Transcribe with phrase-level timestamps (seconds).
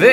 [0.00, 0.04] ו...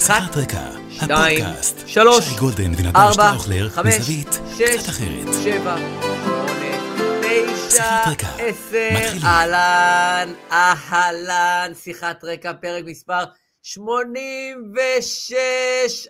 [0.00, 5.34] שיחת רקע, שתיים, הפודקאסט, שלוש, שי גולדן ונדב ארבע, שטראוכלר, שש, קצת אחרת.
[5.44, 6.76] שבע, שמונה,
[7.22, 8.04] תשע,
[8.38, 8.88] עשר.
[9.24, 13.24] אהלן, אהלן, שיחת רקע, פרק מספר
[13.62, 15.34] 86.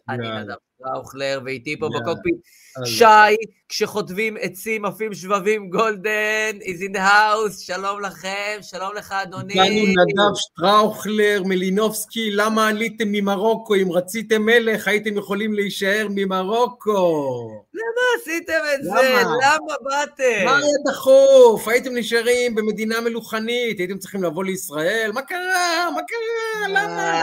[0.09, 0.29] אני.
[0.29, 1.89] נדב טראוכלר, ואיתי פה.
[1.89, 2.37] בקוקפיט.
[2.85, 3.37] שי,
[3.69, 9.53] כשחוטבים עצים, עפים שבבים, גולדן, is in the house, שלום לכם, שלום לך אדוני.
[9.53, 13.75] איתנו נדב שטראוכלר, מלינובסקי, למה עליתם ממרוקו?
[13.75, 17.51] אם רציתם מלך, הייתם יכולים להישאר ממרוקו.
[17.75, 18.91] למה עשיתם את זה?
[18.91, 19.23] למה?
[19.23, 20.45] למה באתם?
[20.45, 21.69] מה היה דחוף?
[21.69, 25.11] הייתם נשארים במדינה מלוכנית, הייתם צריכים לבוא לישראל?
[25.15, 25.91] מה קרה?
[25.95, 26.69] מה קרה?
[26.69, 27.23] למה?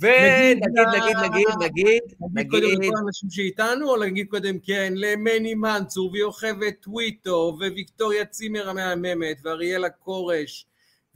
[0.00, 2.02] ונגיד, נגיד, נגיד, נגיד,
[2.34, 8.24] נגיד קודם נגיד, לכל האנשים שאיתנו, או להגיד קודם כן למני מנצור ויוכבד טוויטו וויקטוריה
[8.24, 10.66] צימר המהממת ואריאלה כורש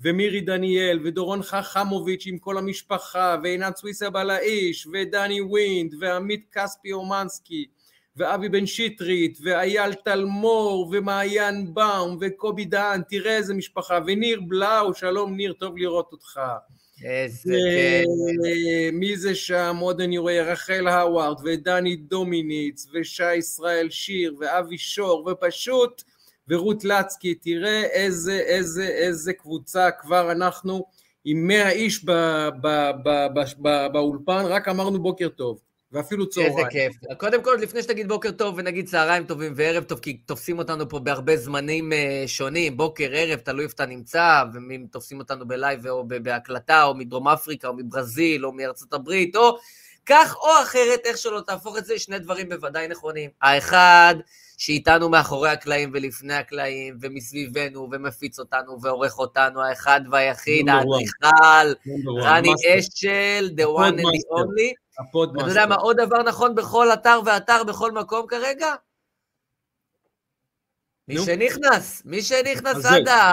[0.01, 7.67] ומירי דניאל ודורון חכמוביץ' עם כל המשפחה ועינת סוויסה בלאיש ודני ווינד ועמית כספי אומנסקי
[8.17, 15.37] ואבי בן שטרית ואייל טלמור ומעיין באום וקובי דהן, תראה איזה משפחה וניר בלאו, שלום
[15.37, 16.41] ניר, טוב לראות אותך.
[17.05, 18.09] איזה כיף.
[18.93, 19.77] מי זה שם?
[19.81, 26.03] עוד אני רואה רחל האווארד ודני דומיניץ ושי ישראל שיר ואבי שור ופשוט
[26.49, 30.85] ורות לצקי, תראה איזה איזה איזה קבוצה כבר אנחנו
[31.25, 32.05] עם 100 איש
[33.93, 35.61] באולפן, רק אמרנו בוקר טוב
[35.93, 36.69] ואפילו איזה צהריים.
[36.71, 36.93] כיף.
[37.19, 40.99] קודם כל, לפני שתגיד בוקר טוב ונגיד צהריים טובים וערב טוב, כי תופסים אותנו פה
[40.99, 46.09] בהרבה זמנים אה, שונים, בוקר, ערב, תלוי איפה אתה נמצא, ואם תופסים אותנו בלייב או
[46.09, 49.57] בהקלטה, או מדרום אפריקה, או מברזיל, או מארצות הברית, או
[50.07, 53.31] כך או אחרת, איך שלא תהפוך את זה, שני דברים בוודאי נכונים.
[53.43, 54.15] האחד,
[54.59, 60.69] שאיתנו מאחורי הקלעים ולפני הקלעים, ומסביבנו, ומפיץ אותנו, ועורך אותנו, האחד והיחיד.
[60.69, 61.91] האדריכל,
[62.23, 64.80] רני אשל, the one and the only.
[65.01, 65.51] ה podmaster.
[65.51, 68.75] אתה יודע מה עוד דבר נכון בכל אתר ואתר בכל מקום כרגע?
[71.09, 71.19] מי.
[71.19, 72.87] שנכנס, מי שנכנס.
[72.87, 73.31] אדר,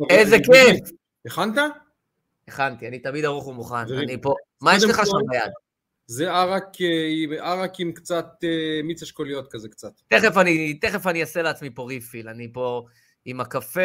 [0.00, 0.90] אוקיי, איזה כיף.
[1.26, 1.54] הכנת?
[2.48, 4.34] הכנתי, אני תמיד ערוך ומוכן, אני פה.
[4.60, 5.50] מה יש לך שם ביד?
[6.06, 8.48] זה ערק אה, ערק עם קצת אה,
[8.84, 9.92] מיץ אשכוליות כזה קצת.
[10.08, 12.86] תכף אני, תכף אני אעשה לעצמי פה ריפיל, אני פה
[13.24, 13.80] עם הקפה.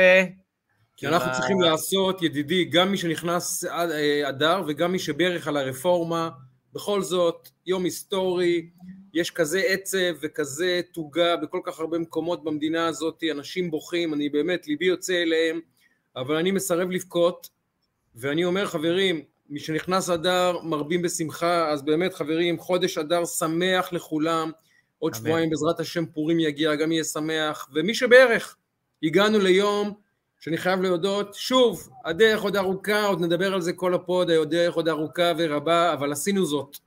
[0.97, 5.47] כי אנחנו ה- צריכים לעשות, ידידי, גם מי שנכנס עד- אה, אדר וגם מי שברך
[5.47, 6.29] על הרפורמה,
[6.75, 8.69] בכל זאת, יום היסטורי,
[9.13, 14.67] יש כזה עצב וכזה תוגה בכל כך הרבה מקומות במדינה הזאת, אנשים בוכים, אני באמת,
[14.67, 15.59] ליבי יוצא אליהם,
[16.15, 17.49] אבל אני מסרב לבכות,
[18.15, 24.51] ואני אומר, חברים, מי שנכנס אדר מרבים בשמחה, אז באמת, חברים, חודש אדר שמח לכולם,
[24.99, 25.23] עוד אמן.
[25.23, 28.57] שבועיים בעזרת השם פורים יגיע, גם יהיה שמח, ומי שבערך,
[29.03, 29.93] הגענו ליום
[30.45, 34.87] שאני חייב להודות, שוב, הדרך עוד ארוכה, עוד נדבר על זה כל הפוד, הדרך עוד
[34.89, 36.77] ארוכה ורבה, אבל עשינו זאת.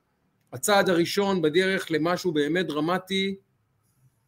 [0.53, 3.37] הצעד הראשון בדרך למשהו באמת דרמטי,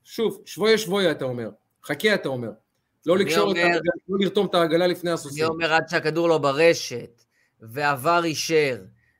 [0.04, 1.50] שוב, שבויה שבויה אתה אומר,
[1.84, 2.50] חכה אתה אומר,
[3.06, 5.44] לא אני לקשור את אומר- העגלה, לא לרתום את העגלה לפני אני הסוסים.
[5.44, 7.22] אומר עד שהכדור לא ברשת,
[7.60, 8.76] ועבר אישר,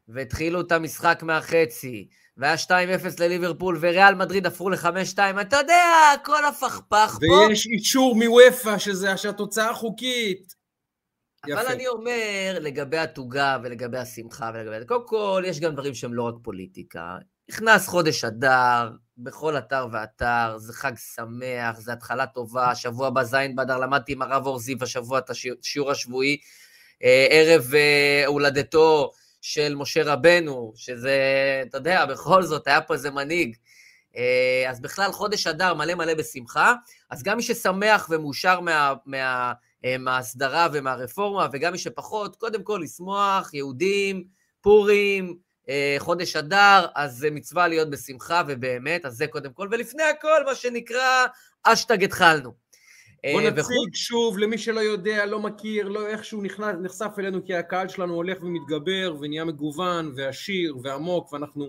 [0.09, 2.71] והתחילו את המשחק מהחצי, והיה 2-0
[3.19, 7.37] לליברפול, וריאל מדריד עפרו ל-5-2, אתה יודע, כל הפכפך פה.
[7.49, 10.61] ויש אישור מוופא שזה שהתוצאה חוקית.
[11.45, 11.73] אבל יפה.
[11.73, 14.87] אני אומר, לגבי התוגה ולגבי השמחה ולגבי...
[14.87, 17.19] קודם כל, יש גם דברים שהם לא רק פוליטיקה.
[17.51, 23.37] נכנס חודש אדר, בכל אתר ואתר, זה חג שמח, זה התחלה טובה, שבוע הבא ז'
[23.55, 26.37] באדר, למדתי עם הרב אור זיו השבוע את השיעור השבועי,
[27.05, 31.19] אה, ערב אה, הולדתו של משה רבנו, שזה,
[31.69, 33.57] אתה יודע, בכל זאת, היה פה איזה מנהיג.
[34.17, 36.75] אה, אז בכלל, חודש אדר מלא מלא בשמחה,
[37.11, 38.95] אז גם מי ששמח ומאושר מה...
[39.07, 39.53] מה
[39.85, 44.25] אה, מההסדרה ומהרפורמה, וגם מי שפחות, קודם כל לשמוח, יהודים,
[44.61, 45.37] פורים,
[45.69, 50.45] אה, חודש אדר, אז זה מצווה להיות בשמחה ובאמת, אז זה קודם כל, ולפני הכל,
[50.47, 51.27] מה שנקרא,
[51.63, 52.53] אשטג התחלנו.
[53.25, 57.45] אה, בוא וחוץ- נציג שוב למי שלא יודע, לא מכיר, לא איכשהו נכנס, נחשף אלינו
[57.45, 61.69] כי הקהל שלנו הולך ומתגבר ונהיה מגוון ועשיר ועמוק ואנחנו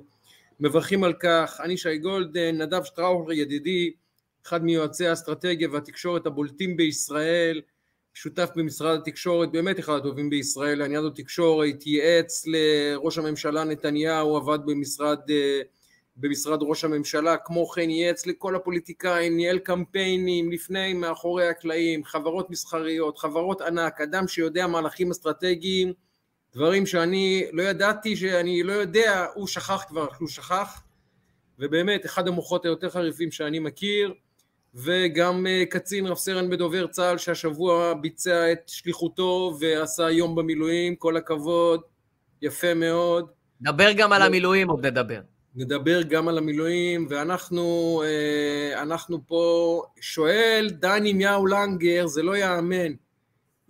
[0.59, 1.61] מברכים על כך.
[1.63, 3.91] אני שי גולדן, נדב שטראוכר ידידי,
[4.45, 7.61] אחד מיועצי האסטרטגיה והתקשורת הבולטים בישראל,
[8.13, 15.19] שותף במשרד התקשורת, באמת אחד הטובים בישראל, לעניין התקשורת, ייעץ לראש הממשלה נתניהו, עבד במשרד,
[15.29, 15.61] אה,
[16.21, 23.17] במשרד ראש הממשלה, כמו כן ייעץ לכל הפוליטיקאים, ניהל קמפיינים לפני, מאחורי הקלעים, חברות מסחריות,
[23.17, 25.93] חברות ענק, אדם שיודע מהלכים אסטרטגיים,
[26.53, 30.83] דברים שאני לא ידעתי שאני לא יודע, הוא שכח כבר, הוא שכח,
[31.59, 34.13] ובאמת אחד המוחות היותר חריפים שאני מכיר,
[34.75, 41.17] וגם אה, קצין רב סרן בדובר צה"ל שהשבוע ביצע את שליחותו ועשה יום במילואים, כל
[41.17, 41.81] הכבוד.
[42.41, 43.27] יפה מאוד.
[43.61, 45.21] נדבר גם על המילואים, עוד נדבר.
[45.55, 52.93] נדבר גם על המילואים, ואנחנו אה, אנחנו פה, שואל דני מיהו לנגר, זה לא יאמן,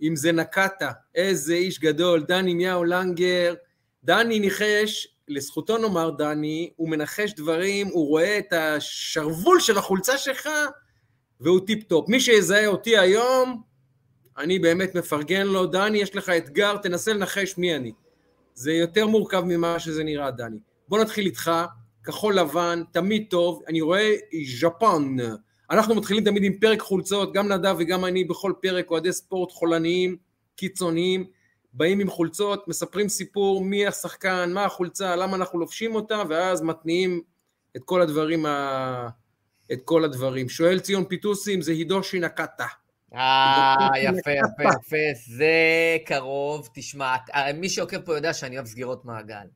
[0.02, 3.54] אם זה נקטה, איזה איש גדול, דני מיהו לנגר,
[4.04, 10.48] דני ניחש, לזכותו נאמר דני, הוא מנחש דברים, הוא רואה את השרוול של החולצה שלך,
[11.40, 12.08] והוא טיפ טופ.
[12.08, 13.62] מי שיזהה אותי היום,
[14.38, 17.92] אני באמת מפרגן לו, דני, יש לך אתגר, תנסה לנחש מי אני.
[18.54, 20.58] זה יותר מורכב ממה שזה נראה, דני.
[20.92, 21.50] בוא נתחיל איתך,
[22.04, 24.14] כחול לבן, תמיד טוב, אני רואה
[24.60, 25.16] Japan.
[25.70, 30.16] אנחנו מתחילים תמיד עם פרק חולצות, גם נדב וגם אני בכל פרק אוהדי ספורט חולניים,
[30.56, 31.24] קיצוניים,
[31.72, 37.22] באים עם חולצות, מספרים סיפור מי השחקן, מה החולצה, למה אנחנו לובשים אותה, ואז מתניעים
[37.76, 39.08] את כל הדברים, ה...
[39.72, 40.48] את כל הדברים.
[40.48, 42.66] שואל ציון פיטוסים, זה הידושי נקטה.
[43.14, 45.52] אה, יפה, יפה, יפה, זה
[46.06, 46.68] קרוב.
[46.74, 47.16] תשמע,
[47.54, 49.46] מי שעוקב פה יודע שאני אוהב סגירות מעגל.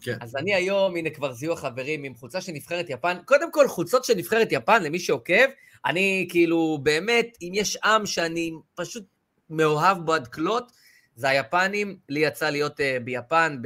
[0.00, 0.16] כן.
[0.20, 3.16] אז אני היום, הנה כבר זיהו החברים עם חולצה של נבחרת יפן.
[3.24, 5.46] קודם כל, חולצות של נבחרת יפן, למי שעוקב,
[5.86, 9.04] אני כאילו, באמת, אם יש עם שאני פשוט
[9.50, 10.72] מאוהב בו עד כלות,
[11.16, 11.96] זה היפנים.
[12.08, 13.58] לי יצא להיות uh, ביפן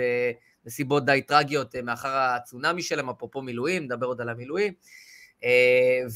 [0.64, 4.72] בנסיבות די טרגיות uh, מאחר הצונאמי שלהם, אפרופו מילואים, נדבר עוד על המילואים.
[5.40, 5.44] Uh,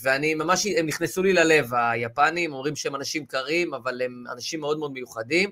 [0.02, 4.78] ואני ממש, הם נכנסו לי ללב, היפנים, אומרים שהם אנשים קרים, אבל הם אנשים מאוד
[4.78, 5.50] מאוד מיוחדים.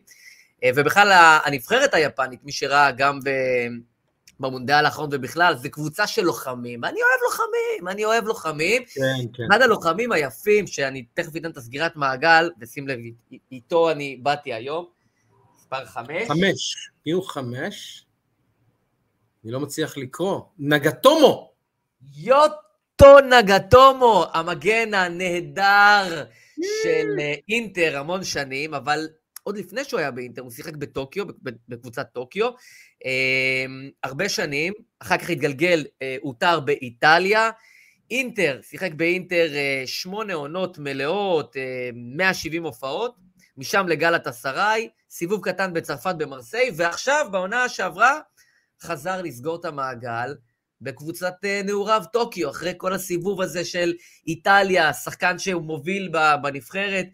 [0.75, 3.31] ובכלל, הנבחרת היפנית, מי שראה גם ב...
[4.41, 6.85] במונדיאל האחרון ובכלל, זה קבוצה של לוחמים.
[6.85, 8.83] אני אוהב לוחמים, אני אוהב לוחמים.
[8.85, 9.43] כן, כן.
[9.50, 12.99] אחד הלוחמים היפים, שאני תכף אתן את הסגירת מעגל, ושים לב,
[13.53, 14.87] איתו אני באתי היום,
[15.56, 16.29] מספר חמש.
[16.29, 18.06] חמש, יהיו חמש.
[19.44, 20.41] אני לא מצליח לקרוא.
[20.59, 21.53] נגטומו!
[22.17, 26.25] יוטו נגטומו, המגן הנהדר
[26.82, 29.09] של אה, אינטר המון שנים, אבל
[29.46, 31.25] עוד לפני שהוא היה באינטר, הוא שיחק בטוקיו,
[31.69, 32.50] בקבוצת טוקיו,
[33.06, 33.66] אה,
[34.02, 37.50] הרבה שנים, אחר כך התגלגל, אה, הותר באיטליה,
[38.10, 41.56] אינטר, שיחק באינטר אה, שמונה עונות מלאות,
[41.94, 43.16] 170 הופעות,
[43.56, 48.20] משם לגלת אסריי, סיבוב קטן בצרפת במרסיי, ועכשיו, בעונה שעברה,
[48.82, 50.34] חזר לסגור את המעגל
[50.81, 51.34] בקבוצת
[51.64, 53.94] נעוריו טוקיו, אחרי כל הסיבוב הזה של
[54.26, 56.12] איטליה, שחקן שהוא מוביל
[56.43, 57.06] בנבחרת,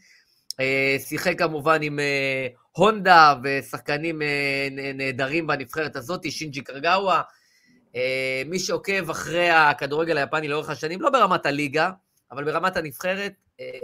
[0.99, 1.99] שיחק כמובן עם
[2.73, 7.23] הונדה ושחקנים אה, נהדרים בנבחרת הזאת, שינג'י קרגאווה.
[7.97, 11.91] אה, מי שעוקב אחרי הכדורגל היפני לאורך השנים, לא ברמת הליגה,
[12.31, 13.79] אבל ברמת הנבחרת, אה,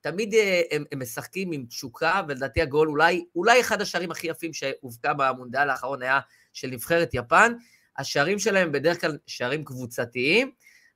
[0.00, 0.34] תמיד
[0.70, 5.70] הם, הם משחקים עם תשוקה, ולדעתי הגול אולי, אולי אחד השערים הכי יפים שהובקע במונדיאל
[5.70, 6.20] האחרון היה
[6.52, 7.52] של נבחרת יפן.
[7.98, 10.50] השערים שלהם בדרך כלל שערים קבוצתיים,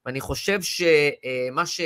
[0.07, 1.81] ואני חושב שמה ש...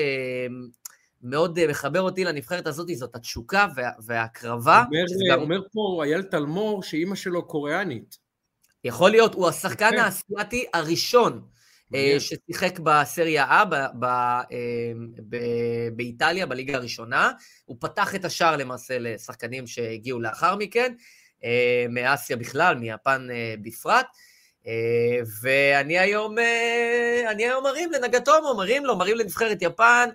[1.23, 4.85] מאוד אה, מחבר אותי לנבחרת הזאת, זאת התשוקה וה, וההקרבה.
[4.87, 5.41] אומר, גם...
[5.41, 8.19] אומר פה אייל תלמור שאימא שלו קוריאנית.
[8.85, 9.99] יכול להיות, הוא השחקן.
[9.99, 11.43] האסייתי הראשון
[11.95, 14.43] אה, ששיחק בסריה A ב, ב, אה,
[15.29, 15.37] ב,
[15.97, 17.33] באיטליה, בליגה הראשונה.
[17.65, 20.95] הוא פתח את השער למעשה לשחקנים שהגיעו לאחר מכן,
[21.91, 23.29] מאסיה בכלל, מיפן
[23.63, 24.07] בפרט.
[25.43, 26.35] ואני היום,
[27.31, 30.09] אני היום מרים לנגטומו, מרים לו, מרים לנבחרת יפן.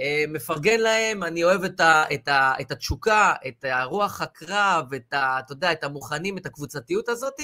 [0.00, 5.12] אה, מפרגן להם, אני אוהב את, ה, את, ה, את התשוקה, את הרוח הקרב, את
[5.12, 5.38] ה...
[5.38, 7.40] אתה יודע, את המוכנים, את הקבוצתיות הזאת,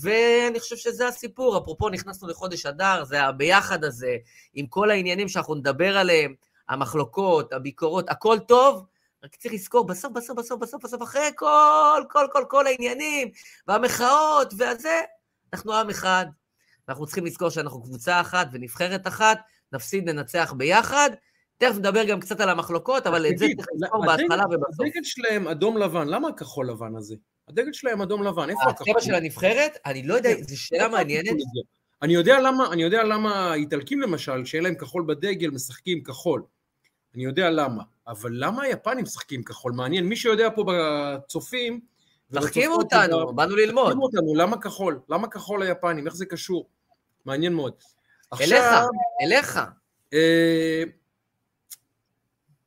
[0.00, 1.58] ואני חושב שזה הסיפור.
[1.58, 4.16] אפרופו, נכנסנו לחודש אדר, זה הביחד הזה,
[4.54, 6.34] עם כל העניינים שאנחנו נדבר עליהם,
[6.68, 8.84] המחלוקות, הביקורות, הכל טוב,
[9.24, 13.30] רק צריך לזכור, בסוף, בסוף, בסוף, בסוף, בסוף, אחרי כל, כל, כל, כל העניינים,
[13.68, 15.00] והמחאות, והזה,
[15.52, 16.26] אנחנו עם אחד.
[16.88, 19.38] אנחנו צריכים לזכור שאנחנו קבוצה אחת ונבחרת אחת,
[19.72, 21.10] נפסיד, ננצח ביחד,
[21.62, 24.80] תכף נדבר גם קצת על המחלוקות, אבל את זה צריך לזכור בהתחלה ובסוף.
[24.80, 27.14] הדגל שלהם אדום לבן, למה הכחול לבן הזה?
[27.48, 28.90] הדגל שלהם אדום לבן, איפה הכחול?
[28.90, 29.78] הצבע של הנבחרת?
[29.86, 30.30] אני לא יודע.
[30.40, 31.36] זו שאלה מעניינת.
[32.02, 36.42] אני יודע למה, אני יודע למה האיטלקים למשל, שאין להם כחול בדגל, משחקים כחול.
[37.14, 37.82] אני יודע למה.
[38.08, 39.72] אבל למה היפנים משחקים כחול?
[39.72, 41.80] מעניין, מי שיודע פה בצופים...
[42.30, 43.84] משחקים אותנו, באנו ללמוד.
[43.84, 45.00] משחקים אותנו, למה כחול?
[45.08, 46.06] למה כחול היפנים?
[46.06, 46.68] איך זה קשור?
[47.24, 47.72] מעניין מאוד.
[48.40, 48.64] אליך,
[49.22, 49.60] אליך.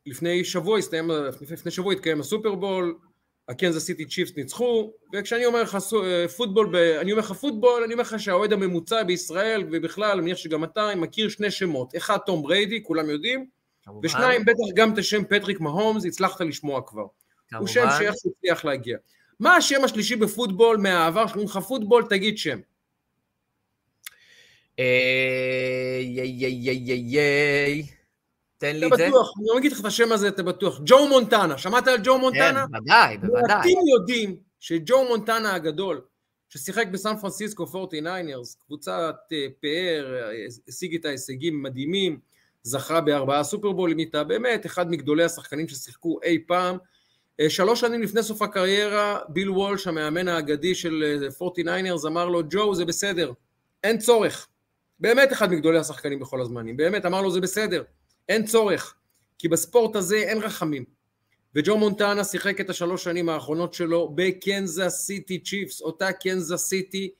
[0.05, 1.12] לפני שבוע הסתיים,
[1.51, 2.97] לפני שבוע התקיים הסופרבול,
[3.50, 8.03] הקנזס סיטי צ'יפס ניצחו, וכשאני אומר לך אה, פוטבול, אני אומר לך פוטבול, אני אומר
[8.03, 12.83] לך שהאוהד הממוצע בישראל, ובכלל, אני מניח שגם אתה, מכיר שני שמות, אחד תום בריידי,
[12.83, 13.45] כולם יודעים,
[14.03, 17.05] ושניים, בטח גם את השם פטריק מהומס, הצלחת לשמוע כבר.
[17.47, 17.59] כמובן.
[17.59, 18.97] הוא שם שאיך הצליח להגיע.
[19.39, 22.59] מה השם השלישי בפוטבול מהעבר, שאומרים לך פוטבול, תגיד שם.
[24.79, 26.00] אה...
[26.01, 27.88] יי יי יי יי יי
[28.57, 29.07] תן לי את זה.
[29.07, 30.81] בטוח, אני לא אגיד לך את השם הזה, אתה בטוח.
[30.85, 32.65] ג'ו מונטנה, שמעת על ג'ו מונטנה?
[32.65, 33.59] כן, בוודאי, בוודאי.
[33.59, 36.01] אתם יודעים שג'ו מונטנה הגדול,
[36.50, 42.19] ששיחק בסן פרנסיסקו 49ers, קבוצת אה, פאר, אה, השיג את ההישגים מדהימים,
[42.63, 46.77] זכה בארבעה סופרבולים איתה, באמת אחד מגדולי השחקנים ששיחקו אי פעם.
[47.39, 52.75] אה, שלוש שנים לפני סוף הקריירה, ביל וולש, המאמן האגדי של 49ers, אמר לו, ג'ו,
[52.75, 53.31] זה בסדר,
[53.83, 54.47] אין צורך.
[55.00, 57.83] באמת אחד מגדולי השחקנים בכל הזמנים, באמת, אמר לו, זה בסדר,
[58.29, 58.96] אין צורך,
[59.38, 60.86] כי בספורט הזה אין רחמים.
[61.55, 67.12] וג'ו מונטנה שיחק את השלוש שנים האחרונות שלו בקנזס סיטי צ'יפס, אותה קנזס סיטי,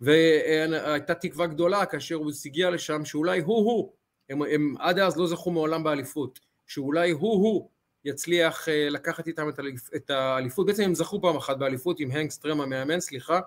[0.00, 3.92] והייתה תקווה גדולה כאשר הוא הגיע לשם שאולי הוא-הוא,
[4.30, 7.68] הם, הם עד אז לא זכו מעולם באליפות, שאולי הוא-הוא
[8.04, 9.48] יצליח אה, לקחת איתם
[9.96, 13.40] את האליפות, בעצם הם זכו פעם אחת באליפות עם הנק סטרם המאמן, סליחה,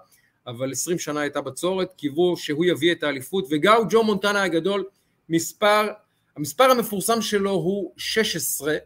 [0.47, 4.85] אבל עשרים שנה הייתה בצורת, קיוו שהוא יביא את האליפות, וגם ג'ו מונטנה הגדול,
[5.29, 5.87] מספר,
[6.41, 8.77] המספר המפורסם שלו הוא 16,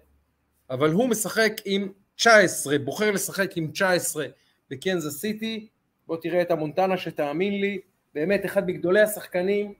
[0.69, 4.27] אבל הוא משחק עם 19, בוחר לשחק עם 19
[4.69, 5.67] בקנזס סיטי,
[6.07, 7.79] בוא תראה את המונטנה שתאמין לי,
[8.13, 9.73] באמת אחד מגדולי השחקנים,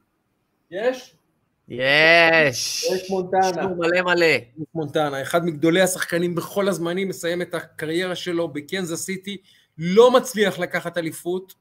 [0.72, 1.16] יש?
[1.68, 2.86] יש.
[2.94, 3.50] יש מונטנה.
[3.50, 4.26] יש מלא מלא.
[4.26, 9.38] יש מונטנה, אחד מגדולי השחקנים בכל הזמנים, מסיים את הקריירה שלו בקנזס סיטי,
[9.78, 11.54] לא מצליח לקחת אליפות,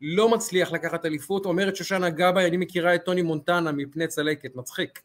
[0.00, 5.02] לא מצליח לקחת אליפות, אומרת שושנה גבאי, אני מכירה את טוני מונטנה מפני צלקת, מצחיק.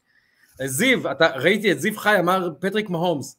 [0.65, 3.37] זיו, אתה, ראיתי את זיו חי, אמר פטריק מהומס,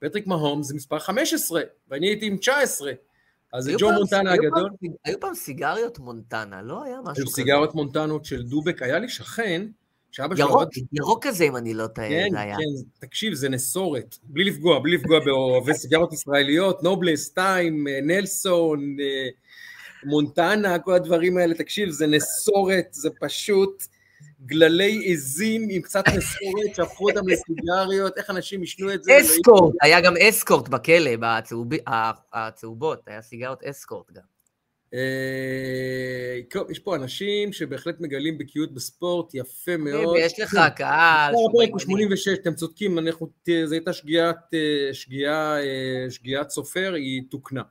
[0.00, 2.92] פטריק מהום זה מספר 15, ואני הייתי עם 19.
[3.52, 4.70] אז זה ג'ו מונטנה הגדול.
[5.04, 7.22] היו פעם סיגריות מונטנה, לא היה משהו כזה.
[7.22, 9.66] היו סיגריות מונטנות של דובק, היה לי שכן,
[10.10, 10.46] שאבא שלו...
[10.46, 12.56] ירוק, ירוק כזה, אם אני לא טועה, כן, זה היה.
[12.56, 14.16] כן, תקשיב, זה נסורת.
[14.22, 19.28] בלי לפגוע, בלי לפגוע באוהבי סיגריות ישראליות, נובלס, טיים, אה, נלסון, אה,
[20.04, 23.82] מונטנה, כל הדברים האלה, תקשיב, זה נסורת, זה פשוט...
[24.46, 29.20] גללי עזים עם קצת נסורת שהפכו אותם לסיגריות, איך אנשים עישנו את זה.
[29.20, 31.10] אסקורט, היה גם אסקורט בכלא,
[32.32, 34.22] הצהובות, היה סיגריות אסקורט גם.
[34.94, 40.16] אה, יש פה אנשים שבהחלט מגלים בקיאות בספורט, יפה מאוד.
[40.18, 41.34] יש לך קהל.
[41.34, 42.98] הפרק הוא 86, אתם צודקים,
[43.64, 43.90] זו הייתה
[44.54, 47.62] אה, שגיאת סופר, היא תוקנה.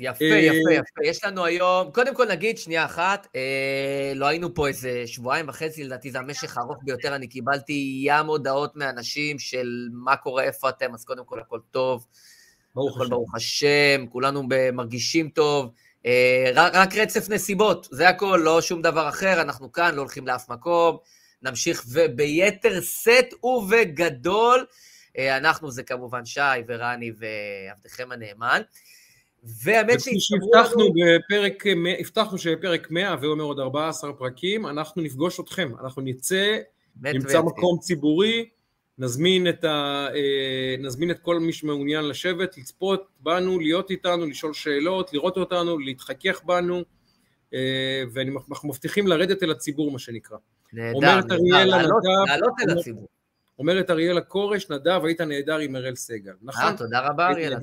[0.00, 1.00] יפה, אה, יפה, יפה.
[1.04, 5.84] יש לנו היום, קודם כל נגיד, שנייה אחת, אה, לא היינו פה איזה שבועיים וחצי,
[5.84, 10.94] לדעתי זה המשך הארוך ביותר, אני קיבלתי ים הודעות מאנשים של מה קורה, איפה אתם,
[10.94, 12.06] אז קודם כל הכל טוב.
[12.74, 13.10] ברוך השם.
[13.10, 14.42] ברוך השם, כולנו
[14.72, 15.70] מרגישים טוב.
[16.06, 20.26] אה, רק, רק רצף נסיבות, זה הכל, לא שום דבר אחר, אנחנו כאן, לא הולכים
[20.26, 20.96] לאף מקום.
[21.42, 24.66] נמשיך וביתר שאת ובגדול.
[25.18, 28.62] אה, אנחנו זה כמובן שי ורני ועבדכם הנאמן.
[29.44, 31.64] והאמת שהבטחנו בפרק,
[32.00, 36.58] הבטחנו שבפרק 100 ואומר עוד 14 פרקים, אנחנו נפגוש אתכם, אנחנו נצא,
[37.02, 38.48] נמצא מקום ציבורי,
[38.98, 44.54] נזמין את, ה, אה, נזמין את כל מי שמעוניין לשבת, לצפות בנו, להיות איתנו, לשאול
[44.54, 46.82] שאלות, לראות אותנו, להתחכך בנו,
[47.54, 50.36] אה, ואנחנו מבטיחים לרדת אל הציבור, מה שנקרא.
[50.72, 51.64] נהדר, נהדר,
[52.26, 53.08] לעלות אל הציבור.
[53.58, 56.32] אומרת אריאלה כורש, נדב, היית נהדר עם אראל סגל.
[56.42, 56.64] נכון?
[56.64, 57.56] אה, תודה רבה, אריאלה.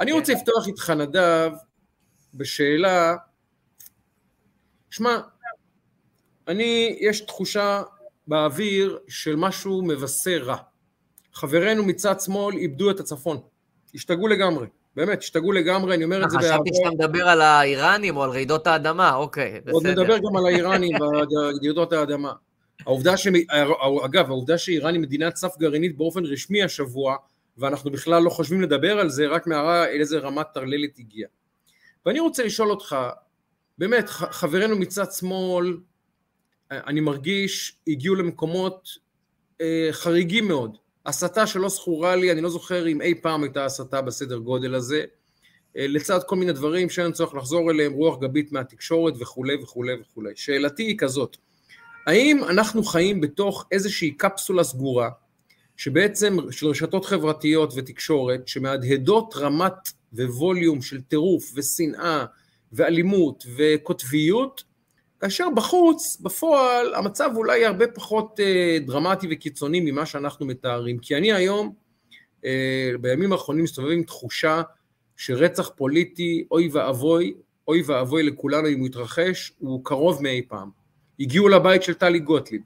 [0.00, 1.50] אני רוצה לפתוח איתך, נדב,
[2.34, 3.16] בשאלה,
[4.90, 5.18] שמע,
[6.48, 7.82] אני, יש תחושה
[8.26, 10.56] באוויר של משהו מבשר רע.
[11.34, 13.40] חברינו מצד שמאל איבדו את הצפון,
[13.94, 14.66] השתגעו לגמרי,
[14.96, 16.52] באמת, השתגעו לגמרי, אני אומר את זה בעבר.
[16.52, 19.72] חשבתי שאתה מדבר על האיראנים או על רעידות האדמה, אוקיי, בסדר.
[19.72, 22.32] עוד נדבר גם על האיראנים ורעידות האדמה.
[22.86, 23.28] העובדה ש...
[24.04, 27.16] אגב, העובדה שאיראן היא מדינת סף גרעינית באופן רשמי השבוע,
[27.60, 31.28] ואנחנו בכלל לא חושבים לדבר על זה, רק מהרע אל איזה רמת טרללת הגיע.
[32.06, 32.96] ואני רוצה לשאול אותך,
[33.78, 35.76] באמת, חברינו מצד שמאל,
[36.70, 38.88] אני מרגיש, הגיעו למקומות
[39.60, 40.78] אה, חריגים מאוד.
[41.06, 45.04] הסתה שלא זכורה לי, אני לא זוכר אם אי פעם הייתה הסתה בסדר גודל הזה,
[45.76, 50.32] אה, לצד כל מיני דברים שאין צורך לחזור אליהם, רוח גבית מהתקשורת וכולי וכולי וכולי.
[50.36, 51.36] שאלתי היא כזאת,
[52.06, 55.10] האם אנחנו חיים בתוך איזושהי קפסולה סגורה,
[55.80, 59.72] שבעצם של רשתות חברתיות ותקשורת שמהדהדות רמת
[60.12, 62.24] וווליום של טירוף ושנאה
[62.72, 64.64] ואלימות וקוטביות,
[65.20, 70.98] כאשר בחוץ, בפועל, המצב אולי הרבה פחות אה, דרמטי וקיצוני ממה שאנחנו מתארים.
[70.98, 71.74] כי אני היום,
[72.44, 74.62] אה, בימים האחרונים מסתובב עם תחושה
[75.16, 77.34] שרצח פוליטי, אוי ואבוי,
[77.68, 80.70] אוי ואבוי לכולנו אם הוא יתרחש, הוא קרוב מאי פעם.
[81.20, 82.62] הגיעו לבית של טלי גוטליב,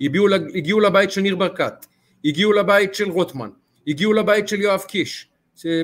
[0.00, 1.86] הגיעו, הגיעו לבית של ניר ברקת,
[2.24, 3.50] הגיעו לבית של רוטמן,
[3.86, 5.28] הגיעו לבית של יואב קיש,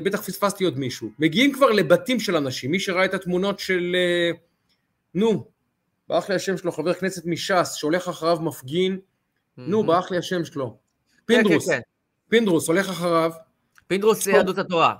[0.03, 4.37] בטח פספסתי עוד מישהו, מגיעים כבר לבתים של אנשים, מי שראה את התמונות של, אה,
[5.13, 5.45] נו,
[6.07, 9.61] ברח לי השם שלו, חבר כנסת מש"ס, שהולך אחריו מפגין, mm-hmm.
[9.61, 10.77] נו, ברח לי השם שלו,
[11.25, 11.83] פינדרוס, כן, כן, כן.
[12.29, 13.31] פינדרוס הולך אחריו,
[13.87, 14.95] פינדרוס זה יהדות התורה.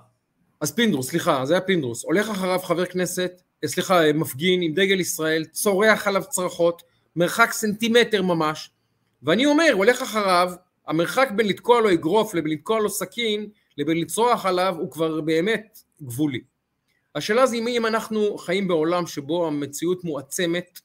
[0.62, 5.46] אז פינדרוס, סליחה, זה היה פינדרוס, הולך אחריו חבר כנסת סליחה, מפגין עם דגל ישראל,
[5.46, 6.84] צורח עליו צרחות,
[7.16, 8.72] מרחק סנטימטר ממש,
[9.24, 10.52] ואני אומר, הולך אחריו,
[10.90, 15.80] המרחק בין לתקוע לו אגרוף לבין לתקוע לו סכין, לבין לצרוח עליו, הוא כבר באמת
[16.02, 16.40] גבולי.
[17.16, 20.80] השאלה זה אם אנחנו חיים בעולם שבו המציאות מועצמת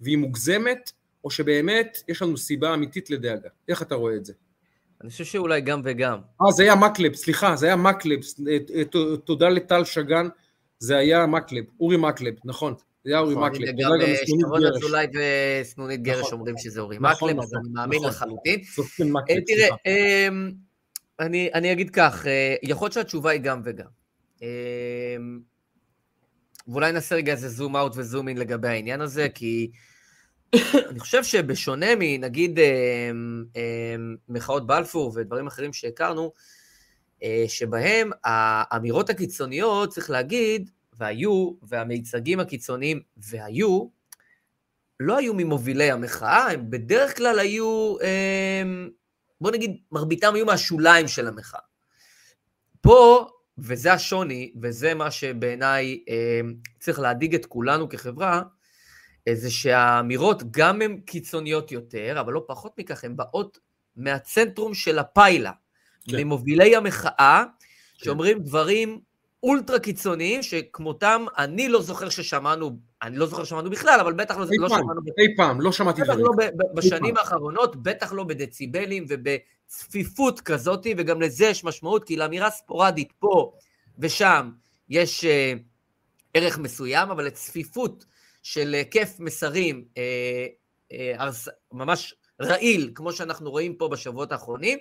[0.00, 0.92] והיא מוגזמת,
[1.24, 3.48] או שבאמת יש לנו סיבה אמיתית לדאגה.
[3.68, 4.32] איך אתה רואה את זה?
[5.00, 6.18] אני חושב שאולי גם וגם.
[6.42, 8.20] אה, זה היה מקלב, סליחה, זה היה מקלב,
[9.24, 10.28] תודה לטל שגן,
[10.78, 12.74] זה היה מקלב, אורי מקלב, נכון.
[13.04, 13.68] זה היה אורי נכון, מקלב.
[13.78, 13.90] גם
[14.40, 16.32] שרון אזולאי וסנונית גרש נכון.
[16.32, 18.60] אומרים שזה אורי נכון, מקלב, אז אני מאמין לחלוטין.
[19.30, 20.52] אה, תראה, אמ,
[21.54, 23.88] אני אגיד כך, אה, יכול להיות שהתשובה היא גם וגם.
[24.42, 25.40] אמ,
[26.68, 29.70] ואולי נעשה רגע איזה זום אאוט וזום אין לגבי העניין הזה, כי
[30.90, 32.58] אני חושב שבשונה מנגיד
[34.28, 36.32] מחאות בלפור ודברים אחרים שהכרנו,
[37.22, 43.88] אה, שבהם האמירות הקיצוניות, צריך להגיד, והיו, והמיצגים הקיצוניים והיו,
[45.00, 48.90] לא היו ממובילי המחאה, הם בדרך כלל היו, אמ,
[49.40, 51.60] בוא נגיד, מרביתם היו מהשוליים של המחאה.
[52.80, 53.28] פה,
[53.58, 58.42] וזה השוני, וזה מה שבעיניי אמ, צריך להדאיג את כולנו כחברה,
[59.32, 63.58] זה שהאמירות גם הן קיצוניות יותר, אבל לא פחות מכך, הן באות
[63.96, 65.52] מהצנטרום של הפיילה,
[66.08, 66.16] כן.
[66.16, 67.44] ממובילי המחאה,
[67.98, 68.04] כן.
[68.04, 69.00] שאומרים דברים
[69.42, 74.44] אולטרה קיצוניים, שכמותם אני לא זוכר ששמענו, אני לא זוכר ששמענו בכלל, אבל בטח לא,
[74.58, 75.00] לא פעם, שמענו.
[75.18, 76.24] אי פעם, לא שמעתי דברים.
[76.26, 76.32] לא
[76.74, 83.52] בשנים האחרונות, בטח לא בדציבלים ובצפיפות כזאת, וגם לזה יש משמעות, כי לאמירה ספורדית פה
[83.98, 84.50] ושם
[84.88, 85.52] יש אה,
[86.34, 88.04] ערך מסוים, אבל לצפיפות
[88.42, 90.46] של היקף מסרים אה,
[90.92, 91.30] אה,
[91.72, 94.78] ממש רעיל, כמו שאנחנו רואים פה בשבועות האחרונים,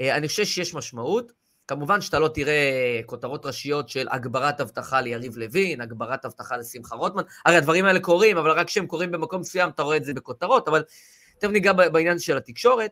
[0.00, 1.32] אה, אני חושב שיש משמעות.
[1.68, 7.22] כמובן שאתה לא תראה כותרות ראשיות של הגברת אבטחה ליריב לוין, הגברת אבטחה לשמחה רוטמן,
[7.46, 10.68] הרי הדברים האלה קורים, אבל רק כשהם קורים במקום מסוים אתה רואה את זה בכותרות,
[10.68, 10.84] אבל
[11.38, 12.90] תכף ניגע בעניין של התקשורת.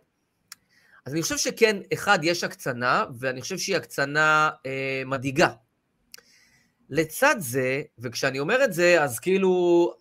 [1.07, 5.49] אז אני חושב שכן, אחד, יש הקצנה, ואני חושב שהיא הקצנה אה, מדאיגה.
[6.91, 9.93] לצד זה, וכשאני אומר את זה, אז כאילו,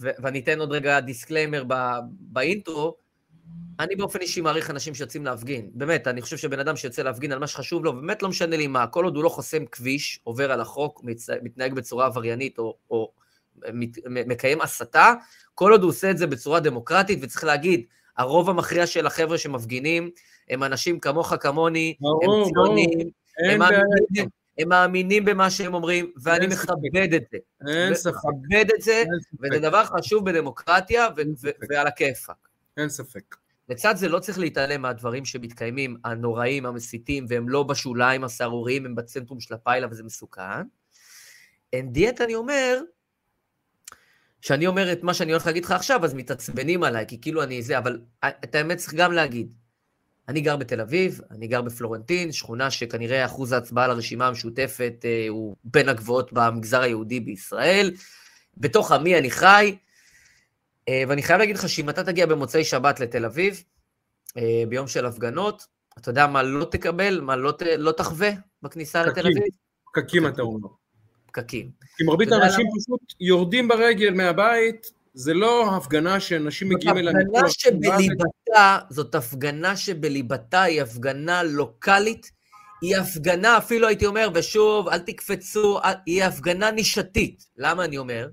[0.00, 1.64] ו- ואני אתן עוד רגע disclaimer
[2.08, 2.96] ב intro,
[3.80, 5.70] אני באופן אישי מעריך אנשים שיוצאים להפגין.
[5.74, 8.66] באמת, אני חושב שבן אדם שיוצא להפגין על מה שחשוב לו, באמת לא משנה לי
[8.66, 11.04] מה, כל עוד הוא לא חוסם כביש, עובר על החוק,
[11.42, 13.12] מתנהג בצורה עבריינית או, או
[13.72, 15.14] מת, מקיים הסתה,
[15.54, 17.84] כל עוד הוא עושה את זה בצורה דמוקרטית, וצריך להגיד,
[18.16, 20.10] הרוב המכריע של החבר'ה שמפגינים
[20.50, 23.10] הם אנשים כמוך, כמוני, הם ציונים,
[23.50, 27.38] הם מאמינים, הם מאמינים במה שהם אומרים, ואני מכבד את זה.
[27.68, 28.12] אין ספק.
[28.14, 29.04] מכבד את זה,
[29.42, 31.08] וזה דבר חשוב בדמוקרטיה,
[31.70, 32.36] ועל הכיפאק.
[32.76, 33.36] אין ספק.
[33.68, 39.40] לצד זה לא צריך להתעלם מהדברים שמתקיימים, הנוראים, המסיתים, והם לא בשוליים הסהרוריים, הם בצנטרום
[39.40, 40.62] של הפיילה וזה מסוכן.
[41.72, 42.80] אין דיאט, אני אומר,
[44.42, 47.62] כשאני אומר את מה שאני הולך להגיד לך עכשיו, אז מתעצבנים עליי, כי כאילו אני
[47.62, 49.52] זה, אבל את האמת צריך גם להגיד.
[50.28, 55.56] אני גר בתל אביב, אני גר בפלורנטין, שכונה שכנראה אחוז ההצבעה לרשימה המשותפת אה, הוא
[55.64, 57.90] בין הגבוהות במגזר היהודי בישראל.
[58.56, 59.76] בתוך עמי אני חי,
[61.08, 63.62] ואני חייב להגיד לך שאם אתה תגיע במוצאי שבת לתל אביב,
[64.36, 65.66] אה, ביום של הפגנות,
[65.98, 68.30] אתה יודע מה לא תקבל, מה לא, ת, לא תחווה
[68.62, 69.52] בכניסה פקקים, לתל אביב?
[69.92, 70.68] פקקים אתה אומר.
[71.26, 71.70] פקקים.
[71.96, 77.12] כי מרבית האנשים פשוט יורדים ברגל מהבית, זה לא הפגנה שאנשים מגיעים אליה...
[77.12, 82.30] הפגנה שבליבתה, זאת הפגנה שבליבתה היא הפגנה לוקאלית,
[82.82, 87.46] היא הפגנה, אפילו הייתי אומר, ושוב, אל תקפצו, היא הפגנה נישתית.
[87.56, 88.28] למה אני אומר?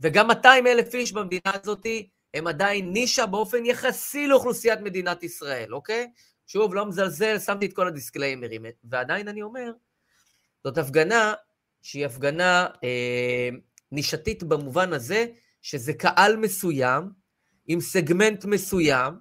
[0.00, 1.86] וגם 200 אלף איש במדינה הזאת
[2.34, 6.10] הם עדיין נישה באופן יחסי לאוכלוסיית מדינת ישראל, אוקיי?
[6.46, 9.72] שוב, לא מזלזל, שמתי את כל הדיסקליימרים, ועדיין אני אומר,
[10.64, 11.34] זאת הפגנה
[11.82, 13.48] שהיא הפגנה אה,
[13.92, 15.26] נישתית במובן הזה
[15.62, 17.10] שזה קהל מסוים,
[17.66, 19.14] עם סגמנט מסוים,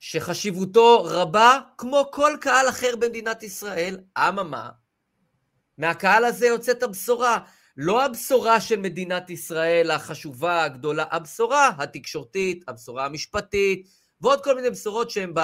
[0.00, 4.70] שחשיבותו רבה כמו כל קהל אחר במדינת ישראל, אממה,
[5.78, 7.38] מהקהל הזה יוצאת הבשורה.
[7.76, 13.88] לא הבשורה של מדינת ישראל החשובה, הגדולה, הבשורה התקשורתית, הבשורה המשפטית,
[14.20, 15.34] ועוד כל מיני בשורות שהן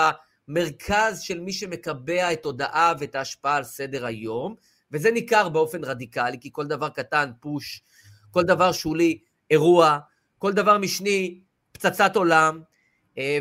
[0.49, 4.55] במרכז של מי שמקבע את תודעה ואת ההשפעה על סדר היום,
[4.93, 7.83] וזה ניכר באופן רדיקלי, כי כל דבר קטן, פוש,
[8.31, 9.19] כל דבר שולי,
[9.51, 9.99] אירוע,
[10.39, 11.41] כל דבר משני,
[11.73, 12.61] פצצת עולם,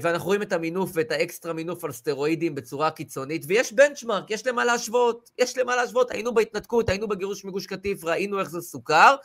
[0.02, 4.66] ואנחנו רואים את המינוף ואת האקסטרה מינוף על סטרואידים בצורה קיצונית, ויש בנצ'מארק, יש למה
[4.66, 9.16] להשוות, יש למה להשוות, היינו בהתנתקות, היינו בגירוש מגוש קטיף, ראינו איך זה סוכר,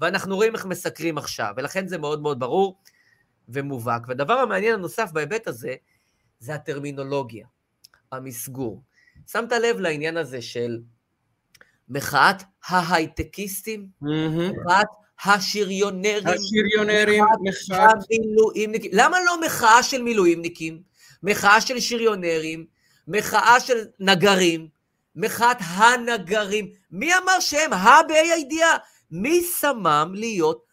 [0.00, 2.78] ואנחנו רואים איך מסקרים עכשיו, ולכן זה מאוד מאוד ברור
[3.48, 4.08] ומובהק.
[4.08, 5.74] והדבר המעניין הנוסף בהיבט הזה,
[6.38, 7.46] זה הטרמינולוגיה,
[8.12, 8.82] המסגור.
[9.26, 10.78] שמת לב לעניין הזה של
[11.88, 14.06] מחאת ההייטקיסטים, mm-hmm.
[14.06, 14.86] מחאת
[15.24, 16.26] השריונרים.
[16.26, 17.90] השריונרים, מחאת...
[18.10, 18.90] המילואימניקים.
[18.94, 20.82] למה לא מחאה של מילואימניקים?
[21.22, 22.66] מחאה של שריונרים,
[23.08, 24.68] מחאה של נגרים,
[25.16, 26.70] מחאת הנגרים.
[26.90, 28.76] מי אמר שהם בה"א הידיעה?
[29.10, 30.64] מי שמם להיות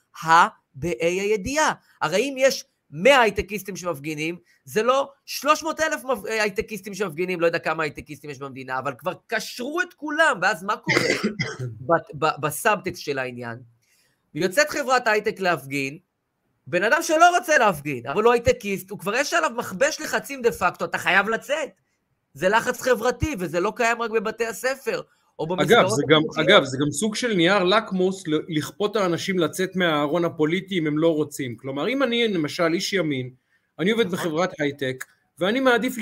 [0.75, 1.73] בה"א הידיעה?
[2.01, 7.83] הרי אם יש 100 הייטקיסטים שמפגינים, זה לא 300 אלף הייטקיסטים שמפגינים, לא יודע כמה
[7.83, 10.99] הייטקיסטים יש במדינה, אבל כבר קשרו את כולם, ואז מה קורה
[12.41, 13.72] בסאבטקסט של העניין?
[14.35, 15.97] יוצאת חברת הייטק להפגין,
[16.67, 20.51] בן אדם שלא רוצה להפגין, אבל הוא הייטקיסט, הוא כבר יש עליו מכבש לחצים דה
[20.51, 21.69] פקטו, אתה חייב לצאת.
[22.33, 25.01] זה לחץ חברתי, וזה לא קיים רק בבתי הספר,
[25.39, 25.79] או במסגרות...
[25.79, 30.25] אגב, זה גם, אגב, זה גם סוג של נייר לקמוס לכפות על אנשים לצאת מהארון
[30.25, 31.55] הפוליטי אם הם לא רוצים.
[31.57, 33.29] כלומר, אם אני למשל איש ימין,
[33.79, 34.17] אני עובד נכון.
[34.17, 35.05] בחברת הייטק,
[35.39, 35.95] ואני מעדיף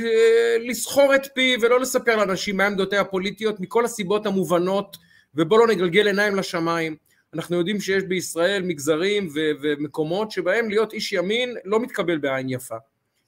[0.60, 4.98] לסחור את פי ולא לספר לאנשים מה עמדותיה הפוליטיות מכל הסיבות המובנות,
[5.36, 6.96] ובוא לא נגלגל עיניים לשמיים.
[7.34, 12.76] אנחנו יודעים שיש בישראל מגזרים ו- ומקומות שבהם להיות איש ימין לא מתקבל בעין יפה.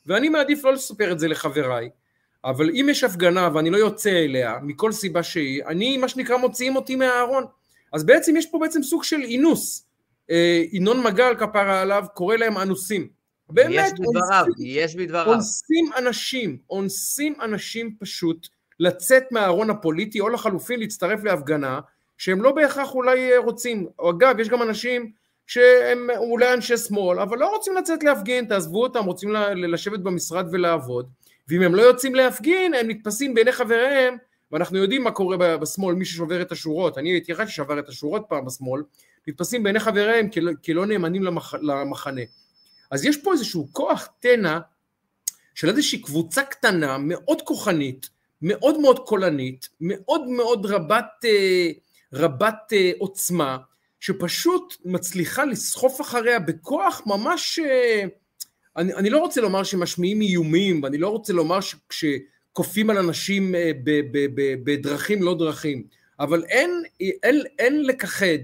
[0.06, 1.89] ואני מעדיף לא לספר את זה לחבריי,
[2.46, 6.76] אבל אם יש הפגנה ואני לא יוצא אליה, מכל סיבה שהיא, אני, מה שנקרא, מוציאים
[6.76, 7.46] אותי מהארון.
[7.94, 9.88] אז בעצם יש פה בעצם סוג של אינוס.
[10.30, 13.08] אה, ינון מגל, כפרה עליו, קורא להם אנוסים.
[13.50, 15.28] באמת, יש בדבריו, אונסים, יש בדבריו.
[15.28, 18.48] אונסים אנשים, אונסים אנשים פשוט
[18.80, 21.80] לצאת מהארון הפוליטי, או לחלופין להצטרף להפגנה,
[22.24, 23.88] שהם לא בהכרח אולי רוצים.
[24.00, 25.12] או אגב, יש גם אנשים
[25.48, 31.10] שהם אולי אנשי שמאל, אבל לא רוצים לצאת להפגין, תעזבו אותם, רוצים לשבת במשרד ולעבוד.
[31.48, 34.18] ואם הם לא יוצאים להפגין, הם נתפסים בעיני חבריהם,
[34.52, 38.26] ואנחנו יודעים מה קורה בשמאל, מי ששובר את השורות, אני הייתי אחד ששבר את השורות
[38.30, 38.82] פעם בשמאל,
[39.28, 42.22] נתפסים בעיני חבריהם כלא, כלא נאמנים למח, למחנה.
[42.92, 44.60] אז יש פה איזשהו כוח תנע
[45.56, 48.10] של איזושהי קבוצה קטנה, מאוד כוחנית,
[48.42, 51.70] מאוד מאוד קולנית, מאוד מאוד רבת, אה,
[52.13, 53.58] רבת אה, עוצמה,
[53.99, 58.04] שפשוט מצליחה לסחוף אחריה בכוח ממש אה,
[58.78, 63.71] אני, אני לא רוצה לומר שמשמיעים איומים, ואני לא רוצה לומר שכופים על אנשים אה,
[63.84, 65.84] ב, ב, ב, בדרכים לא דרכים,
[66.19, 68.38] אבל אין, אין, אין לכחד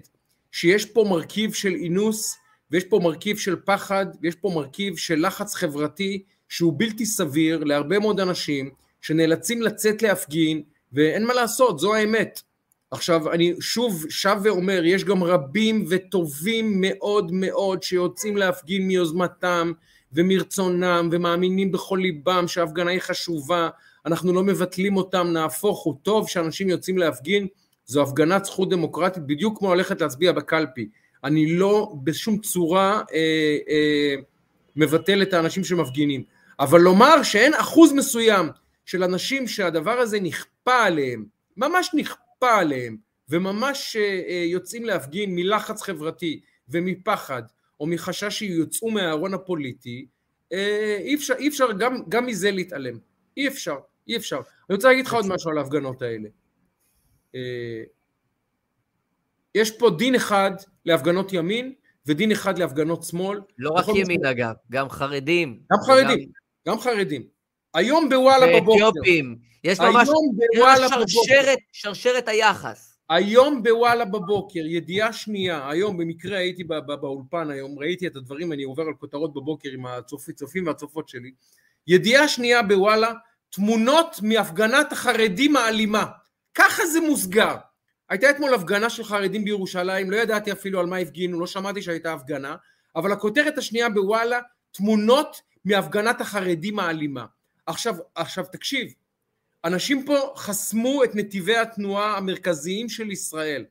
[0.52, 2.38] שיש פה מרכיב של אינוס,
[2.72, 8.00] ויש פה מרכיב של פחד, ויש פה מרכיב של לחץ חברתי שהוא בלתי סביר להרבה
[8.00, 8.70] מאוד אנשים
[9.02, 12.42] שנאלצים לצאת להפגין, ואין מה לעשות, זו האמת.
[12.92, 19.72] עכשיו, אני שוב שב ואומר, יש גם רבים וטובים מאוד מאוד שיוצאים להפגין מיוזמתם,
[20.14, 23.70] ומרצונם ומאמינים בכל ליבם שההפגנה היא חשובה,
[24.06, 27.48] אנחנו לא מבטלים אותם, נהפוך הוא טוב שאנשים יוצאים להפגין,
[27.86, 30.90] זו הפגנת זכות דמוקרטית בדיוק כמו ללכת להצביע בקלפי.
[31.24, 34.16] אני לא בשום צורה אה, אה,
[34.76, 36.24] מבטל את האנשים שמפגינים.
[36.60, 38.50] אבל לומר שאין אחוז מסוים
[38.86, 41.26] של אנשים שהדבר הזה נכפה עליהם,
[41.58, 42.98] ממש נכפה עליהם,
[43.30, 47.44] וממש אה, אה יוצאים להפגין מלחץ חברתי ומפחד
[47.80, 50.08] או מחשש שיוצאו מהארון הפוליטי,
[50.54, 52.98] אה, אי אפשר, אי אפשר גם, גם מזה להתעלם.
[53.38, 54.42] אי אפשר, אי אפשר.
[54.70, 56.30] אני רוצה להגיד לך עוד משהו על ההפגנות האלה.
[59.56, 60.52] יש פה דין אחד
[60.86, 61.74] להפגנות ימין
[62.06, 63.40] ודין אחד להפגנות שמאל.
[63.58, 64.26] לא רק ימין.
[64.26, 65.60] אגב, גם חרדים.
[65.72, 66.30] גם חרדים.
[66.68, 67.39] גם חרדים.
[67.74, 68.86] היום בוואלה בבוקר.
[68.86, 69.36] ואתיופים.
[69.64, 70.10] יש ממש
[70.90, 73.00] שרשרת, שרשרת היחס.
[73.10, 78.84] היום בוואלה בבוקר, ידיעה שנייה, היום במקרה הייתי באולפן היום, ראיתי את הדברים, אני עובר
[78.84, 81.32] על כותרות בבוקר עם הצופים והצופות שלי,
[81.88, 83.14] ידיעה שנייה בוואלה,
[83.50, 86.06] תמונות מהפגנת החרדים האלימה,
[86.54, 87.56] ככה זה מוסגר.
[88.10, 92.14] הייתה אתמול הפגנה של חרדים בירושלים, לא ידעתי אפילו על מה הפגינו, לא שמעתי שהייתה
[92.14, 92.56] הפגנה,
[92.96, 94.40] אבל הכותרת השנייה בוואלה,
[94.72, 97.26] תמונות מהפגנת החרדים האלימה.
[97.70, 98.94] עכשיו, עכשיו תקשיב,
[99.66, 103.66] אנשים פה חסמו את נתיבי התנועה המרכזיים של ישראל.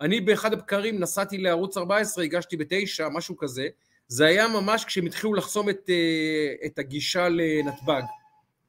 [0.00, 3.68] אני באחד הבקרים נסעתי לערוץ 14, הגשתי בתשע, משהו כזה,
[4.08, 8.02] זה היה ממש כשהם התחילו לחסום את, אה, את הגישה לנתב"ג.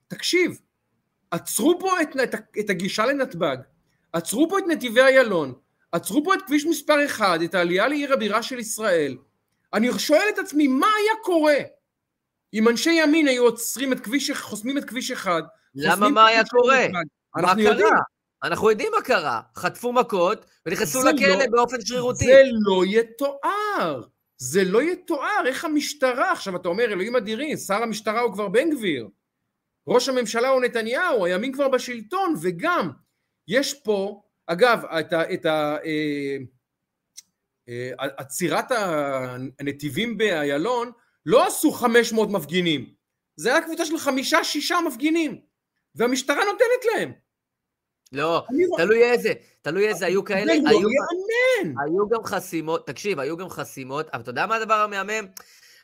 [0.07, 0.59] תקשיב,
[1.31, 3.57] עצרו פה את, את, את הגישה לנתב"ג,
[4.13, 5.53] עצרו פה את נתיבי איילון,
[5.91, 9.17] עצרו פה את כביש מספר 1, את העלייה לעיר הבירה של ישראל.
[9.73, 11.57] אני שואל את עצמי, מה היה קורה
[12.53, 15.43] אם אנשי ימין היו עוצרים את כביש, חוסמים את כביש 1,
[15.75, 16.87] למה מה היה קורה?
[17.35, 17.99] מה קרה?
[18.43, 19.41] אנחנו יודעים מה קרה.
[19.55, 22.25] חטפו מכות ונכנסו לכלא לא, באופן שרירותי.
[22.25, 24.03] זה לא יתואר.
[24.37, 25.43] זה לא יתואר.
[25.45, 29.07] איך המשטרה, עכשיו אתה אומר, אלוהים אדירים, שר המשטרה הוא כבר בן גביר.
[29.87, 32.91] ראש הממשלה הוא נתניהו, הימין כבר בשלטון, וגם
[33.47, 35.33] יש פה, אגב, את ה...
[35.33, 36.37] את ה אה,
[37.69, 38.71] אה, עצירת
[39.59, 40.91] הנתיבים באיילון,
[41.25, 42.93] לא עשו 500 מפגינים,
[43.35, 45.41] זה היה קבוצה של חמישה, שישה מפגינים.
[45.95, 47.11] והמשטרה נותנת להם.
[48.11, 50.79] לא, אני- תלוי איזה, תלוי איזה, היו כאלה, לא היו.
[51.85, 55.25] היו גם חסימות, תקשיב, היו גם חסימות, אבל אתה יודע מה הדבר המהמם?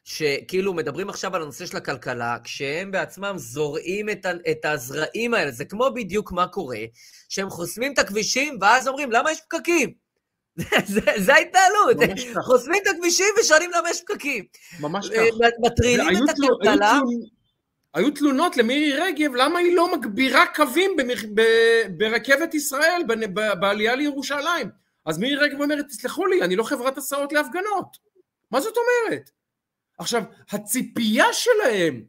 [0.03, 5.65] שכאילו מדברים עכשיו על הנושא של הכלכלה, כשהם בעצמם זורעים את, את הזרעים האלה, זה
[5.65, 6.79] כמו בדיוק מה קורה,
[7.29, 9.93] שהם חוסמים את הכבישים, ואז אומרים, למה יש פקקים?
[11.17, 11.97] זה, ההתנהלות.
[12.45, 14.43] חוסמים את הכבישים ושואלים למה יש פקיקים.
[14.79, 15.47] ממש אה, ככה.
[15.59, 16.99] מטרילים והיו את הכלכלה,
[17.93, 23.53] היו תלונות למירי רגב למה היא לא מגבירה קווים במח- ב- ברכבת ישראל בנ- ב-
[23.59, 24.69] בעלייה לירושלים.
[25.05, 27.97] אז מירי רגב אומרת, תסלחו לי, אני לא חברת הסעות להפגנות.
[28.51, 29.29] מה זאת אומרת?
[29.97, 32.03] עכשיו, הציפייה שלהם,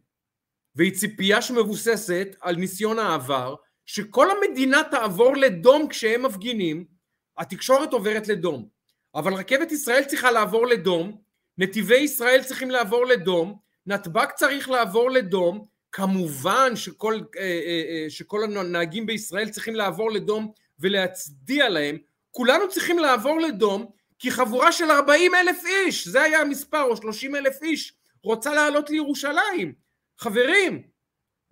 [0.76, 3.54] והיא ציפייה שמבוססת על ניסיון העבר,
[3.86, 6.99] שכל המדינה תעבור לדום כשהם מפגינים,
[7.40, 8.68] התקשורת עוברת לדום.
[9.14, 11.18] אבל רכבת ישראל צריכה לעבור לדום,
[11.58, 18.44] נתיבי ישראל צריכים לעבור לדום, נתב"ג צריך לעבור לדום, כמובן שכל, אה, אה, אה, שכל
[18.44, 21.98] הנהגים בישראל צריכים לעבור לדום ולהצדיע להם,
[22.30, 23.86] כולנו צריכים לעבור לדום,
[24.18, 28.90] כי חבורה של 40 אלף איש, זה היה המספר, או 30 אלף איש, רוצה לעלות
[28.90, 29.72] לירושלים.
[30.18, 30.82] חברים,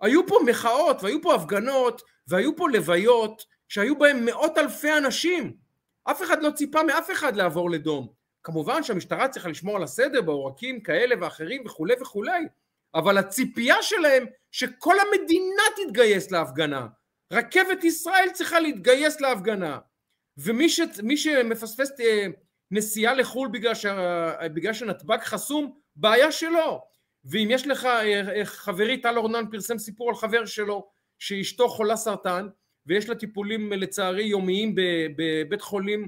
[0.01, 5.53] היו פה מחאות, והיו פה הפגנות, והיו פה לוויות, שהיו בהם מאות אלפי אנשים.
[6.11, 8.07] אף אחד לא ציפה מאף אחד לעבור לדום.
[8.43, 12.47] כמובן שהמשטרה צריכה לשמור על הסדר בעורקים כאלה ואחרים וכולי וכולי,
[12.95, 16.87] אבל הציפייה שלהם שכל המדינה תתגייס להפגנה.
[17.33, 19.79] רכבת ישראל צריכה להתגייס להפגנה.
[20.37, 20.81] ומי ש,
[21.15, 22.25] שמפספס אה,
[22.71, 26.81] נסיעה לחו"ל בגלל, שה, בגלל שנתב"ג חסום, בעיה שלו.
[27.25, 31.95] ואם יש לך, אה, אה, חברי טל אורנן פרסם סיפור על חבר שלו שאשתו חולה
[31.95, 32.47] סרטן
[32.87, 34.75] ויש לה טיפולים לצערי יומיים
[35.15, 36.07] בבית חולים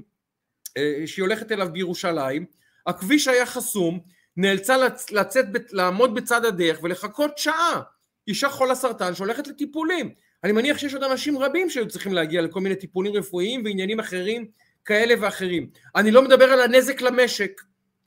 [0.76, 2.46] אה, שהיא הולכת אליו בירושלים,
[2.86, 4.00] הכביש היה חסום,
[4.36, 7.82] נאלצה לצ- לצאת, לעמוד בצד הדרך ולחכות שעה.
[8.28, 10.14] אישה חולה סרטן שהולכת לטיפולים.
[10.44, 14.46] אני מניח שיש עוד אנשים רבים שהיו צריכים להגיע לכל מיני טיפולים רפואיים ועניינים אחרים
[14.84, 15.70] כאלה ואחרים.
[15.96, 17.60] אני לא מדבר על הנזק למשק,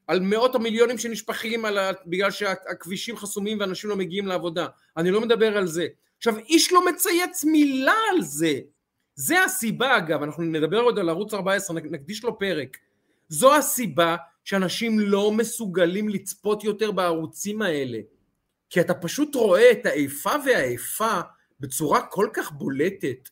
[0.08, 1.78] על מאות המיליונים שנשפכים על.
[2.06, 4.68] בגלל שהכבישים חסומים ואנשים לא מגיעים לעבודה.
[4.98, 5.88] אני לא מדבר על זה.
[6.28, 8.60] עכשיו, איש לא מצייץ מילה על זה.
[9.16, 12.78] זה הסיבה, אגב, אנחנו נדבר עוד על ערוץ 14, נקדיש לו פרק.
[13.30, 18.00] זו הסיבה שאנשים לא מסוגלים לצפות יותר בערוצים האלה.
[18.70, 21.22] כי אתה פשוט רואה את האיפה והאיפה
[21.60, 23.30] בצורה כל כך בולטת.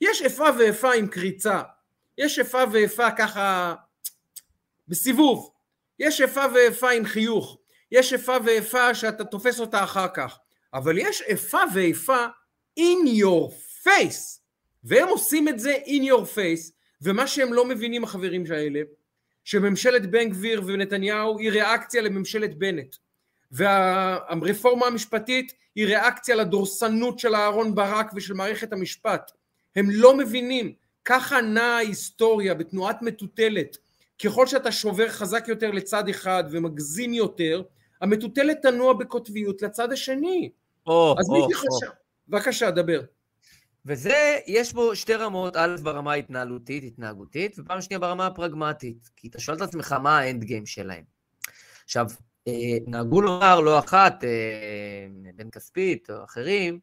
[0.00, 1.62] יש איפה ואיפה עם קריצה,
[2.18, 3.74] יש איפה ואיפה ככה
[4.88, 5.50] בסיבוב,
[5.98, 7.58] יש איפה ואיפה עם חיוך,
[7.92, 10.38] יש איפה ואיפה שאתה תופס אותה אחר כך,
[10.74, 12.26] אבל יש איפה ואיפה
[12.78, 13.50] in your
[13.84, 14.40] face,
[14.84, 18.80] והם עושים את זה in your face, ומה שהם לא מבינים החברים האלה,
[19.44, 22.96] שממשלת בן גביר ונתניהו היא ריאקציה לממשלת בנט.
[23.50, 29.32] והרפורמה המשפטית היא ריאקציה לדורסנות של אהרון ברק ושל מערכת המשפט.
[29.76, 30.72] הם לא מבינים,
[31.04, 33.76] ככה נעה ההיסטוריה בתנועת מטוטלת.
[34.24, 37.62] ככל שאתה שובר חזק יותר לצד אחד ומגזים יותר,
[38.00, 40.50] המטוטלת תנוע בקוטביות לצד השני.
[40.90, 41.50] או, אז או, מי או.
[41.50, 41.92] שחשב...
[42.28, 43.00] בבקשה, דבר.
[43.86, 49.10] וזה, יש בו שתי רמות, א', ברמה ההתנהלותית, התנהגותית, ופעם שנייה ברמה הפרגמטית.
[49.16, 51.04] כי אתה שואל את עצמך מה האנד גיים שלהם.
[51.84, 52.06] עכשיו,
[52.48, 52.52] אה,
[52.86, 56.78] נהגו לומר לא אחת, אה, בן כספית או אחרים,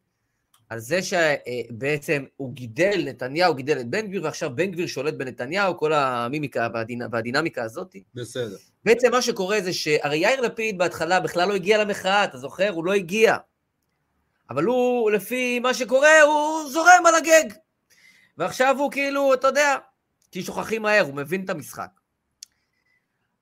[0.69, 5.77] על זה שבעצם הוא גידל, נתניהו גידל את בן גביר, ועכשיו בן גביר שולט בנתניהו,
[5.77, 7.01] כל המימיקה והדינ...
[7.11, 7.95] והדינמיקה הזאת.
[8.15, 8.55] בסדר.
[8.85, 12.69] בעצם מה שקורה זה שהרי יאיר לפיד בהתחלה בכלל לא הגיע למחאה, אתה זוכר?
[12.69, 13.37] הוא לא הגיע.
[14.49, 17.53] אבל הוא, לפי מה שקורה, הוא זורם על הגג.
[18.37, 19.75] ועכשיו הוא כאילו, אתה יודע,
[20.31, 21.89] כי שוכחים מהר, הוא מבין את המשחק.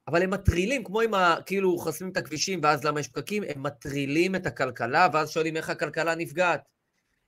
[0.07, 1.35] אבל הם מטרילים, כמו עם ה...
[1.45, 3.43] כאילו חוסמים את הכבישים, ואז למה יש פקקים?
[3.47, 6.61] הם מטרילים את הכלכלה, ואז שואלים איך הכלכלה נפגעת.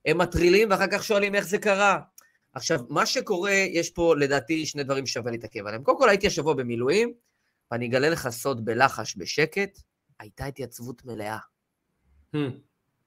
[0.05, 1.99] הם מטרילים, ואחר כך שואלים איך זה קרה.
[2.53, 5.83] עכשיו, מה שקורה, יש פה לדעתי שני דברים ששווה להתעכב עליהם.
[5.83, 7.13] קודם כל, הייתי השבוע במילואים,
[7.71, 9.79] ואני אגלה לך סוד בלחש, בשקט,
[10.19, 11.37] הייתה התייצבות מלאה.
[12.35, 12.37] Hmm.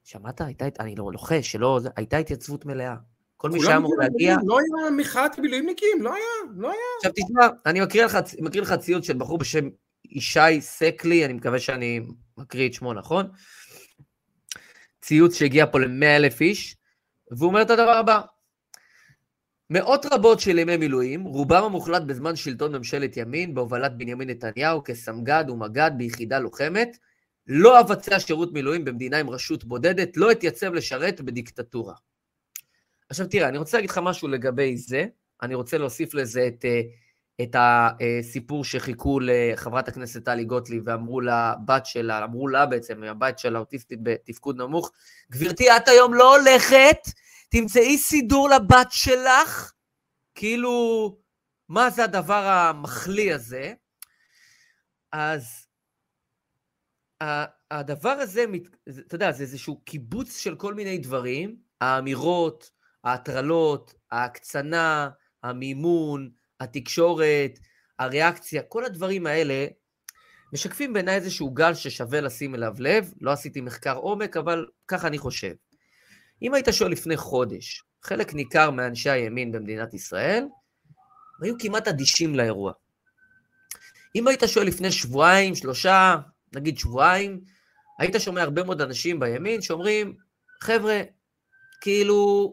[0.04, 0.40] שמעת?
[0.40, 2.96] הייתה, אני לא לוחש, שלא, הייתה התייצבות מלאה.
[3.36, 4.36] כל מי שהיה אמור להגיע...
[4.44, 6.80] לא היה מחאת מילואימניקים, לא היה, לא היה.
[6.96, 9.68] עכשיו תשמע, אני מקריא לך, מקריא לך ציוץ של בחור בשם
[10.04, 12.00] ישי סקלי, אני מקווה שאני
[12.38, 13.26] מקריא את שמו נכון.
[15.02, 16.76] ציוץ שהגיע פה ל-100 אלף איש,
[17.30, 18.20] והוא אומר את הדבר הבא:
[19.70, 25.44] מאות רבות של ימי מילואים, רובם המוחלט בזמן שלטון ממשלת ימין, בהובלת בנימין נתניהו כסמג"ד
[25.48, 26.96] ומג"ד ביחידה לוחמת,
[27.52, 31.94] לא אבצע שירות מילואים במדינה עם רשות בודדת, לא אתייצב לשרת בדיקטטורה.
[33.08, 35.06] עכשיו תראה, אני רוצה להגיד לך משהו לגבי זה,
[35.42, 36.80] אני רוצה להוסיף לזה את, אה,
[37.42, 43.58] את הסיפור שחיכו לחברת הכנסת טלי גוטליב ואמרו לבת שלה, אמרו לה בעצם, הבת שלה
[43.58, 44.90] אוטיסטית בתפקוד נמוך,
[45.32, 46.98] גברתי, את היום לא הולכת,
[47.48, 49.72] תמצאי סידור לבת שלך,
[50.34, 51.16] כאילו,
[51.68, 53.72] מה זה הדבר המחליא הזה?
[55.12, 55.69] אז
[57.70, 58.44] הדבר הזה,
[59.06, 62.70] אתה יודע, זה איזשהו קיבוץ של כל מיני דברים, האמירות,
[63.04, 65.10] ההטרלות, ההקצנה,
[65.42, 66.30] המימון,
[66.60, 67.58] התקשורת,
[67.98, 69.66] הריאקציה, כל הדברים האלה
[70.52, 73.12] משקפים בעיניי איזשהו גל ששווה לשים אליו לב.
[73.20, 75.52] לא עשיתי מחקר עומק, אבל ככה אני חושב.
[76.42, 80.44] אם היית שואל לפני חודש, חלק ניכר מאנשי הימין במדינת ישראל
[81.42, 82.72] היו כמעט אדישים לאירוע.
[84.14, 86.16] אם היית שואל לפני שבועיים, שלושה,
[86.54, 87.40] נגיד שבועיים,
[87.98, 90.14] היית שומע הרבה מאוד אנשים בימין שאומרים,
[90.62, 91.02] חבר'ה,
[91.80, 92.52] כאילו,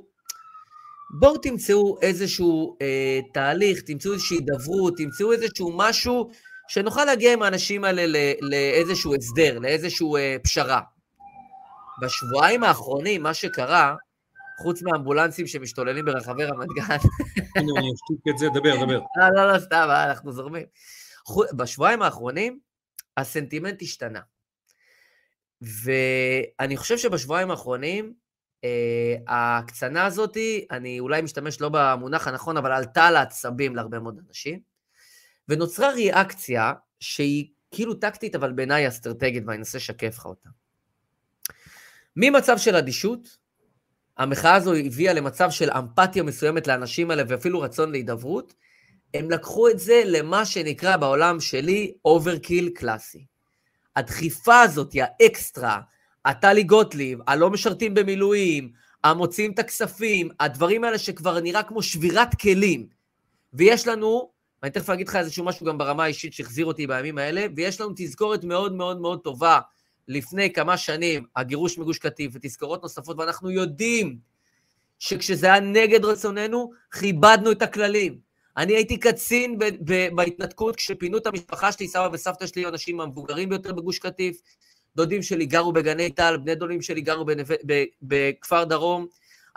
[1.20, 6.30] בואו תמצאו איזשהו אה, תהליך, תמצאו איזושהי הידברות, תמצאו איזשהו משהו
[6.68, 10.82] שנוכל להגיע עם האנשים האלה לאיזשהו הסדר, לאיזשהו אה, פשרה.
[12.02, 13.96] בשבועיים האחרונים, מה שקרה,
[14.64, 16.98] חוץ מהאמבולנסים שמשתוללים ברחבי רמת גן...
[17.58, 19.00] אני אשתיק את זה, דבר, דבר.
[19.18, 20.66] לא, לא, לא, סתם, אנחנו זורמים.
[21.54, 22.60] בשבועיים האחרונים,
[23.17, 24.21] הסנטימנט השתנה.
[25.62, 28.13] ואני חושב שבשבועיים האחרונים,
[28.63, 30.38] אה, ההקצנה הזאת,
[30.71, 34.60] אני אולי משתמש לא במונח הנכון, אבל עלתה לעצבים להרבה מאוד אנשים,
[35.49, 40.49] ונוצרה ריאקציה שהיא כאילו טקטית, אבל בעיניי אסטרטגית, ואני אנסה לשקף לך אותה.
[42.15, 43.38] ממצב של אדישות,
[44.17, 48.53] המחאה הזו הביאה למצב של אמפתיה מסוימת לאנשים האלה ואפילו רצון להידברות,
[49.13, 53.26] הם לקחו את זה למה שנקרא בעולם שלי overkill קלאסי.
[53.96, 55.80] הדחיפה הזאת, האקסטרה,
[56.26, 58.72] הטלי גוטליב, הלא משרתים במילואים,
[59.04, 62.88] המוציאים את הכספים, הדברים האלה שכבר נראה כמו שבירת כלים.
[63.54, 67.46] ויש לנו, ואני תכף אגיד לך איזשהו משהו גם ברמה האישית שהחזיר אותי בימים האלה,
[67.56, 69.60] ויש לנו תזכורת מאוד מאוד מאוד טובה
[70.08, 74.17] לפני כמה שנים, הגירוש מגוש קטיף ותזכורות נוספות, ואנחנו יודעים
[75.00, 78.27] שכשזה היה נגד רצוננו, כיבדנו את הכללים.
[78.58, 83.50] אני הייתי קצין ב- ב- בהתנתקות כשפינו את המשפחה שלי, סבא וסבתא שלי, האנשים המבוגרים
[83.50, 84.41] ביותר בגוש קטיף.
[84.96, 87.43] דודים שלי גרו בגני טל, בני דודים שלי גרו בנו...
[87.65, 89.08] ב- בכפר דרום.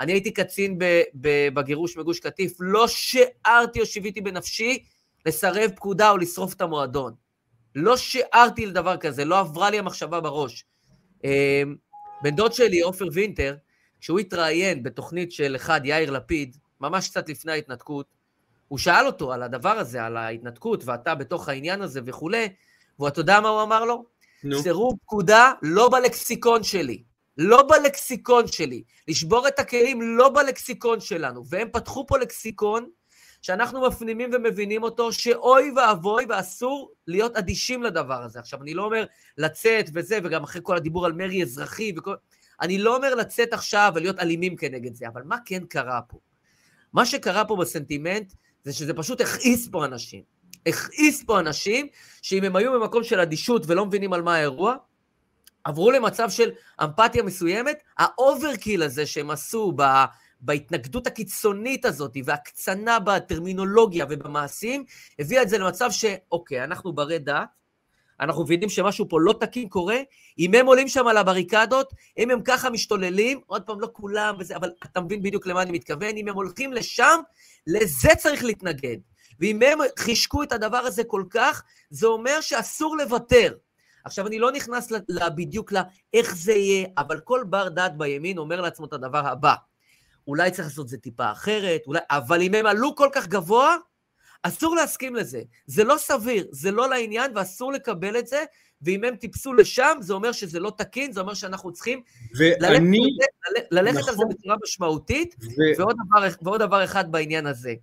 [0.00, 4.84] אני הייתי קצין ב- ב- בגירוש מגוש קטיף, לא שיערתי או שיוויתי בנפשי
[5.26, 7.14] לסרב פקודה או לשרוף את המועדון.
[7.74, 10.64] לא שיערתי לדבר כזה, לא עברה לי המחשבה בראש.
[11.24, 11.76] אמ,
[12.22, 13.56] בן דוד שלי, עופר וינטר,
[14.00, 18.06] כשהוא התראיין בתוכנית של אחד, יאיר לפיד, ממש קצת לפני ההתנתקות,
[18.70, 22.48] הוא שאל אותו על הדבר הזה, על ההתנתקות, ואתה בתוך העניין הזה וכולי,
[23.00, 24.04] ואתה יודע מה הוא אמר לו?
[24.44, 24.62] נו.
[24.62, 27.02] סירוב פקודה לא בלקסיקון שלי.
[27.38, 28.83] לא בלקסיקון שלי.
[29.09, 31.42] לשבור את הכלים לא בלקסיקון שלנו.
[31.48, 32.88] והם פתחו פה לקסיקון
[33.42, 38.38] שאנחנו מפנימים ומבינים אותו, שאוי ואבוי, ואסור להיות אדישים לדבר הזה.
[38.38, 39.04] עכשיו, אני לא אומר
[39.38, 42.14] לצאת וזה, וגם אחרי כל הדיבור על מרי אזרחי וכל...
[42.61, 46.18] אני לא אומר לצאת עכשיו ולהיות אלימים כנגד זה, אבל מה כן קרה פה?
[46.92, 48.33] מה שקרה פה בסנטימנט
[48.64, 50.22] זה שזה פשוט הכעיס פה אנשים.
[50.66, 51.86] הכעיס פה אנשים
[52.22, 54.76] שאם הם היו במקום של אדישות ולא מבינים על מה האירוע,
[55.64, 56.50] עברו למצב של
[56.84, 59.82] אמפתיה מסוימת, ה overkill הזה שהם עשו ב...
[60.40, 64.84] בהתנגדות הקיצונית הזאת והקצנה בטרמינולוגיה ובמעשים,
[65.18, 67.48] הביאה את זה למצב שאוקיי, אנחנו ברי דעת,
[68.20, 69.98] אנחנו מבינים שמשהו פה לא תקין קורה,
[70.38, 74.56] אם הם עולים שם על הבריקדות, אם הם ככה משתוללים, עוד פעם, לא כולם וזה,
[74.56, 77.20] אבל אתה מבין בדיוק למה אני מתכוון, אם הם הולכים לשם,
[77.66, 78.96] לזה צריך להתנגד.
[79.40, 83.54] ואם הם חישקו את הדבר הזה כל כך, זה אומר שאסור לוותר.
[84.04, 84.92] עכשיו, אני לא נכנס
[85.37, 89.54] בדיוק לאיך זה יהיה, אבל כל בר דעת בימין אומר לעצמו את הדבר הבא.
[90.26, 92.00] אולי צריך לעשות את זה טיפה אחרת, אולי...
[92.11, 93.76] אבל אם הם עלו כל כך גבוה,
[94.42, 95.42] אסור להסכים לזה.
[95.66, 98.44] זה לא סביר, זה לא לעניין ואסור לקבל את זה,
[98.83, 102.03] ואם הם טיפסו לשם, זה אומר שזה לא תקין, זה אומר שאנחנו צריכים
[102.38, 102.98] ואני...
[103.00, 104.09] ללכת, ללכת נכון.
[104.09, 104.29] על זה נכון.
[104.29, 105.79] בצורה משמעותית, ו...
[105.79, 107.74] ועוד, דבר, ועוד דבר אחד בעניין הזה.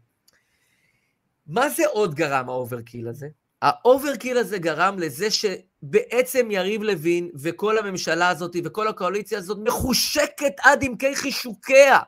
[1.47, 3.27] מה זה עוד גרם ה overkill הזה?
[3.61, 10.53] ה overkill הזה גרם לזה שבעצם יריב לוין וכל הממשלה הזאת וכל הקואליציה הזאת מחושקת
[10.61, 11.99] עד עמקי חישוקיה.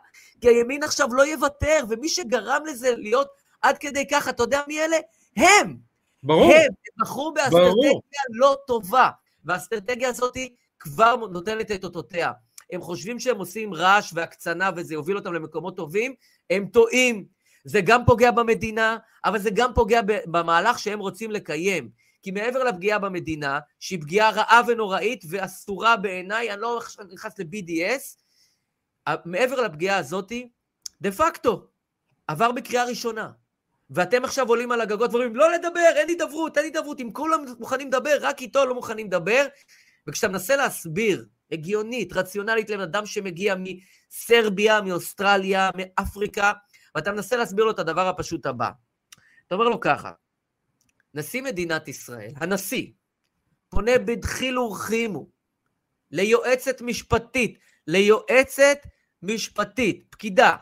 [0.42, 3.28] כי הימין עכשיו לא יוותר, ומי שגרם לזה להיות
[3.62, 4.98] עד כדי כך, אתה יודע מי אלה?
[5.38, 5.78] הם.
[6.24, 6.44] ברור.
[6.44, 7.92] הם, הם בחרו באסטרטגיה
[8.30, 9.10] לא טובה,
[9.46, 10.38] והאסטרטגיה הזאת
[10.80, 12.32] כבר נותנת את אותותיה.
[12.72, 16.14] הם חושבים שהם עושים רעש והקצנה וזה יוביל אותם למקומות טובים,
[16.50, 17.26] הם טועים.
[17.64, 21.90] זה גם פוגע במדינה, אבל זה גם פוגע במהלך שהם רוצים לקיים.
[22.22, 26.82] כי מעבר לפגיעה במדינה, שהיא פגיעה רעה ונוראית ואסורה בעיניי, אני לא
[27.12, 28.18] נכנס ל-BDS,
[29.26, 30.50] מעבר לפגיעה הזאתי,
[31.02, 31.68] דה פקטו,
[32.28, 33.32] עבר בקריאה ראשונה.
[33.90, 37.88] ואתם עכשיו עולים על הגגות ואומרים, לא לדבר, אין הידברות, אין הידברות, אם כולם מוכנים
[37.88, 39.46] לדבר, רק איתו לא מוכנים לדבר.
[40.08, 46.54] וכשאתה מנסה להסביר, הגיונית, רציונלית, לבן אדם שמגיע מסרביה, מאוסטרליה, מאפריקה,
[46.96, 48.70] ואתה מנסה להסביר לו את הדבר הפשוט הבא.
[49.48, 50.12] אתה אומר לו ככה,
[51.14, 52.88] נשיא מדינת ישראל, הנשיא,
[53.70, 55.30] פונה בדחילו ורחימו
[56.12, 58.78] ליועצת משפטית, ליועצת
[59.24, 60.56] משפטית, פקידה,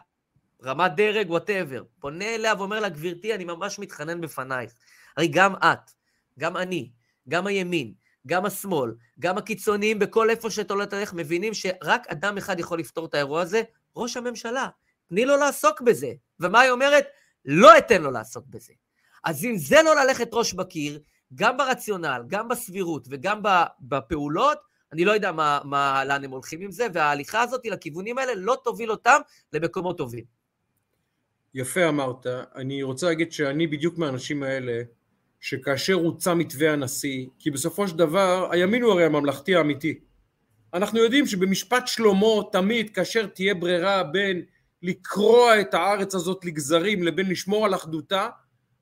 [0.64, 4.74] רמת דרג, whatever, פונה אליה ואומר לה, גברתי, אני ממש מתחנן בפנייך.
[5.18, 5.91] הרי גם את,
[6.39, 6.91] גם אני,
[7.30, 7.93] גם הימין,
[8.28, 13.05] גם השמאל, גם הקיצוניים, בכל איפה שאת הולכת ללכת, מבינים שרק אדם אחד יכול לפתור
[13.05, 13.62] את האירוע הזה,
[13.95, 14.68] ראש הממשלה.
[15.10, 16.14] תני לו לעסוק בזה.
[16.39, 17.08] ומה היא אומרת?
[17.45, 18.74] לא אתן לו לעסוק בזה.
[19.24, 20.99] אז אם זה לא ללכת ראש בקיר,
[21.36, 23.41] גם ברציונל, גם בסבירות וגם
[23.80, 24.58] בפעולות,
[24.93, 28.58] אני לא יודע מה, מה, לאן הם הולכים עם זה, וההליכה הזאת לכיוונים האלה לא
[28.64, 29.20] תוביל אותם
[29.53, 30.37] למקומות טובים.
[31.54, 32.28] יפה אמרת.
[32.56, 34.82] אני רוצה להגיד שאני בדיוק מהאנשים האלה,
[35.39, 40.00] שכאשר הוצע מתווה הנשיא, כי בסופו של דבר הימין הוא הרי הממלכתי האמיתי.
[40.74, 44.41] אנחנו יודעים שבמשפט שלמה תמיד כאשר תהיה ברירה בין
[44.84, 48.28] לקרוע את הארץ הזאת לגזרים לבין לשמור על אחדותה,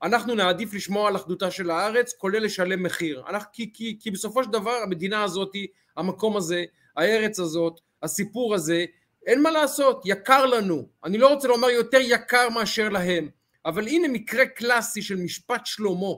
[0.03, 3.23] אנחנו נעדיף לשמור על אחדותה של הארץ, כולל לשלם מחיר.
[3.29, 5.51] אנחנו, כי, כי, כי בסופו של דבר המדינה הזאת,
[5.97, 6.63] המקום הזה,
[6.97, 8.85] הארץ הזאת, הסיפור הזה,
[9.25, 10.87] אין מה לעשות, יקר לנו.
[11.03, 13.29] אני לא רוצה לומר יותר יקר מאשר להם,
[13.65, 16.13] אבל הנה מקרה קלאסי של משפט שלמה,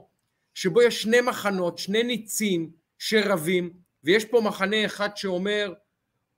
[0.54, 3.72] שבו יש שני מחנות, שני ניצים שרבים,
[4.04, 5.72] ויש פה מחנה אחד שאומר,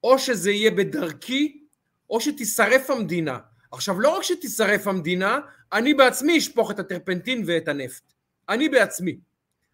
[0.04, 1.64] או שזה יהיה בדרכי,
[2.10, 3.38] או שתישרף המדינה.
[3.72, 5.38] עכשיו, לא רק שתישרף המדינה,
[5.72, 8.02] אני בעצמי אשפוך את הטרפנטין ואת הנפט.
[8.48, 9.18] אני בעצמי.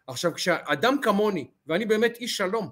[0.06, 2.68] עכשיו, כשאדם כמוני, ואני באמת איש שלום,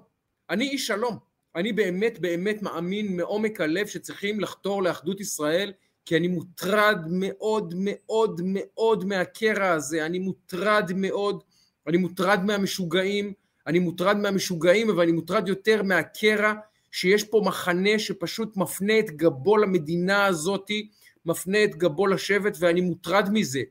[0.49, 1.17] אני איש שלום,
[1.55, 5.73] אני באמת באמת מאמין מעומק הלב שצריכים לחתור לאחדות ישראל,
[6.05, 11.43] כי אני מוטרד מאוד מאוד מאוד מהקרע הזה, אני מוטרד מאוד,
[11.87, 13.33] אני מוטרד מהמשוגעים,
[13.67, 16.53] אני מוטרד מהמשוגעים, אבל אני מוטרד יותר מהקרע,
[16.91, 20.89] שיש פה מחנה שפשוט מפנה את גבו למדינה הזאתי,
[21.25, 23.61] מפנה את גבו לשבט ואני מוטרד מזה.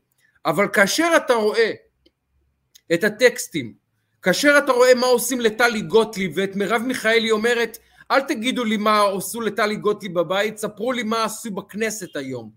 [0.46, 1.70] אבל כאשר אתה רואה
[2.94, 3.83] את הטקסטים,
[4.24, 7.78] כאשר אתה רואה מה עושים לטלי גוטליב ואת מרב מיכאלי אומרת
[8.10, 12.50] אל תגידו לי מה עשו לטלי גוטליב בבית, ספרו לי מה עשו בכנסת היום.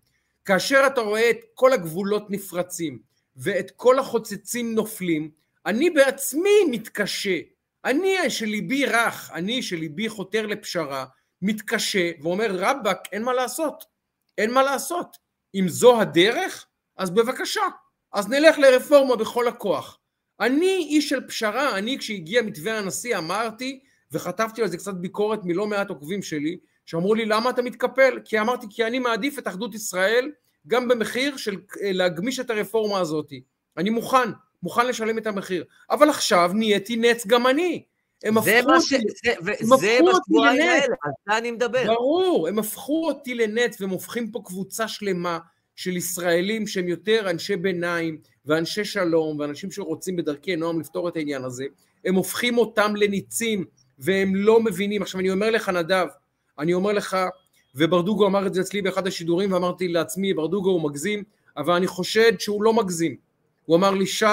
[0.46, 3.00] כאשר אתה רואה את כל הגבולות נפרצים
[3.36, 5.30] ואת כל החוצצים נופלים,
[5.66, 7.38] אני בעצמי מתקשה.
[7.86, 11.06] אני שליבי רך, אני שליבי חותר לפשרה,
[11.42, 13.84] מתקשה ואומר רבאק אין מה לעשות.
[14.38, 15.18] אין מה לעשות.
[15.56, 16.66] אם זו הדרך,
[16.98, 17.64] אז בבקשה,
[18.14, 20.00] אז נלך לרפורמה בכל הכוח.
[20.40, 23.80] אני איש של פשרה, אני כשהגיע מתווה הנשיא אמרתי,
[24.12, 28.20] וחטפתי על זה קצת ביקורת מלא מעט עוקבים שלי, שאמרו לי למה אתה מתקפל?
[28.26, 30.32] כי אמרתי כי אני מעדיף את אחדות ישראל
[30.68, 33.34] גם במחיר של אה, להגמיש את הרפורמה הזאת.
[33.78, 34.30] אני מוכן,
[34.64, 35.64] מוכן לשלם את המחיר.
[35.90, 37.84] אבל עכשיו נהייתי נץ גם אני.
[38.24, 39.34] הם הפכו אותי, זה,
[40.00, 40.84] הם הפכו אותי לנט.
[40.84, 41.84] על זה אני מדבר.
[41.86, 45.40] ברור, הם הפכו אותי לנט והם הופכים פה קבוצה שלמה
[45.78, 51.44] של ישראלים שהם יותר אנשי ביניים ואנשי שלום ואנשים שרוצים בדרכי נועם לפתור את העניין
[51.44, 51.66] הזה,
[52.06, 53.66] הם הופכים אותם לניצים
[54.00, 55.02] והם לא מבינים.
[55.02, 56.08] עכשיו אני אומר לך נדב,
[56.60, 57.18] אני אומר לך,
[57.76, 61.24] וברדוגו אמר את זה אצלי באחד השידורים ואמרתי לעצמי, ברדוגו הוא מגזים,
[61.58, 63.16] אבל אני חושד שהוא לא מגזים.
[63.66, 64.26] הוא אמר לי, שי,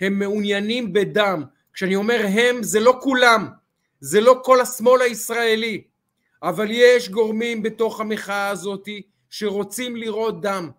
[0.00, 3.48] הם מעוניינים בדם, כשאני אומר הם, זה לא כולם,
[4.00, 5.82] זה לא כל השמאל הישראלי,
[6.42, 8.88] אבל יש גורמים בתוך המחאה הזאת
[9.30, 10.70] שרוצים לראות דם,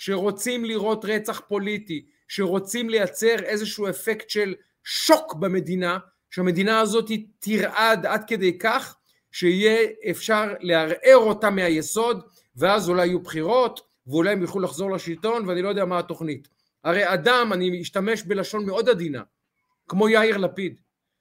[0.00, 5.98] שרוצים לראות רצח פוליטי, שרוצים לייצר איזשהו אפקט של שוק במדינה,
[6.30, 8.96] שהמדינה הזאת תרעד עד כדי כך
[9.32, 12.22] שיהיה אפשר לערער אותה מהיסוד,
[12.56, 16.48] ואז אולי יהיו בחירות, ואולי הם יוכלו לחזור לשלטון, ואני לא יודע מה התוכנית.
[16.84, 19.22] הרי אדם, אני אשתמש בלשון מאוד עדינה,
[19.88, 20.80] כמו יאיר לפיד,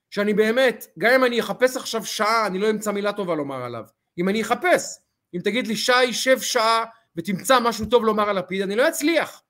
[0.09, 3.83] שאני באמת, גם אם אני אחפש עכשיו שעה, אני לא אמצא מילה טובה לומר עליו.
[4.17, 4.97] אם אני אחפש,
[5.35, 6.85] אם תגיד לי שי, שב שעה
[7.19, 9.43] ותמצא משהו טוב לומר על לפיד, אני לא אצליח.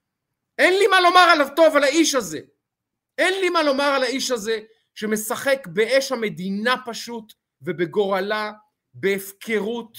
[0.57, 2.39] אין לי מה לומר עליו טוב, על האיש הזה.
[3.17, 4.59] אין לי מה לומר על האיש הזה
[4.95, 8.51] שמשחק באש המדינה פשוט ובגורלה,
[8.93, 9.97] בהפקרות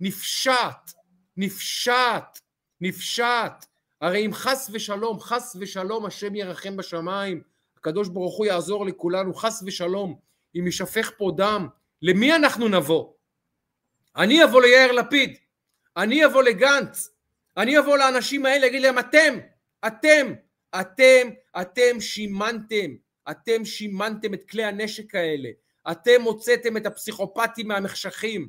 [0.00, 0.92] נפשעת,
[1.36, 2.40] נפשעת,
[2.80, 3.66] נפשעת.
[4.00, 7.42] הרי אם חס ושלום, חס ושלום השם ירחם בשמיים,
[7.78, 10.18] הקדוש ברוך הוא יעזור לכולנו, חס ושלום,
[10.58, 11.68] אם יישפך פה דם,
[12.02, 13.12] למי אנחנו נבוא?
[14.16, 15.36] אני אבוא ליאיר לפיד,
[15.96, 17.11] אני אבוא לגנץ,
[17.56, 19.38] אני אבוא לאנשים האלה, אגיד להם, אתם,
[19.86, 20.32] אתם,
[20.80, 21.28] אתם,
[21.60, 22.90] אתם שימנתם,
[23.30, 25.48] אתם שימנתם את כלי הנשק האלה,
[25.90, 28.48] אתם הוצאתם את הפסיכופטים מהמחשכים.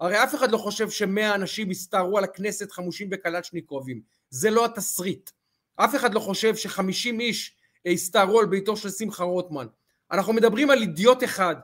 [0.00, 4.00] הרי אף אחד לא חושב שמאה אנשים הסתערו על הכנסת חמושים בקלצ'ניקובים,
[4.30, 5.30] זה לא התסריט.
[5.76, 9.66] אף אחד לא חושב שחמישים איש הסתערו על ביתו של שמחה רוטמן.
[10.12, 11.56] אנחנו מדברים על אידיוט אחד.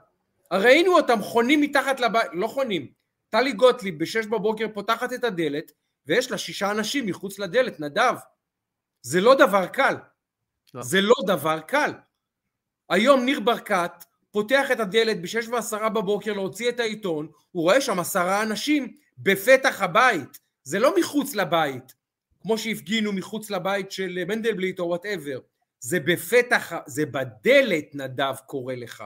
[0.53, 2.93] ראינו אותם חונים מתחת לבית, לא חונים,
[3.29, 5.73] טלי גוטליב בשש בבוקר פותחת את הדלת
[6.11, 8.15] ויש לה שישה אנשים מחוץ לדלת, נדב.
[9.03, 9.95] זה לא דבר קל.
[10.75, 10.83] לא.
[10.83, 11.93] זה לא דבר קל.
[12.89, 17.99] היום ניר ברקת פותח את הדלת בשש ועשרה בבוקר להוציא את העיתון, הוא רואה שם
[17.99, 21.95] עשרה אנשים בפתח הבית, זה לא מחוץ לבית,
[22.41, 25.39] כמו שהפגינו מחוץ לבית של מנדלבליט או whatever,
[25.81, 29.05] זה בפתח, זה בדלת נדב קורא לך.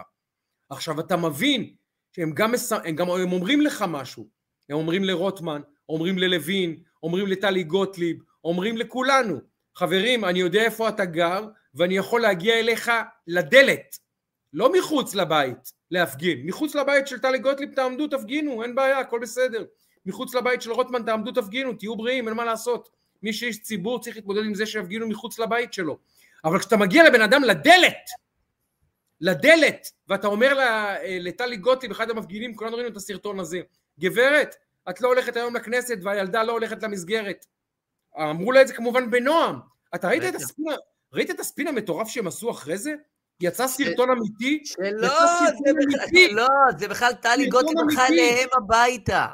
[0.70, 1.74] עכשיו אתה מבין
[2.12, 2.52] שהם גם.
[2.84, 4.28] הם גם הם אומרים לך משהו,
[4.68, 9.40] הם אומרים לרוטמן, אומרים ללוין, אומרים לטלי גוטליב, אומרים לכולנו,
[9.74, 12.90] חברים אני יודע איפה אתה גר ואני יכול להגיע אליך
[13.26, 13.98] לדלת,
[14.52, 19.64] לא מחוץ לבית להפגין, מחוץ לבית של טלי גוטליב תעמדו תפגינו, אין בעיה, הכל בסדר,
[20.06, 22.90] מחוץ לבית של רוטמן תעמדו תפגינו, תהיו בריאים, אין מה לעשות,
[23.22, 25.98] מי שיש ציבור צריך להתמודד עם זה שיפגינו מחוץ לבית שלו,
[26.44, 28.10] אבל כשאתה מגיע לבן אדם לדלת,
[29.20, 33.60] לדלת, ואתה אומר לה, לטלי גוטליב, אחד המפגינים, כולנו ראינו את הסרטון הזה,
[34.00, 34.56] גברת,
[34.90, 37.46] את לא הולכת היום לכנסת והילדה לא הולכת למסגרת.
[38.18, 39.60] אמרו לה את זה כמובן בנועם.
[39.94, 40.64] אתה ראית את הספין,
[41.12, 42.94] ראית את הספין המטורף שהם עשו אחרי זה?
[43.40, 44.62] יצא סרטון אמיתי?
[44.64, 45.08] שלא,
[45.64, 46.34] זה בכלל.
[46.36, 48.06] לא, זה בכלל טלי גוטליב הלכה.
[48.06, 49.26] אליהם הביתה.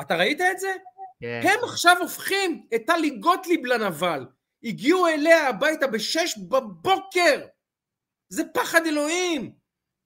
[0.00, 0.72] אתה ראית את זה?
[1.20, 1.40] כן.
[1.44, 4.26] הם עכשיו הופכים את טלי גוטליב לנבל.
[4.64, 7.46] הגיעו אליה הביתה בשש בבוקר.
[8.28, 9.52] זה פחד אלוהים.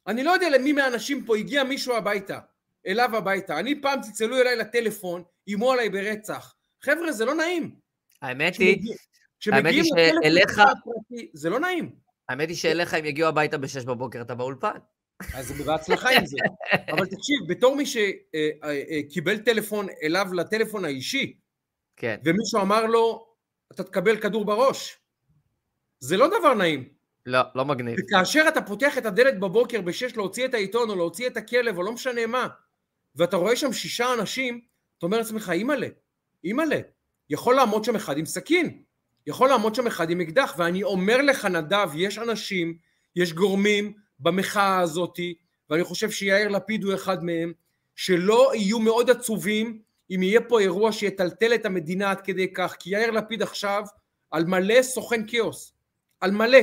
[0.06, 2.38] אני לא יודע למי מהאנשים פה הגיע מישהו הביתה,
[2.86, 3.58] אליו הביתה.
[3.58, 6.54] אני פעם צלצלו אליי לטלפון, איימו עליי ברצח.
[6.84, 7.74] חבר'ה, זה לא נעים.
[8.22, 8.78] האמת היא,
[9.40, 11.94] כשמגיעים האמת היא לטלפון שאליך- הפרטי, זה לא נעים.
[12.28, 14.78] האמת היא שאליך אם יגיעו הביתה בשש בבוקר אתה באולפן.
[15.34, 16.36] אז בהצלחה עם זה.
[16.90, 21.36] אבל תקשיב, בתור מי שקיבל טלפון אליו לטלפון האישי,
[21.96, 22.16] כן.
[22.24, 23.26] ומישהו אמר לו,
[23.72, 24.98] אתה תקבל כדור בראש,
[26.00, 26.88] זה לא דבר נעים.
[27.26, 27.96] לא, לא מגניב.
[28.00, 31.82] וכאשר אתה פותח את הדלת בבוקר בשש להוציא את העיתון או להוציא את הכלב או
[31.82, 32.48] לא משנה מה,
[33.16, 34.60] ואתה רואה שם שישה אנשים,
[34.98, 35.88] אתה אומר לעצמך, אימא'לה,
[36.44, 36.80] אימא'לה,
[37.30, 38.82] יכול לעמוד שם אחד עם סכין,
[39.26, 42.78] יכול לעמוד שם אחד עם אקדח, ואני אומר לך נדב, יש אנשים,
[43.16, 45.34] יש גורמים במחאה הזאתי,
[45.70, 47.52] ואני חושב שיאיר לפיד הוא אחד מהם,
[47.96, 52.90] שלא יהיו מאוד עצובים אם יהיה פה אירוע שיטלטל את המדינה עד כדי כך, כי
[52.90, 53.84] יאיר לפיד עכשיו
[54.30, 55.72] על מלא סוכן כאוס,
[56.20, 56.58] על מלא.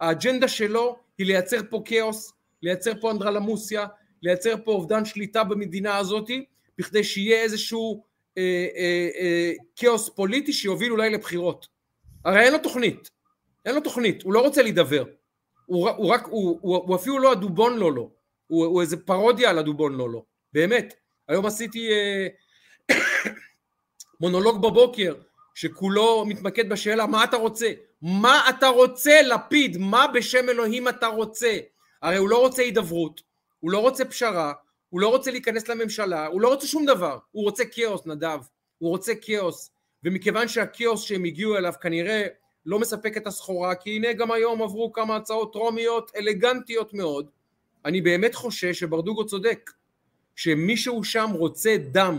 [0.00, 2.32] האג'נדה שלו היא לייצר פה כאוס,
[2.62, 3.86] לייצר פה אנדרלמוסיה,
[4.26, 6.30] לייצר פה אובדן שליטה במדינה הזאת,
[6.78, 8.04] בכדי שיהיה איזשהו
[8.38, 11.66] אה, אה, אה, כאוס פוליטי שיוביל אולי לבחירות.
[12.24, 13.10] הרי אין לו תוכנית,
[13.64, 15.04] אין לו תוכנית, הוא לא רוצה להידבר.
[15.66, 18.08] הוא, הוא רק, הוא, הוא, הוא אפילו לא הדובון לא לא,
[18.46, 20.22] הוא, הוא איזה פרודיה על הדובון לא לא,
[20.52, 20.94] באמת.
[21.28, 22.26] היום עשיתי אה,
[24.20, 25.14] מונולוג בבוקר,
[25.54, 27.72] שכולו מתמקד בשאלה מה אתה רוצה?
[28.02, 29.76] מה אתה רוצה לפיד?
[29.76, 31.58] מה בשם אלוהים אתה רוצה?
[32.02, 33.22] הרי הוא לא רוצה הידברות,
[33.66, 34.52] הוא לא רוצה פשרה,
[34.88, 38.38] הוא לא רוצה להיכנס לממשלה, הוא לא רוצה שום דבר, הוא רוצה כאוס נדב,
[38.78, 39.70] הוא רוצה כאוס,
[40.04, 42.26] ומכיוון שהכאוס שהם הגיעו אליו כנראה
[42.66, 47.30] לא מספק את הסחורה, כי הנה גם היום עברו כמה הצעות טרומיות אלגנטיות מאוד,
[47.84, 49.70] אני באמת חושש שברדוגו צודק,
[50.36, 52.18] שמישהו שם רוצה דם,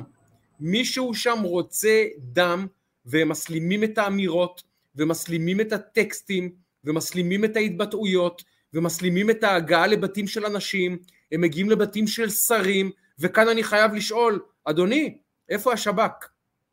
[0.60, 2.68] מישהו שם רוצה דם,
[3.06, 4.64] והם מסלימים את האמירות,
[4.96, 6.52] ומסלימים את הטקסטים,
[6.84, 8.44] ומסלימים את ההתבטאויות,
[8.74, 10.98] ומסלימים את ההגעה לבתים של אנשים,
[11.32, 15.18] הם מגיעים לבתים של שרים, וכאן אני חייב לשאול, אדוני,
[15.50, 16.28] איפה השב"כ?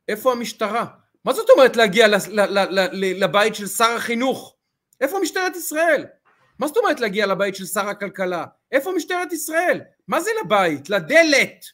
[0.09, 0.87] איפה המשטרה?
[1.25, 2.07] מה זאת אומרת להגיע
[2.93, 4.57] לבית של שר החינוך?
[5.01, 6.05] איפה משטרת ישראל?
[6.59, 8.45] מה זאת אומרת להגיע לבית של שר הכלכלה?
[8.73, 9.81] איפה משטרת ישראל?
[10.09, 10.91] מה זה לבית?
[10.91, 11.65] לדלת!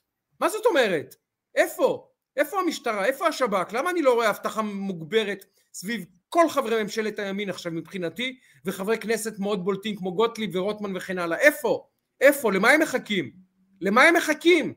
[0.41, 1.15] מה זאת אומרת?
[1.55, 2.09] איפה?
[2.37, 3.05] איפה המשטרה?
[3.05, 3.73] איפה השב"כ?
[3.73, 9.39] למה אני לא רואה אבטחה מוגברת סביב כל חברי ממשלת הימין עכשיו מבחינתי, וחברי כנסת
[9.39, 11.39] מאוד בולטים כמו גוטליב ורוטמן וכן הלאה?
[11.39, 11.87] איפה?
[12.21, 12.53] איפה?
[12.53, 13.31] למה הם מחכים?
[13.81, 14.75] למה הם מחכים?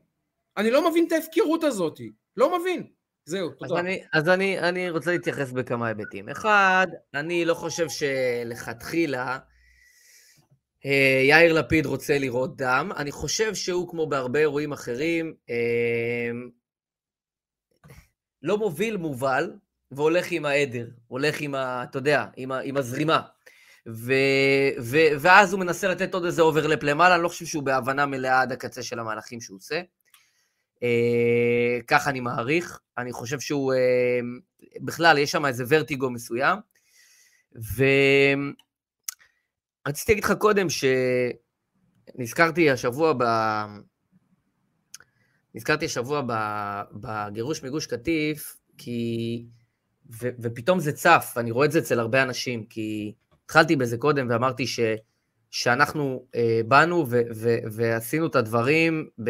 [0.57, 1.99] אני לא מבין את ההפקרות הזאת.
[2.37, 2.87] לא מבין.
[3.25, 3.79] זהו, אז תודה.
[3.79, 6.29] אני, אז אני, אני רוצה להתייחס בכמה היבטים.
[6.29, 9.37] אחד, אני לא חושב שלכתחילה
[10.85, 12.91] אה, יאיר לפיד רוצה לראות דם.
[12.97, 16.31] אני חושב שהוא, כמו בהרבה אירועים אחרים, אה,
[18.41, 19.53] לא מוביל מובל,
[19.91, 21.83] והולך עם העדר, הולך עם ה...
[21.83, 23.21] אתה יודע, עם, ה, עם הזרימה.
[23.87, 24.13] ו,
[24.81, 28.41] ו, ואז הוא מנסה לתת עוד איזה overlap למעלה, אני לא חושב שהוא בהבנה מלאה
[28.41, 29.81] עד הקצה של המהלכים שהוא עושה.
[30.83, 32.79] אה, כך אני מעריך.
[32.97, 33.73] אני חושב שהוא...
[33.73, 34.19] אה,
[34.81, 36.59] בכלל, יש שם איזה ורטיגו מסוים.
[39.85, 40.67] ורציתי להגיד לך קודם
[42.15, 43.23] שנזכרתי השבוע ב...
[45.55, 46.21] נזכרתי השבוע.
[46.93, 49.45] בגירוש מגוש קטיף, כי...
[50.21, 50.29] ו...
[50.39, 53.13] ופתאום זה צף, ואני רואה את זה אצל הרבה אנשים, כי
[53.53, 54.79] התחלתי בזה קודם ואמרתי ש...
[55.51, 57.21] שאנחנו אה, באנו ו...
[57.35, 57.57] ו...
[57.71, 59.29] ועשינו את הדברים ב...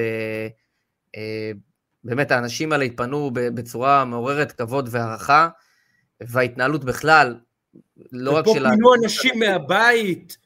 [1.15, 1.51] אה,
[2.03, 5.49] באמת, האנשים האלה התפנו בצורה מעוררת כבוד והערכה,
[6.21, 7.35] וההתנהלות בכלל,
[8.11, 8.51] לא רק של...
[8.51, 10.37] ופה פינו אנשים מהבית,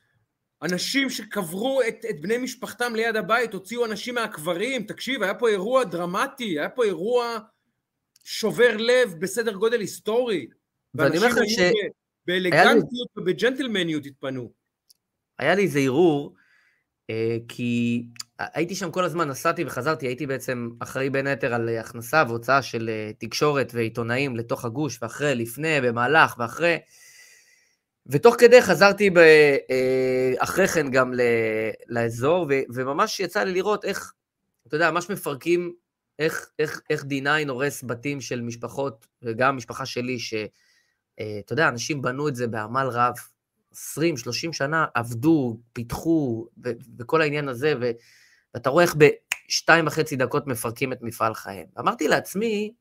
[0.61, 5.83] אנשים שקברו את, את בני משפחתם ליד הבית, הוציאו אנשים מהקברים, תקשיב, היה פה אירוע
[5.83, 7.37] דרמטי, היה פה אירוע
[8.23, 10.47] שובר לב בסדר גודל היסטורי.
[10.95, 11.59] ואני אומר לכם ש...
[12.27, 13.21] באלגנטיות לי...
[13.21, 14.51] ובג'נטלמניות התפנו.
[15.39, 16.35] היה לי איזה ערעור,
[17.09, 18.03] אה, כי
[18.39, 22.89] הייתי שם כל הזמן, נסעתי וחזרתי, הייתי בעצם אחראי בין היתר על הכנסה והוצאה של
[22.89, 26.77] אה, תקשורת ועיתונאים לתוך הגוש, ואחרי, לפני, במהלך ואחרי.
[28.07, 31.21] ותוך כדי חזרתי ב, אה, אחרי כן גם ל,
[31.87, 34.13] לאזור, ו, וממש יצא לי לראות איך,
[34.67, 35.73] אתה יודע, ממש מפרקים,
[36.19, 40.66] איך, איך, איך D9 הורס בתים של משפחות, וגם משפחה שלי, שאתה
[41.19, 43.13] אה, יודע, אנשים בנו את זה בעמל רב,
[43.73, 43.77] 20-30
[44.51, 46.47] שנה, עבדו, פיתחו,
[46.99, 47.91] וכל העניין הזה, ו,
[48.53, 51.67] ואתה רואה איך בשתיים וחצי דקות מפרקים את מפעל חייהם.
[51.79, 52.73] אמרתי לעצמי,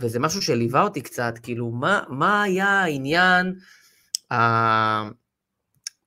[0.00, 3.54] וזה משהו שליווה אותי קצת, כאילו, מה, מה היה העניין,
[4.30, 5.08] מה,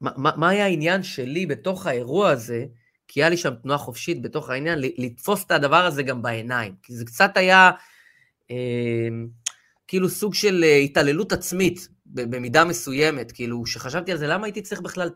[0.01, 2.65] מה היה העניין שלי בתוך האירוע הזה,
[3.07, 6.75] כי היה לי שם תנועה חופשית בתוך העניין, לתפוס את הדבר הזה גם בעיניים.
[6.83, 7.71] כי זה קצת היה
[8.51, 8.55] אה,
[9.89, 14.81] כאילו סוג של אה, התעללות עצמית, במידה מסוימת, כאילו, כשחשבתי על זה, למה הייתי צריך
[14.81, 15.09] בכלל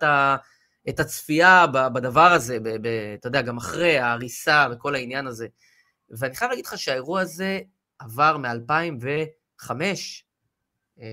[0.89, 2.88] את, הצפייה בדבר הזה, ב, ב,
[3.19, 5.47] אתה יודע, גם אחרי ההריסה וכל העניין הזה.
[6.09, 7.59] ואני חייב להגיד לך שהאירוע הזה
[7.99, 11.03] עבר מ-2005, מ-2005-2006,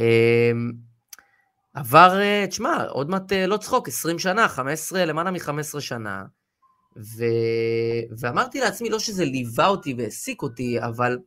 [0.00, 0.52] אה,
[1.74, 6.24] עבר, אה, תשמע, עוד מעט אה, לא צחוק, 20 שנה, 15, למעלה מ-15 שנה,
[6.96, 7.24] ו...
[8.18, 11.18] ואמרתי לעצמי, לא שזה ליווה אותי והעסיק אותי, אבל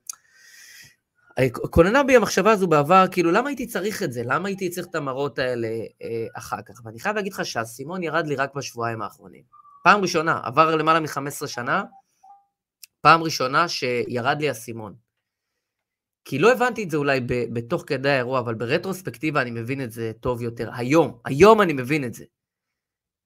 [1.71, 4.21] כוננה בי המחשבה הזו בעבר, כאילו, למה הייתי צריך את זה?
[4.25, 5.67] למה הייתי צריך את המראות האלה
[6.03, 6.81] אה, אחר כך?
[6.85, 9.43] ואני חייב להגיד לך שהאסימון ירד לי רק בשבועיים האחרונים.
[9.83, 11.83] פעם ראשונה, עבר למעלה מ-15 שנה,
[13.01, 14.93] פעם ראשונה שירד לי האסימון.
[16.25, 20.11] כי לא הבנתי את זה אולי בתוך כדי האירוע, אבל ברטרוספקטיבה אני מבין את זה
[20.19, 20.69] טוב יותר.
[20.73, 22.25] היום, היום אני מבין את זה.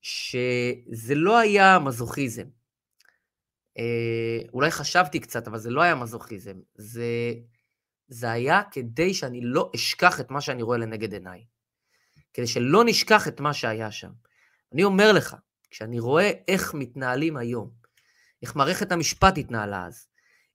[0.01, 2.45] שזה לא היה מזוכיזם.
[3.77, 6.55] אה, אולי חשבתי קצת, אבל זה לא היה מזוכיזם.
[6.75, 7.33] זה,
[8.07, 11.45] זה היה כדי שאני לא אשכח את מה שאני רואה לנגד עיניי.
[12.33, 14.11] כדי שלא נשכח את מה שהיה שם.
[14.73, 15.35] אני אומר לך,
[15.69, 17.69] כשאני רואה איך מתנהלים היום,
[18.41, 20.07] איך מערכת המשפט התנהלה אז,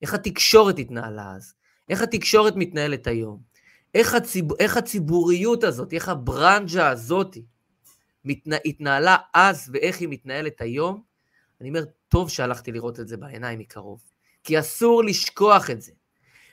[0.03, 1.55] איך התקשורת התנהלה אז,
[1.89, 3.43] איך התקשורת מתנהלת היום,
[3.95, 4.45] איך, הציב...
[4.59, 7.37] איך הציבוריות הזאת, איך הברנז'ה הזאת
[8.25, 8.57] מתנה...
[8.65, 11.03] התנהלה אז ואיך היא מתנהלת היום,
[11.61, 14.03] אני אומר, טוב שהלכתי לראות את זה בעיניים מקרוב.
[14.45, 15.93] כי אסור לשכוח את זה.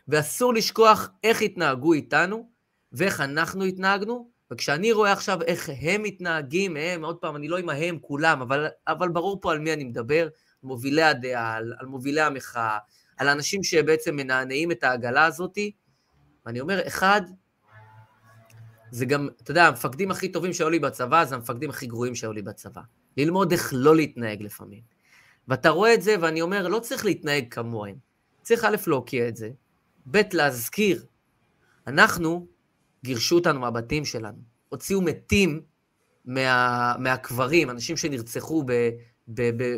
[0.07, 2.49] ואסור לשכוח איך התנהגו איתנו,
[2.91, 7.70] ואיך אנחנו התנהגנו, וכשאני רואה עכשיו איך הם מתנהגים, הם, עוד פעם, אני לא עם
[7.70, 10.28] ההם כולם, אבל, אבל ברור פה על מי אני מדבר,
[10.63, 12.78] מובילי הדעה, על, על מובילי המחאה,
[13.17, 15.72] על אנשים שבעצם מנענעים את העגלה הזאתי,
[16.45, 17.22] ואני אומר, אחד,
[18.91, 22.33] זה גם, אתה יודע, המפקדים הכי טובים שהיו לי בצבא, זה המפקדים הכי גרועים שהיו
[22.33, 22.81] לי בצבא.
[23.17, 24.81] ללמוד איך לא להתנהג לפעמים.
[25.47, 27.95] ואתה רואה את זה, ואני אומר, לא צריך להתנהג כמוהם.
[28.41, 29.49] צריך א', להוקיע את זה,
[30.11, 31.05] ב', להזכיר.
[31.87, 32.47] אנחנו,
[33.03, 34.37] גירשו אותנו מהבתים שלנו.
[34.69, 35.61] הוציאו מתים
[36.25, 38.63] מה, מהקברים, אנשים שנרצחו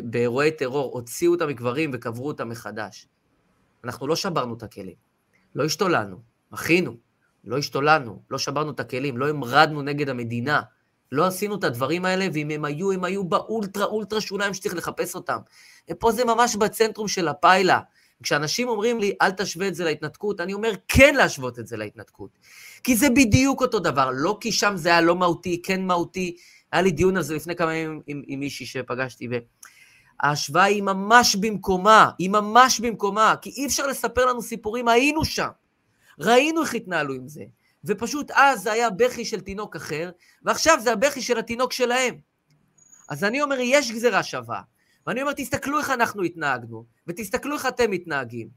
[0.04, 3.08] באירועי טרור, הוציאו אותם מקברים וקברו אותם מחדש.
[3.84, 4.94] אנחנו לא שברנו את הכלים,
[5.54, 6.96] לא השתוללנו, מחינו,
[7.44, 10.62] לא השתוללנו, לא שברנו את הכלים, לא המרדנו נגד המדינה,
[11.12, 15.14] לא עשינו את הדברים האלה, ואם הם היו, הם היו באולטרה אולטרה שוליים שצריך לחפש
[15.14, 15.38] אותם.
[15.90, 17.80] ופה זה ממש בצנטרום של הפיילה.
[18.22, 22.38] כשאנשים אומרים לי, אל תשווה את זה להתנתקות, אני אומר, כן להשוות את זה להתנתקות.
[22.82, 26.36] כי זה בדיוק אותו דבר, לא כי שם זה היה לא מהותי, כן מהותי.
[26.72, 29.28] היה לי דיון על זה לפני כמה ימים עם, עם מישהי שפגשתי,
[30.22, 35.48] וההשוואה היא ממש במקומה, היא ממש במקומה, כי אי אפשר לספר לנו סיפורים, היינו שם.
[36.20, 37.42] ראינו איך התנהלו עם זה.
[37.84, 40.10] ופשוט אז זה היה בכי של תינוק אחר,
[40.42, 42.18] ועכשיו זה הבכי של התינוק שלהם.
[43.08, 44.60] אז אני אומר, יש גזירה שווה.
[45.06, 48.48] ואני אומר, תסתכלו איך אנחנו התנהגנו, ותסתכלו איך אתם מתנהגים.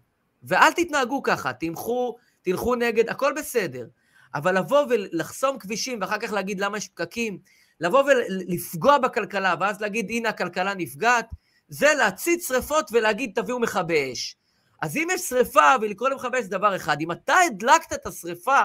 [0.44, 3.88] ואל תתנהגו ככה, תלכו, תלכו נגד, הכל בסדר.
[4.36, 7.40] אבל לבוא ולחסום כבישים, ואחר כך להגיד למה יש פקקים,
[7.80, 11.26] לבוא ולפגוע בכלכלה, ואז להגיד, הנה הכלכלה נפגעת,
[11.68, 14.36] זה להצית שריפות ולהגיד, תביאו מכבי אש.
[14.82, 16.98] אז אם יש שריפה, ולקרוא למכבי אש זה דבר אחד.
[17.02, 18.62] אם אתה הדלקת את השריפה,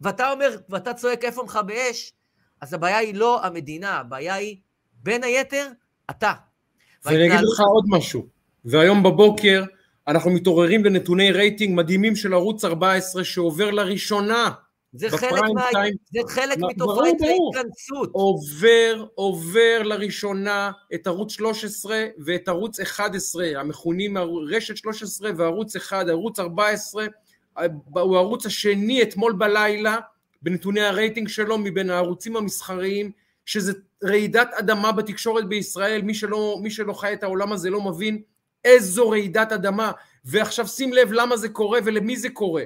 [0.00, 2.12] ואתה אומר, ואתה צועק איפה מכבי אש,
[2.60, 4.56] אז הבעיה היא לא המדינה, הבעיה היא,
[5.02, 5.66] בין היתר,
[6.10, 6.32] אתה.
[7.04, 8.26] ואני אגיד לך עוד משהו,
[8.64, 9.64] והיום בבוקר
[10.08, 14.50] אנחנו מתעוררים לנתוני רייטינג מדהימים של ערוץ 14 שעובר לראשונה,
[14.92, 15.66] זה חלק, מה...
[15.72, 15.94] טיים.
[16.12, 17.14] זה חלק מתופעת.
[17.20, 18.10] ההתכנסות.
[18.12, 24.16] עובר, עובר לראשונה את ערוץ 13 ואת ערוץ 11, המכונים
[24.50, 27.06] רשת 13 וערוץ 1, ערוץ 14,
[27.90, 29.96] הוא הערוץ השני אתמול בלילה,
[30.42, 33.10] בנתוני הרייטינג שלו מבין הערוצים המסחריים,
[33.46, 33.72] שזה
[34.04, 38.22] רעידת אדמה בתקשורת בישראל, מי שלא, מי שלא חי את העולם הזה לא מבין
[38.64, 39.92] איזו רעידת אדמה.
[40.24, 42.62] ועכשיו שים לב למה זה קורה ולמי זה קורה.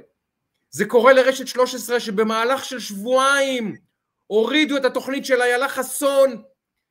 [0.72, 3.76] זה קורה לרשת 13 שבמהלך של שבועיים
[4.26, 6.42] הורידו את התוכנית של איילה חסון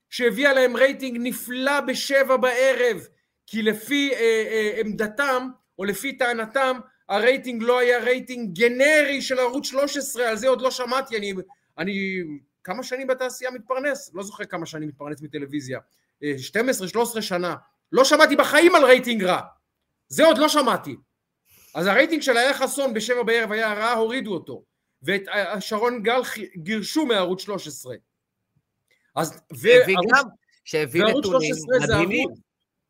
[0.10, 3.08] שהביאה להם רייטינג נפלא בשבע בערב
[3.48, 5.48] כי לפי אה, אה, עמדתם
[5.80, 6.80] או לפי טענתם
[7.10, 11.34] הרייטינג לא היה רייטינג גנרי של ערוץ 13 על זה עוד לא שמעתי אני,
[11.78, 12.24] אני
[12.64, 14.12] כמה שנים בתעשייה מתפרנס?
[14.14, 15.80] לא זוכר כמה שנים מתפרנס מטלוויזיה.
[16.24, 17.56] 12-13 שנה.
[17.92, 19.42] לא שמעתי בחיים על רייטינג רע.
[20.08, 20.96] זה עוד לא שמעתי
[21.74, 24.64] אז הרייטינג של היה חסון בשבע בערב היה רע, הורידו אותו.
[25.04, 25.22] ואת
[25.60, 26.22] שרון גל
[26.56, 27.96] גירשו מערוץ 13.
[29.16, 30.24] אז שהביא גם,
[30.66, 32.30] שהביא נתונים 13 זה מדהימים.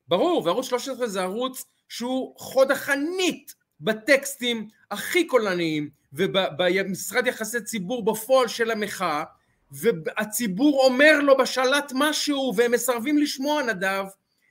[0.07, 8.47] ברור, וערוץ 13 זה ערוץ שהוא חוד החנית בטקסטים הכי קולניים ובמשרד יחסי ציבור בפועל
[8.47, 9.23] של המחאה
[9.71, 14.05] והציבור אומר לו בשלט משהו והם מסרבים לשמוע נדב,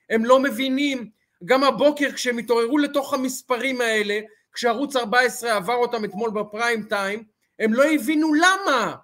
[0.09, 1.09] הם לא מבינים
[1.45, 4.19] גם הבוקר כשהם התעוררו לתוך המספרים האלה,
[4.53, 7.23] כשערוץ 14 עבר אותם אתמול בפריים טיים,
[7.59, 8.95] הם לא הבינו למה.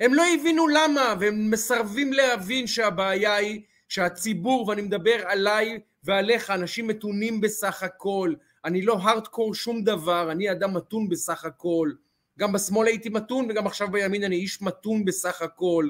[0.00, 6.86] הם לא הבינו למה, והם מסרבים להבין שהבעיה היא שהציבור, ואני מדבר עליי ועליך, אנשים
[6.86, 8.34] מתונים בסך הכל.
[8.64, 11.92] אני לא הארדקור שום דבר, אני אדם מתון בסך הכל.
[12.38, 15.88] גם בשמאל הייתי מתון, וגם עכשיו בימין אני איש מתון בסך הכל.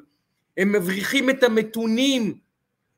[0.56, 2.38] הם מבריחים את המתונים,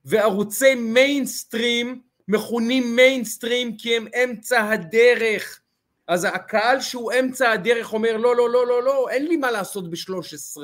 [0.05, 5.61] וערוצי מיינסטרים מכונים מיינסטרים כי הם אמצע הדרך.
[6.09, 9.91] אז הקהל שהוא אמצע הדרך אומר לא, לא, לא, לא, לא, אין לי מה לעשות
[9.91, 10.61] ב-13.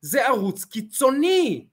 [0.00, 1.66] זה ערוץ קיצוני.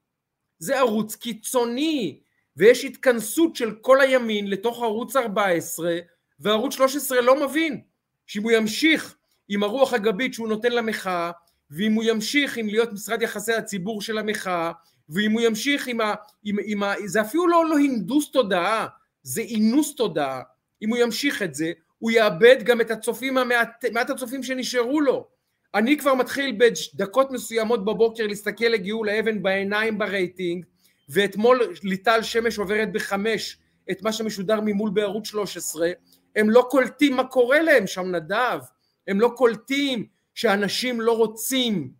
[0.59, 2.19] זה ערוץ קיצוני.
[2.57, 5.99] ויש התכנסות של כל הימין לתוך ערוץ 14,
[6.39, 7.81] וערוץ 13 לא מבין
[8.27, 9.15] שאם הוא ימשיך
[9.49, 11.31] עם הרוח הגבית שהוא נותן למחאה,
[11.71, 14.71] ואם הוא ימשיך עם להיות משרד יחסי הציבור של המחאה,
[15.09, 16.13] ואם הוא ימשיך עם ה...
[16.43, 18.87] עם, עם ה זה אפילו לא, לא הנדוס תודעה,
[19.23, 20.41] זה אינוס תודעה,
[20.81, 25.27] אם הוא ימשיך את זה, הוא יאבד גם את הצופים, המעט, מעט הצופים שנשארו לו.
[25.73, 30.65] אני כבר מתחיל בדקות מסוימות בבוקר להסתכל לגאול האבן בעיניים ברייטינג,
[31.09, 33.57] ואתמול ליטל שמש עוברת בחמש
[33.91, 35.91] את מה שמשודר ממול בערוץ 13,
[36.35, 38.59] הם לא קולטים מה קורה להם שם נדב,
[39.07, 41.91] הם לא קולטים שאנשים לא רוצים.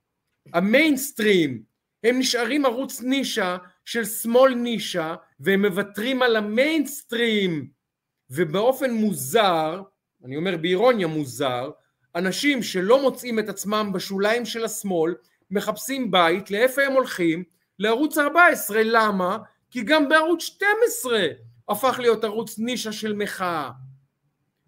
[0.53, 1.63] המיינסטרים,
[2.03, 7.69] הם נשארים ערוץ נישה של שמאל נישה והם מוותרים על המיינסטרים.
[8.29, 9.81] ובאופן מוזר,
[10.25, 11.71] אני אומר באירוניה מוזר,
[12.15, 15.15] אנשים שלא מוצאים את עצמם בשוליים של השמאל
[15.51, 17.43] מחפשים בית, לאיפה הם הולכים?
[17.79, 19.37] לערוץ 14, למה?
[19.71, 21.27] כי גם בערוץ 12
[21.69, 23.71] הפך להיות ערוץ נישה של מחאה.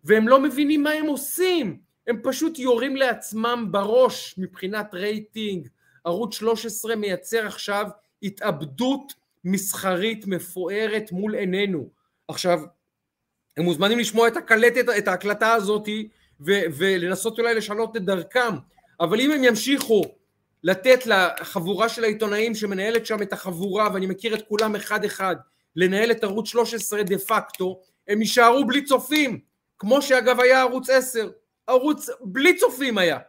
[0.03, 5.67] והם לא מבינים מה הם עושים, הם פשוט יורים לעצמם בראש מבחינת רייטינג,
[6.03, 7.87] ערוץ 13 מייצר עכשיו
[8.23, 9.13] התאבדות
[9.43, 11.89] מסחרית מפוארת מול עינינו.
[12.27, 12.59] עכשיו,
[13.57, 15.89] הם מוזמנים לשמוע את הקלטת, את ההקלטה הזאת
[16.39, 18.55] ו- ולנסות אולי לשנות את דרכם,
[18.99, 20.01] אבל אם הם ימשיכו
[20.63, 25.35] לתת לחבורה של העיתונאים שמנהלת שם את החבורה, ואני מכיר את כולם אחד אחד,
[25.75, 29.39] לנהל את ערוץ 13 דה פקטו, הם יישארו בלי צופים,
[29.79, 31.29] כמו שאגב היה ערוץ 10,
[31.67, 33.19] ערוץ בלי צופים היה,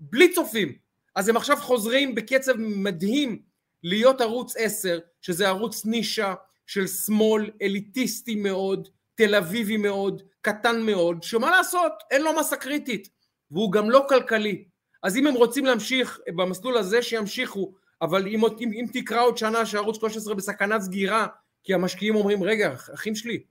[0.00, 0.72] בלי צופים.
[1.14, 3.42] אז הם עכשיו חוזרים בקצב מדהים
[3.82, 6.34] להיות ערוץ 10, שזה ערוץ נישה
[6.66, 13.08] של שמאל אליטיסטי מאוד, תל אביבי מאוד, קטן מאוד, שמה לעשות, אין לו מסה קריטית,
[13.50, 14.64] והוא גם לא כלכלי.
[15.02, 17.72] אז אם הם רוצים להמשיך במסלול הזה, שימשיכו,
[18.02, 21.26] אבל אם, אם, אם תקרא עוד שנה שערוץ 13 בסכנת סגירה,
[21.64, 23.42] כי המשקיעים אומרים, רגע, אחים שלי,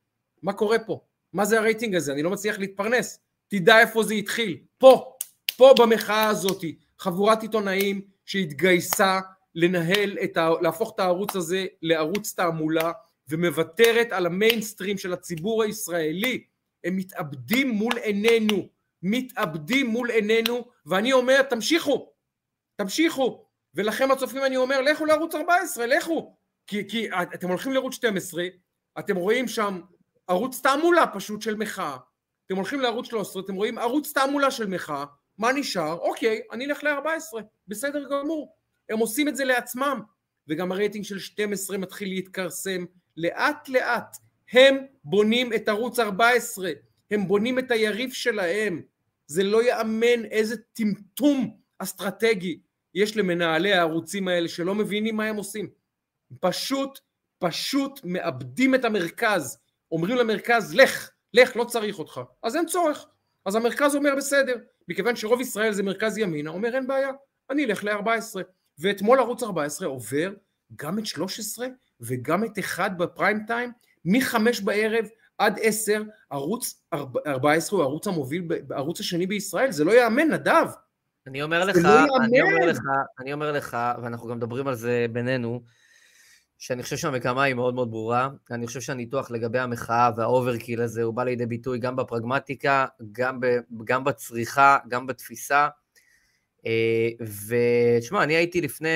[0.44, 1.00] מה קורה פה?
[1.34, 2.14] מה זה הרייטינג הזה?
[2.14, 3.20] אני לא מצליח להתפרנס.
[3.48, 4.58] תדע איפה זה התחיל.
[4.78, 5.14] פה,
[5.58, 6.64] פה במחאה הזאת,
[7.00, 9.20] חבורת עיתונאים שהתגייסה
[9.58, 10.50] לנהל, את ה...
[10.62, 12.92] להפוך את הערוץ הזה לערוץ תעמולה
[13.30, 16.44] ומוותרת על המיינסטרים של הציבור הישראלי.
[16.84, 18.70] הם מתאבדים מול עינינו,
[19.04, 22.12] מתאבדים מול עינינו, ואני אומר, תמשיכו,
[22.76, 23.46] תמשיכו.
[23.74, 26.36] ולכם הצופים אני אומר, לכו לערוץ 14, לכו.
[26.68, 28.44] כי, כי אתם הולכים לערוץ 12,
[29.00, 29.82] אתם רואים שם
[30.28, 31.98] ערוץ תעמולה פשוט של מחאה.
[32.46, 35.06] אתם הולכים לערוץ 13, אתם רואים ערוץ תעמולה של מחאה,
[35.38, 35.98] מה נשאר?
[36.00, 38.57] אוקיי, אני אלך ל-14, בסדר גמור.
[38.90, 40.02] הם עושים את זה לעצמם,
[40.48, 42.86] וגם הרייטינג של 12 מתחיל להתכרסם
[43.18, 44.18] לאט לאט.
[44.52, 46.72] הם בונים את ערוץ 14,
[47.12, 48.82] הם בונים את היריב שלהם.
[49.28, 52.60] זה לא יאמן איזה טמטום אסטרטגי
[52.94, 55.70] יש למנהלי הערוצים האלה שלא מבינים מה הם עושים.
[56.40, 57.00] פשוט,
[57.40, 59.60] פשוט מאבדים את המרכז.
[59.92, 62.22] אומרים למרכז, לך, לך, לא צריך אותך.
[62.44, 63.08] אז אין צורך.
[63.46, 64.56] אז המרכז אומר, בסדר.
[64.88, 67.10] מכיוון שרוב ישראל זה מרכז ימינה, אומר, אין בעיה,
[67.50, 68.42] אני אלך ל-14.
[68.80, 70.34] ואתמול ערוץ 14 עובר
[70.76, 71.68] גם את 13
[72.02, 73.72] וגם את 1 בפריים טיים,
[74.06, 75.06] מ-5 בערב
[75.38, 76.84] עד 10, ערוץ
[77.28, 80.68] 14 הוא הערוץ המוביל, הערוץ השני בישראל, זה לא ייאמן, נדב.
[81.28, 81.90] אני אומר לך, לא
[82.24, 82.80] אני אומר לך,
[83.20, 85.62] אני אומר לך, ואנחנו גם מדברים על זה בינינו,
[86.58, 88.30] שאני חושב שהמגמה היא מאוד מאוד ברורה.
[88.52, 93.40] אני חושב שהניתוח לגבי המחאה וה overkill הזה, הוא בא לידי ביטוי גם בפרגמטיקה, גם,
[93.40, 93.46] ב,
[93.84, 95.68] גם בצריכה, גם בתפיסה.
[96.68, 97.10] אה,
[97.98, 98.90] ותשמע, אני הייתי לפני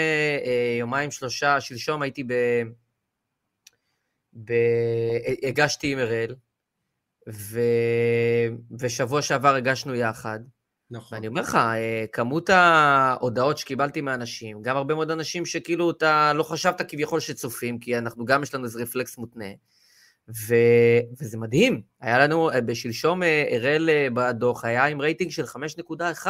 [0.46, 2.34] אה, יומיים, שלושה, שלשום הייתי ב...
[4.34, 4.54] ב...
[5.44, 6.36] הגשתי עם אראל,
[7.30, 7.60] ו...
[8.80, 10.40] ושבוע שעבר הגשנו יחד.
[10.92, 11.16] נכון.
[11.16, 16.44] ואני אומר לך, אה, כמות ההודעות שקיבלתי מאנשים, גם הרבה מאוד אנשים שכאילו אתה לא
[16.44, 19.46] חשבת כביכול שצופים, כי אנחנו גם יש לנו איזה רפלקס מותנה.
[20.48, 20.56] ו...
[21.20, 26.28] וזה מדהים, היה לנו, בשלשום אראל בדוח היה עם רייטינג של 5.1.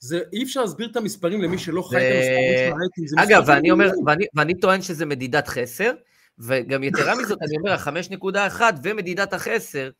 [0.00, 3.08] זה, אי אפשר להסביר את המספרים למי שלא חי את המספרים של הרייטינג.
[3.18, 5.92] אגב, ואני אומר, ואני, ואני טוען שזה מדידת חסר,
[6.38, 9.90] וגם יתרה מזאת, אני אומר, ה-5.1 ומדידת החסר,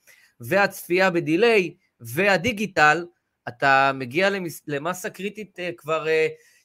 [0.41, 3.05] והצפייה בדיליי, והדיגיטל,
[3.49, 6.09] אתה מגיע למס, למסה קריטית uh, כבר, uh,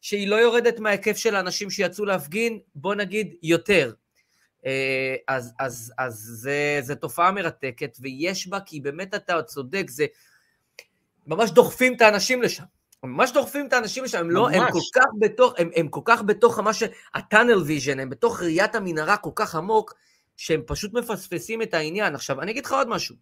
[0.02, 3.94] שהיא לא יורדת מההיקף של האנשים שיצאו להפגין, בוא נגיד יותר.
[4.62, 4.66] Uh,
[5.28, 10.06] אז, אז, אז זה, זה תופעה מרתקת, ויש בה, כי באמת אתה צודק, זה
[11.28, 12.64] ממש דוחפים את האנשים לשם.
[13.04, 16.22] ממש דוחפים את האנשים לשם, הם לא, הם כל כך בתוך, הם, הם כל כך
[16.22, 16.84] בתוך מה ש...
[17.14, 19.93] ה tunnel vision, הם בתוך ראיית המנהרה כל כך עמוק,
[20.38, 22.16] שהם פשוט מפספסים את העניין.
[22.16, 23.16] עכשיו, אני אגיד לך עוד משהו.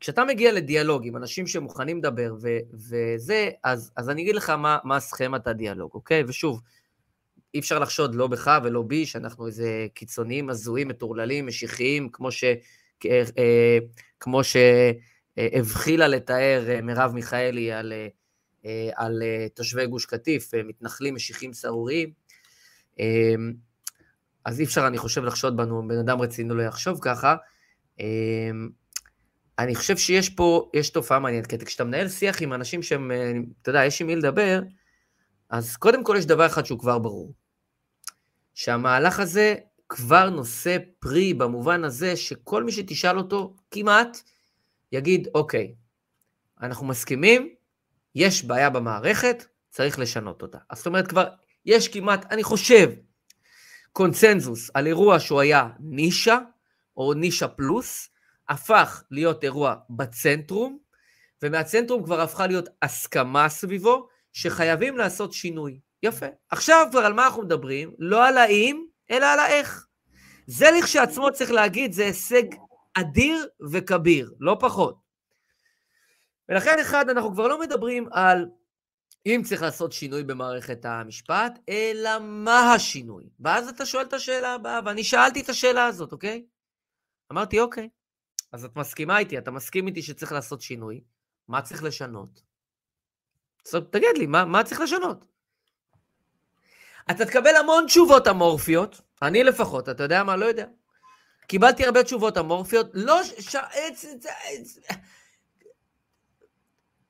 [0.00, 4.78] כשאתה מגיע לדיאלוג עם אנשים שמוכנים לדבר ו- וזה, אז, אז אני אגיד לך מה,
[4.84, 6.24] מה סכמת הדיאלוג, אוקיי?
[6.28, 6.60] ושוב,
[7.54, 12.44] אי אפשר לחשוד לא בך ולא בי, שאנחנו איזה קיצוניים, הזויים, מטורללים, משיחיים, כמו ש...
[12.44, 13.78] אה, אה,
[14.20, 17.92] כמו שהבחילה לתאר אה, מרב מיכאלי על...
[18.66, 22.12] אה, על אה, תושבי גוש קטיף, אה, מתנחלים משיחים סהרוריים.
[24.44, 27.36] אז אי אפשר, אני חושב, לחשוד בנו, בן אדם רציני לא יחשוב ככה.
[29.58, 33.10] אני חושב שיש פה, יש תופעה מעניינת, כי כשאתה מנהל שיח עם אנשים שהם,
[33.62, 34.60] אתה יודע, יש עם מי לדבר,
[35.50, 37.32] אז קודם כל יש דבר אחד שהוא כבר ברור.
[38.54, 39.54] שהמהלך הזה
[39.88, 44.18] כבר נושא פרי במובן הזה שכל מי שתשאל אותו, כמעט,
[44.92, 45.74] יגיד, אוקיי,
[46.60, 47.55] אנחנו מסכימים,
[48.16, 50.58] יש בעיה במערכת, צריך לשנות אותה.
[50.70, 51.28] אז זאת אומרת, כבר
[51.64, 52.90] יש כמעט, אני חושב,
[53.92, 56.38] קונצנזוס על אירוע שהוא היה נישה,
[56.96, 58.08] או נישה פלוס,
[58.48, 60.78] הפך להיות אירוע בצנטרום,
[61.42, 65.80] ומהצנטרום כבר הפכה להיות הסכמה סביבו, שחייבים לעשות שינוי.
[66.02, 66.26] יפה.
[66.50, 67.94] עכשיו כבר על מה אנחנו מדברים?
[67.98, 69.86] לא על האם, אלא על האיך.
[70.46, 72.44] זה לכשעצמו צריך להגיד, זה הישג
[72.94, 75.05] אדיר וכביר, לא פחות.
[76.48, 78.46] ולכן, אחד, אנחנו כבר לא מדברים על
[79.26, 83.24] אם צריך לעשות שינוי במערכת המשפט, אלא מה השינוי.
[83.40, 86.46] ואז אתה שואל את השאלה הבאה, ואני שאלתי את השאלה הזאת, אוקיי?
[87.32, 87.88] אמרתי, אוקיי,
[88.52, 91.00] אז את מסכימה איתי, אתה מסכים איתי שצריך לעשות שינוי,
[91.48, 92.42] מה צריך לשנות?
[93.66, 95.24] אז תגיד לי, מה, מה צריך לשנות?
[97.10, 100.36] אתה תקבל המון תשובות אמורפיות, אני לפחות, אתה יודע מה?
[100.36, 100.66] לא יודע.
[101.46, 103.22] קיבלתי הרבה תשובות אמורפיות, לא...
[103.24, 103.56] ש...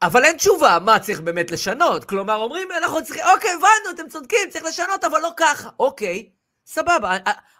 [0.02, 2.04] אבל אין תשובה מה צריך באמת לשנות.
[2.04, 5.68] כלומר, אומרים, אנחנו צריכים, אוקיי, הבנו, אתם צודקים, צריך לשנות, אבל לא ככה.
[5.78, 6.30] אוקיי,
[6.66, 7.16] סבבה,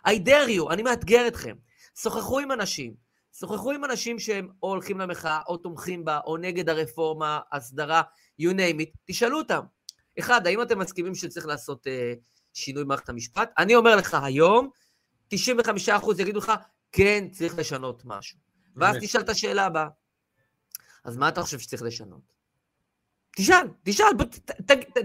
[0.09, 1.55] I dare you, אני מאתגר אתכם.
[2.03, 2.95] שוחחו עם אנשים,
[3.39, 8.03] שוחחו עם אנשים שהם או הולכים למחאה, או תומכים בה, או נגד הרפורמה, הסדרה,
[8.43, 9.61] you name it, תשאלו אותם.
[10.19, 12.13] אחד, האם אתם מסכימים שצריך לעשות אה,
[12.55, 13.51] שינוי במערכת המשפט?
[13.59, 14.71] אני אומר לך היום,
[15.35, 15.39] 95%
[16.19, 16.53] יגידו לך,
[16.93, 18.39] כן, צריך לשנות משהו.
[18.77, 19.89] ואז תשאל את השאלה הבאה.
[21.07, 22.35] אז מה אתה חושב שצריך לשנות?
[23.37, 24.07] תשאל, תשאל,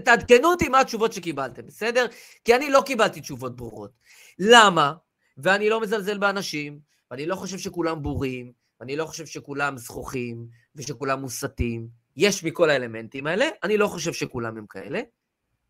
[0.04, 2.06] תעדכנו אותי מה התשובות שקיבלתם, בסדר?
[2.44, 3.90] כי אני לא קיבלתי תשובות ברורות.
[4.38, 4.92] למה?
[5.38, 6.78] ואני לא מזלזל באנשים,
[7.10, 10.46] ואני לא חושב שכולם בורים, ואני לא חושב שכולם זכוכים,
[10.76, 11.88] ושכולם מוסתים.
[12.16, 15.00] יש מכל האלמנטים האלה, אני לא חושב שכולם הם כאלה.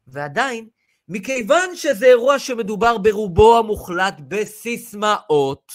[0.07, 0.69] ועדיין,
[1.09, 5.73] מכיוון שזה אירוע שמדובר ברובו המוחלט בסיסמאות,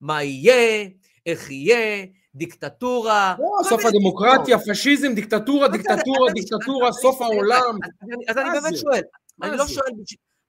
[0.00, 0.88] מה יהיה,
[1.26, 3.34] איך יהיה, דיקטטורה.
[3.38, 7.78] לא, סוף הדמוקרטיה, פשיזם, דיקטטורה, דיקטטורה, דיקטטורה, סוף העולם.
[8.28, 9.02] אז אני באמת שואל,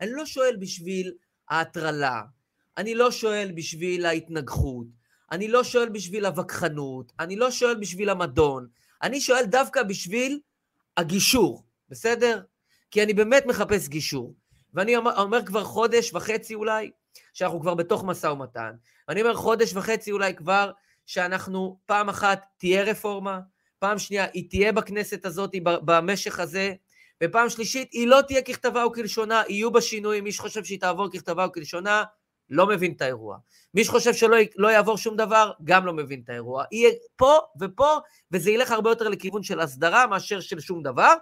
[0.01, 1.13] אני לא שואל בשביל
[1.49, 2.21] ההטרלה,
[2.77, 4.85] אני לא שואל בשביל ההתנגחות,
[5.31, 8.67] אני לא שואל בשביל הווכחנות, אני לא שואל בשביל המדון,
[9.03, 10.39] אני שואל דווקא בשביל
[10.97, 11.63] הגישור.
[11.89, 12.41] בסדר?
[12.91, 14.33] כי אני באמת מחפש גישור.
[14.73, 16.91] ואני אומר, אומר כבר חודש וחצי אולי,
[17.33, 18.71] שאנחנו כבר בתוך משא ומתן.
[19.07, 20.71] ואני אומר חודש וחצי אולי כבר,
[21.09, 23.39] שאנחנו, פעם אחת תהיה רפורמה,
[23.79, 26.73] פעם שנייה היא תהיה בכנסת הזאת, במשך הזה,
[27.23, 31.45] ופעם שלישית היא לא תהיה ככתבה וכלשונה, יהיו בה שינויים, מי שחושב שהיא תעבור ככתבה
[31.45, 32.03] וכלשונה,
[32.49, 33.37] לא מבין את האירוע.
[33.73, 36.63] מי שחושב שלא לא יעבור שום דבר, גם לא מבין את האירוע.
[36.71, 37.97] יהיה פה ופה,
[38.31, 41.13] וזה ילך הרבה יותר לכיוון של הסדרה מאשר של שום דבר,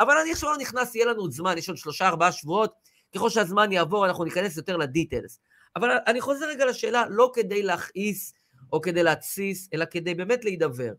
[0.00, 2.72] אבל אני עכשיו לא נכנס, יהיה לנו עוד זמן, יש עוד שלושה, ארבעה שבועות,
[3.14, 5.40] ככל שהזמן יעבור אנחנו ניכנס יותר לדיטלס.
[5.76, 8.34] אבל אני חוזר רגע לשאלה, לא כדי להכעיס
[8.72, 10.92] או כדי להתסיס, אלא כדי באמת להידבר.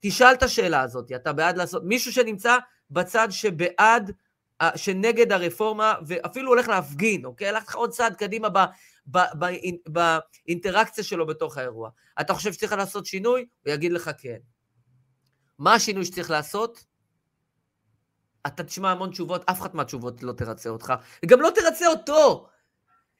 [0.00, 2.58] תשאל את השאלה הזאת, אתה בעד לעשות, מישהו שנמצא
[2.90, 4.12] בצד שבעד,
[4.76, 7.48] שנגד הרפורמה, ואפילו הולך להפגין, אוקיי?
[7.48, 8.58] הלך לך עוד צעד קדימה ב,
[9.06, 9.46] ב, ב,
[9.88, 11.90] באינטראקציה שלו בתוך האירוע.
[12.20, 13.46] אתה חושב שצריך לעשות שינוי?
[13.66, 14.38] הוא יגיד לך כן.
[15.58, 16.84] מה השינוי שצריך לעשות?
[18.46, 20.94] אתה תשמע המון תשובות, אף אחת מהתשובות לא תרצה אותך,
[21.24, 22.48] וגם לא תרצה אותו,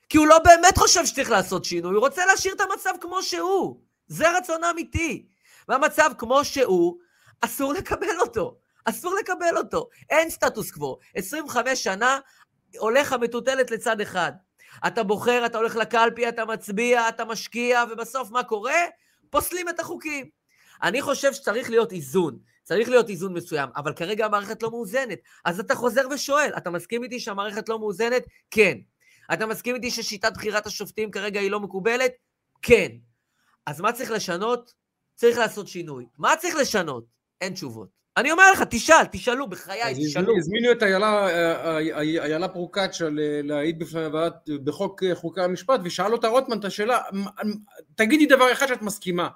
[0.08, 3.80] כי הוא לא באמת חושב שצריך לעשות שינוי, הוא רוצה להשאיר את המצב כמו שהוא.
[4.06, 5.26] זה הרצון האמיתי.
[5.68, 6.98] והמצב כמו שהוא,
[7.40, 8.56] אסור לקבל אותו.
[8.84, 9.88] אסור לקבל אותו.
[10.10, 10.98] אין סטטוס קוו.
[11.14, 12.18] 25 שנה
[12.78, 14.32] הולך המטוטלת לצד אחד.
[14.86, 18.80] אתה בוחר, אתה הולך לקלפי, אתה מצביע, אתה משקיע, ובסוף מה קורה?
[19.30, 20.26] פוסלים את החוקים.
[20.82, 22.38] אני חושב שצריך להיות איזון.
[22.62, 25.18] צריך להיות איזון מסוים, אבל כרגע המערכת לא מאוזנת.
[25.44, 28.22] אז אתה חוזר ושואל, אתה מסכים איתי שהמערכת לא מאוזנת?
[28.50, 28.78] כן.
[29.32, 32.12] אתה מסכים איתי ששיטת בחירת השופטים כרגע היא לא מקובלת?
[32.62, 32.88] כן.
[33.66, 34.72] אז מה צריך לשנות?
[35.14, 36.06] צריך לעשות שינוי.
[36.18, 37.04] מה צריך לשנות?
[37.40, 37.88] אין תשובות.
[38.16, 40.36] אני אומר לך, תשאל, תשאלו, בחיי, תשאלו.
[40.36, 41.28] הזמינו את איילה
[41.98, 43.08] איילה פרוקצ'ה
[43.42, 44.32] להעיד בפני הוועד
[44.64, 46.98] בחוק חוקי המשפט, ושאל אותה רוטמן את השאלה,
[47.94, 49.28] תגידי דבר אחד שאת מסכימה.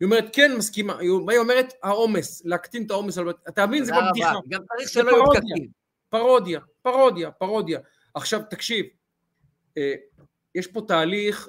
[0.00, 0.98] היא אומרת, כן, מסכימה.
[0.98, 3.18] היא אומרת, העומס, להקטין את העומס.
[3.48, 4.32] אתה מבין, זה בבדיחה.
[4.48, 5.68] גם צריך שלא יהיו פקקים.
[6.08, 7.80] פרודיה, פרודיה, פרודיה.
[8.14, 8.90] עכשיו, תקשיב, אה,
[10.54, 11.48] יש פה תהליך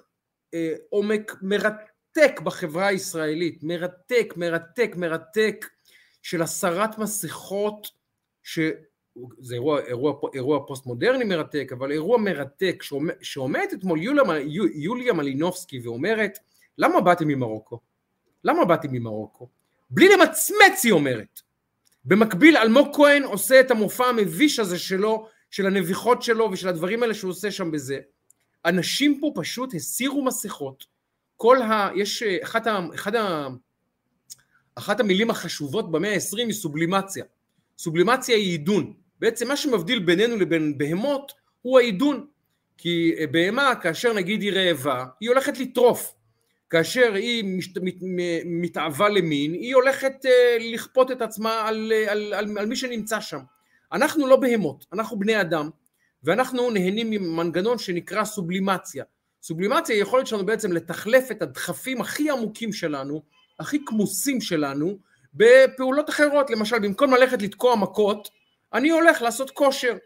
[0.53, 5.65] אה, עומק מרתק בחברה הישראלית, מרתק, מרתק, מרתק,
[6.21, 7.87] של הסרת מסכות,
[8.43, 12.83] שזה אירוע, אירוע, אירוע פוסט-מודרני מרתק, אבל אירוע מרתק,
[13.21, 14.23] שעומדת אתמול יוליה,
[14.73, 16.39] יוליה מלינובסקי ואומרת,
[16.77, 17.79] למה באתם ממרוקו?
[18.43, 19.49] למה באתי ממרוקו?
[19.89, 21.41] בלי למצמץ היא אומרת.
[22.05, 27.13] במקביל אלמוג כהן עושה את המופע המביש הזה שלו, של הנביחות שלו ושל הדברים האלה
[27.13, 27.99] שהוא עושה שם בזה.
[28.65, 30.85] אנשים פה פשוט הסירו מסכות.
[31.37, 31.89] כל ה...
[31.95, 32.79] יש אה, אחת, ה...
[32.95, 33.47] אחת, ה...
[34.75, 37.25] אחת המילים החשובות במאה ה-20 היא סובלימציה.
[37.77, 38.93] סובלימציה היא עידון.
[39.19, 41.31] בעצם מה שמבדיל בינינו לבין בהמות
[41.61, 42.25] הוא העידון.
[42.77, 46.13] כי אה, בהמה, כאשר נגיד היא רעבה, היא הולכת לטרוף.
[46.69, 47.95] כאשר היא מת, מת,
[48.45, 53.39] מתאווה למין, היא הולכת אה, לכפות את עצמה על, על, על, על מי שנמצא שם.
[53.91, 55.69] אנחנו לא בהמות, אנחנו בני אדם,
[56.23, 59.03] ואנחנו נהנים ממנגנון שנקרא סובלימציה.
[59.41, 63.21] סובלימציה היא יכולת שלנו בעצם לתחלף את הדחפים הכי עמוקים שלנו,
[63.59, 64.97] הכי כמוסים שלנו,
[65.33, 66.49] בפעולות אחרות.
[66.49, 68.29] למשל, במקום ללכת לתקוע מכות,
[68.73, 69.97] אני הולך לעשות כושר.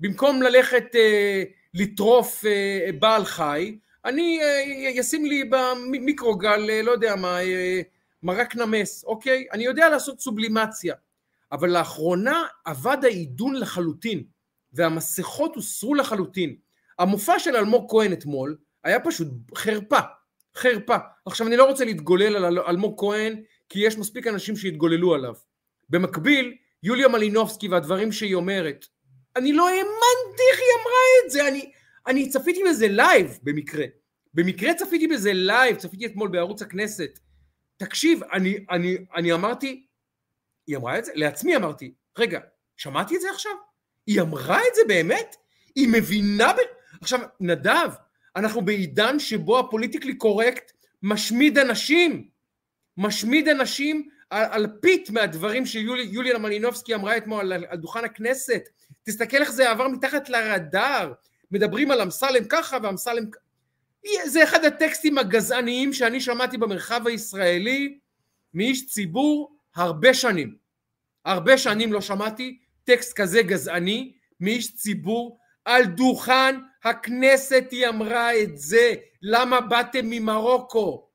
[0.00, 1.42] במקום ללכת אה,
[1.74, 4.40] לטרוף אה, בעל חי, אני
[5.00, 7.80] אשים אה, לי במיקרוגל, אה, לא יודע מה, אה,
[8.22, 9.46] מרק נמס, אוקיי?
[9.52, 10.94] אני יודע לעשות סובלימציה.
[11.52, 14.24] אבל לאחרונה אבד העידון לחלוטין,
[14.72, 16.56] והמסכות הוסרו לחלוטין.
[16.98, 19.98] המופע של אלמוג כהן אתמול היה פשוט חרפה,
[20.56, 20.96] חרפה.
[21.26, 25.34] עכשיו אני לא רוצה להתגולל על אלמוג כהן, כי יש מספיק אנשים שהתגוללו עליו.
[25.88, 28.86] במקביל, יוליה מלינובסקי והדברים שהיא אומרת,
[29.36, 31.72] אני לא האמנתי איך היא אמרה את זה, אני...
[32.06, 33.84] אני צפיתי בזה live במקרה.
[34.34, 37.18] במקרה צפיתי בזה live, צפיתי אתמול בערוץ הכנסת.
[37.76, 39.86] תקשיב, אני, אני, אני אמרתי,
[40.66, 41.12] היא אמרה את זה?
[41.14, 42.40] לעצמי אמרתי, רגע,
[42.76, 43.52] שמעתי את זה עכשיו?
[44.06, 45.36] היא אמרה את זה באמת?
[45.74, 46.56] היא מבינה ב...
[47.00, 47.90] עכשיו, נדב,
[48.36, 50.72] אנחנו בעידן שבו ה politically correct
[51.02, 52.28] משמיד אנשים.
[52.96, 58.68] משמיד אנשים על, על פית מהדברים שיוליה מלינובסקי אמרה אתמול על, על דוכן הכנסת.
[59.02, 61.12] תסתכל איך זה עבר מתחת לרדאר.
[61.50, 63.24] מדברים על אמסלם ככה ואמסלם...
[64.24, 67.98] זה אחד הטקסטים הגזעניים שאני שמעתי במרחב הישראלי
[68.54, 70.56] מאיש ציבור הרבה שנים.
[71.24, 78.58] הרבה שנים לא שמעתי טקסט כזה גזעני מאיש ציבור על דוכן הכנסת היא אמרה את
[78.58, 78.94] זה.
[79.22, 81.08] למה באתם ממרוקו?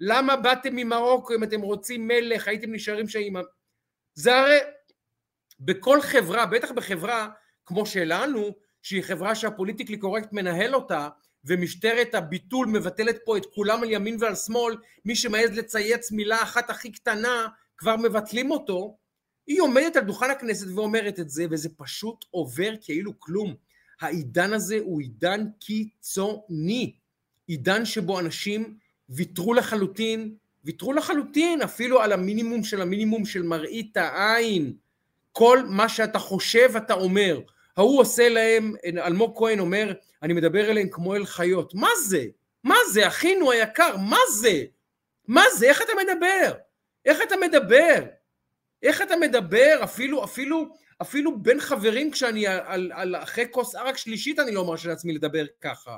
[0.00, 1.34] למה באתם ממרוקו?
[1.34, 3.20] אם אתם רוצים מלך הייתם נשארים שם
[4.14, 4.58] זה הרי
[5.60, 7.28] בכל חברה בטח בחברה
[7.66, 8.50] כמו שלנו
[8.82, 11.08] שהיא חברה שהפוליטיקלי קורקט מנהל אותה,
[11.44, 16.70] ומשטרת הביטול מבטלת פה את כולם על ימין ועל שמאל, מי שמעז לצייץ מילה אחת
[16.70, 17.48] הכי קטנה,
[17.78, 18.96] כבר מבטלים אותו.
[19.46, 23.54] היא עומדת על דוכן הכנסת ואומרת את זה, וזה פשוט עובר כאילו כלום.
[24.00, 26.94] העידן הזה הוא עידן קיצוני.
[27.46, 28.76] עידן שבו אנשים
[29.08, 30.34] ויתרו לחלוטין,
[30.64, 34.72] ויתרו לחלוטין אפילו על המינימום של המינימום של מראית העין.
[35.32, 37.40] כל מה שאתה חושב אתה אומר.
[37.76, 39.92] ההוא עושה להם, אלמוג כהן אומר,
[40.22, 41.74] אני מדבר אליהם כמו אל חיות.
[41.74, 42.24] מה זה?
[42.64, 43.96] מה זה, אחינו היקר?
[43.96, 44.64] מה זה?
[45.28, 45.66] מה זה?
[45.66, 46.52] איך אתה מדבר?
[47.04, 48.04] איך אתה מדבר?
[48.86, 49.80] איך אתה מדבר?
[49.84, 54.88] אפילו, אפילו, אפילו בין חברים כשאני על, על, אחרי כוס ערק שלישית אני לא מרשה
[54.88, 55.96] לעצמי לדבר ככה.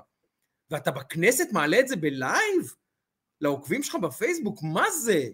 [0.71, 2.75] ואתה בכנסת מעלה את זה בלייב?
[3.41, 4.59] לעוקבים שלך בפייסבוק?
[4.63, 5.25] מה זה?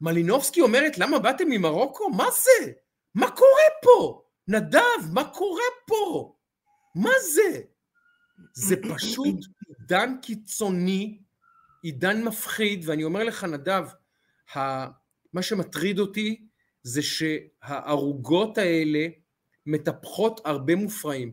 [0.00, 2.10] מלינובסקי אומרת, למה באתם ממרוקו?
[2.10, 2.72] מה זה?
[3.14, 4.22] מה קורה פה?
[4.48, 6.34] נדב, מה קורה פה?
[6.94, 7.60] מה זה?
[8.54, 9.36] זה פשוט
[9.68, 11.18] עידן קיצוני,
[11.82, 13.84] עידן מפחיד, ואני אומר לך, נדב,
[15.32, 16.46] מה שמטריד אותי
[16.82, 19.06] זה שהערוגות האלה
[19.66, 21.32] מטפחות הרבה מופרעים.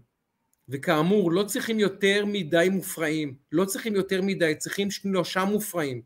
[0.70, 6.02] וכאמור, לא צריכים יותר מדי מופרעים, לא צריכים יותר מדי, צריכים שלושה מופרעים.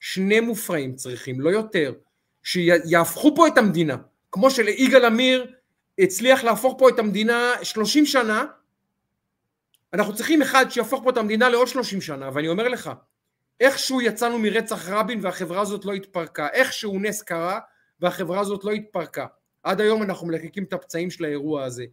[0.00, 1.92] שני מופרעים צריכים, לא יותר,
[2.42, 3.96] שיהפכו פה את המדינה.
[4.32, 5.54] כמו שליגאל עמיר
[5.98, 8.44] הצליח להפוך פה את המדינה 30 שנה,
[9.92, 12.90] אנחנו צריכים אחד שיהפוך פה את המדינה לעוד 30 שנה, ואני אומר לך,
[13.60, 17.60] איכשהו יצאנו מרצח רבין והחברה הזאת לא התפרקה, איכשהו נס קרה
[18.02, 19.26] והחברה הזאת לא התפרקה.
[19.62, 21.84] עד היום אנחנו מלקקים את הפצעים של האירוע הזה.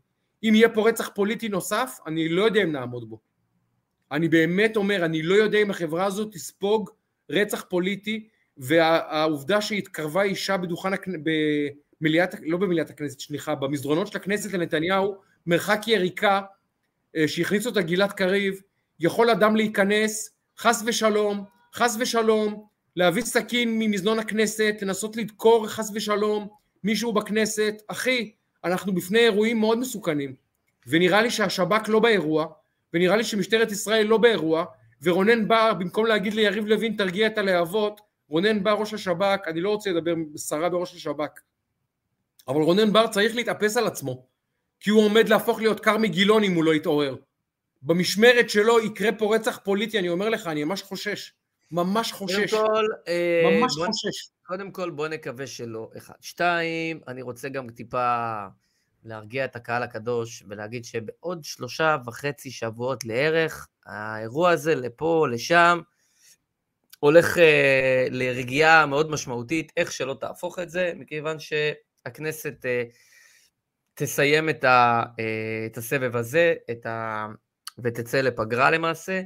[0.43, 3.19] אם יהיה פה רצח פוליטי נוסף, אני לא יודע אם נעמוד בו.
[4.11, 6.89] אני באמת אומר, אני לא יודע אם החברה הזאת תספוג
[7.29, 10.89] רצח פוליטי, והעובדה שהתקרבה אישה בדוכן,
[12.01, 16.41] במליאת, לא במליאת הכנסת, סליחה, במסדרונות של הכנסת לנתניהו, מרחק יריקה,
[17.15, 18.61] אה, שהכניס אותה גלעד קריב,
[18.99, 21.43] יכול אדם להיכנס, חס ושלום,
[21.73, 22.65] חס ושלום,
[22.99, 26.47] להביא סכין ממזנון הכנסת, לנסות לדקור חס ושלום
[26.83, 28.31] מישהו בכנסת, אחי,
[28.63, 30.35] אנחנו בפני אירועים מאוד מסוכנים,
[30.87, 32.45] ונראה לי שהשב"כ לא באירוע,
[32.93, 34.65] ונראה לי שמשטרת ישראל לא באירוע,
[35.01, 39.69] ורונן בר, במקום להגיד ליריב לוין תרגיע את הלהבות, רונן בר ראש השב"כ, אני לא
[39.69, 41.39] רוצה לדבר סרה בראש השב"כ,
[42.47, 44.25] אבל רונן בר צריך להתאפס על עצמו,
[44.79, 47.15] כי הוא עומד להפוך להיות כרמי גילון אם הוא לא יתעורר.
[47.81, 51.38] במשמרת שלו יקרה פה רצח פוליטי, אני אומר לך, אני ממש חושש.
[51.71, 52.53] ממש חושש.
[52.53, 52.85] קודם כל,
[53.43, 54.29] ממש בוא, חושש.
[54.45, 56.13] קודם כל בוא נקווה שלא, אחד.
[56.21, 58.45] שתיים, אני רוצה גם טיפה
[59.03, 65.79] להרגיע את הקהל הקדוש ולהגיד שבעוד שלושה וחצי שבועות לערך, האירוע הזה לפה, לשם,
[66.99, 72.83] הולך אה, לרגיעה מאוד משמעותית, איך שלא תהפוך את זה, מכיוון שהכנסת אה,
[73.93, 77.27] תסיים את, ה, אה, את הסבב הזה את ה,
[77.83, 79.21] ותצא לפגרה למעשה.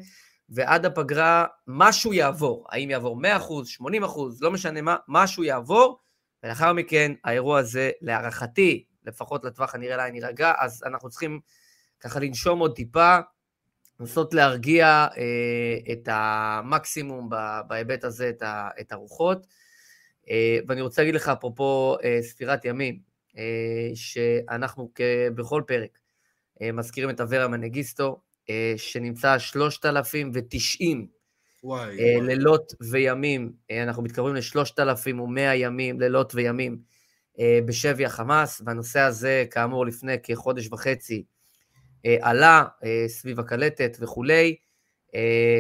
[0.54, 3.26] ועד הפגרה משהו יעבור, האם יעבור 100%,
[3.82, 6.00] 80%, לא משנה מה, משהו יעבור,
[6.44, 11.40] ולאחר מכן האירוע הזה, להערכתי, לפחות לטווח הנראה לעין יירגע, אז אנחנו צריכים
[12.00, 13.18] ככה לנשום עוד טיפה,
[14.00, 17.30] לנסות להרגיע אה, את המקסימום
[17.68, 19.48] בהיבט הזה, את, ה, את הרוחות.
[20.30, 23.00] אה, ואני רוצה להגיד לך, אפרופו אה, ספירת ימים,
[23.38, 24.92] אה, שאנחנו
[25.36, 26.00] בכל פרק
[26.62, 31.08] אה, מזכירים את אברה מנגיסטו, אה, שנמצא 3,090
[31.64, 36.94] וואי, אה, לילות וימים, אה, אנחנו מתקרבים ל-3,100 ימים, לילות וימים
[37.66, 41.24] בשבי החמאס, והנושא הזה, כאמור, לפני כחודש וחצי
[42.22, 42.64] עלה
[43.08, 44.56] סביב הקלטת וכולי,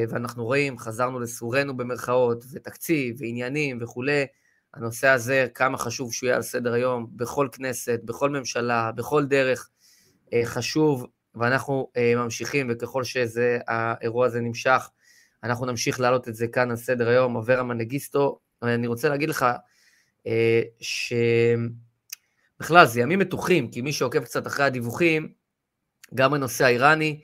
[0.09, 4.25] ואנחנו רואים, חזרנו לסורנו במרכאות, ותקציב, ועניינים וכולי,
[4.73, 9.69] הנושא הזה, כמה חשוב שהוא יהיה על סדר היום, בכל כנסת, בכל ממשלה, בכל דרך,
[10.43, 14.89] חשוב ואנחנו uh, ממשיכים, וככל שהאירוע הזה נמשך,
[15.43, 18.39] אנחנו נמשיך להעלות את זה כאן על סדר היום, אברה מנגיסטו.
[18.63, 19.45] אני רוצה להגיד לך
[20.27, 20.29] uh,
[22.59, 25.33] שבכלל, זה ימים מתוחים, כי מי שעוקב קצת אחרי הדיווחים,
[26.15, 27.21] גם הנושא האיראני,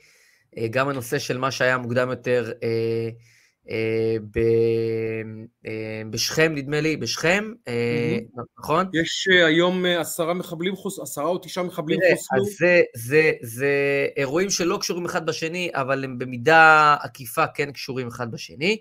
[0.54, 2.60] uh, גם הנושא של מה שהיה מוקדם יותר, uh,
[6.10, 8.18] בשכם, נדמה לי, בשכם, אה,
[8.58, 8.86] נכון?
[9.02, 12.38] יש היום עשרה מחבלים, עשרה או תשעה מחבלים חוסלו.
[12.38, 13.72] אז זה, זה, זה
[14.16, 18.80] אירועים שלא קשורים אחד בשני, אבל הם במידה עקיפה כן קשורים אחד בשני.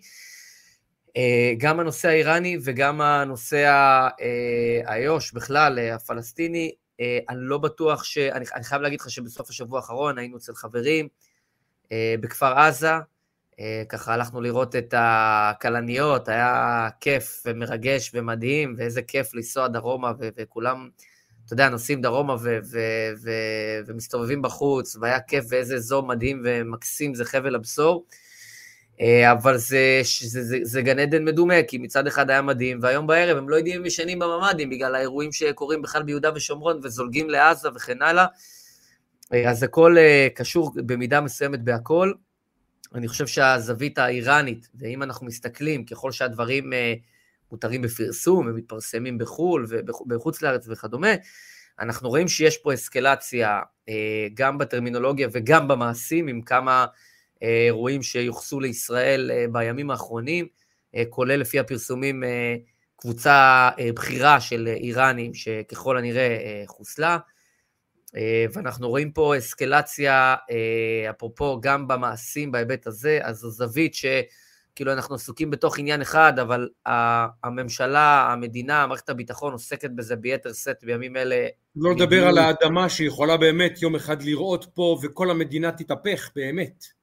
[1.57, 3.65] גם הנושא האיראני וגם הנושא
[4.85, 6.71] האיו"ש בכלל, הפלסטיני,
[7.29, 8.17] אני לא בטוח ש...
[8.17, 11.07] אני חייב להגיד לך שבסוף השבוע האחרון היינו אצל חברים
[11.93, 12.99] בכפר עזה, אה,
[13.89, 20.89] ככה הלכנו לראות את הכלניות, היה כיף ומרגש ומדהים, ואיזה כיף לנסוע דרומה, ו- וכולם,
[21.45, 27.15] אתה יודע, נוסעים דרומה ו- ו- ו- ומסתובבים בחוץ, והיה כיף ואיזה אזור מדהים ומקסים
[27.15, 28.05] זה חבל הבשור.
[29.01, 33.07] אה, אבל זה, זה, זה, זה גן עדן מדומה, כי מצד אחד היה מדהים, והיום
[33.07, 37.69] בערב הם לא יודעים אם ישנים בממ"דים, בגלל האירועים שקורים בכלל ביהודה ושומרון וזולגים לעזה
[37.75, 38.25] וכן הלאה.
[39.33, 42.11] אה, אז הכל אה, קשור במידה מסוימת בהכל.
[42.95, 46.73] אני חושב שהזווית האיראנית, ואם אנחנו מסתכלים, ככל שהדברים
[47.51, 51.13] מותרים בפרסום ומתפרסמים בחו"ל ובחוץ לארץ וכדומה,
[51.79, 53.59] אנחנו רואים שיש פה אסקלציה
[54.33, 56.85] גם בטרמינולוגיה וגם במעשים, עם כמה
[57.41, 60.47] אירועים שיוחסו לישראל אה, בימים האחרונים,
[60.95, 62.55] אה, כולל לפי הפרסומים אה,
[62.95, 67.17] קבוצה בכירה של איראנים שככל הנראה חוסלה.
[68.53, 70.35] ואנחנו רואים פה אסקלציה,
[71.09, 76.69] אפרופו גם במעשים בהיבט הזה, אז זו זווית שכאילו אנחנו עסוקים בתוך עניין אחד, אבל
[77.43, 81.47] הממשלה, המדינה, מערכת הביטחון עוסקת בזה ביתר שאת בימים אלה.
[81.75, 86.99] לא לדבר על האדמה שיכולה באמת יום אחד לראות פה וכל המדינה תתהפך, באמת.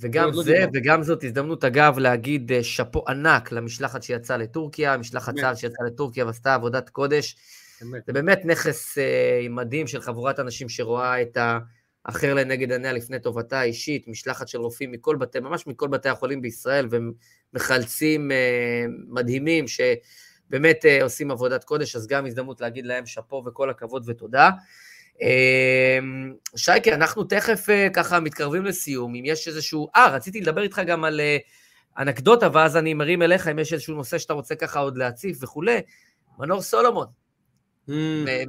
[0.00, 4.96] וגם לא זה, לא וגם זאת הזדמנות אגב להגיד אה, שאפו ענק למשלחת שיצאה לטורקיה,
[4.96, 7.36] משלחת צה"ל שיצאה לטורקיה ועשתה עבודת קודש.
[7.80, 8.02] באמת.
[8.06, 11.38] זה באמת נכס uh, מדהים של חבורת אנשים שרואה את
[12.06, 16.42] האחר לנגד עיניה לפני טובתה האישית, משלחת של רופאים מכל בתי, ממש מכל בתי החולים
[16.42, 23.42] בישראל, ומחלצים uh, מדהימים שבאמת uh, עושים עבודת קודש, אז גם הזדמנות להגיד להם שאפו
[23.46, 24.50] וכל הכבוד ותודה.
[25.22, 29.88] אמ, שייקה, אנחנו תכף אה, ככה מתקרבים לסיום, אם יש איזשהו...
[29.96, 31.36] אה, רציתי לדבר איתך גם על אה,
[31.98, 35.80] אנקדוטה, ואז אני מרים אליך אם יש איזשהו נושא שאתה רוצה ככה עוד להציף וכולי.
[36.38, 37.06] מנור סולומון,
[37.88, 37.92] mm.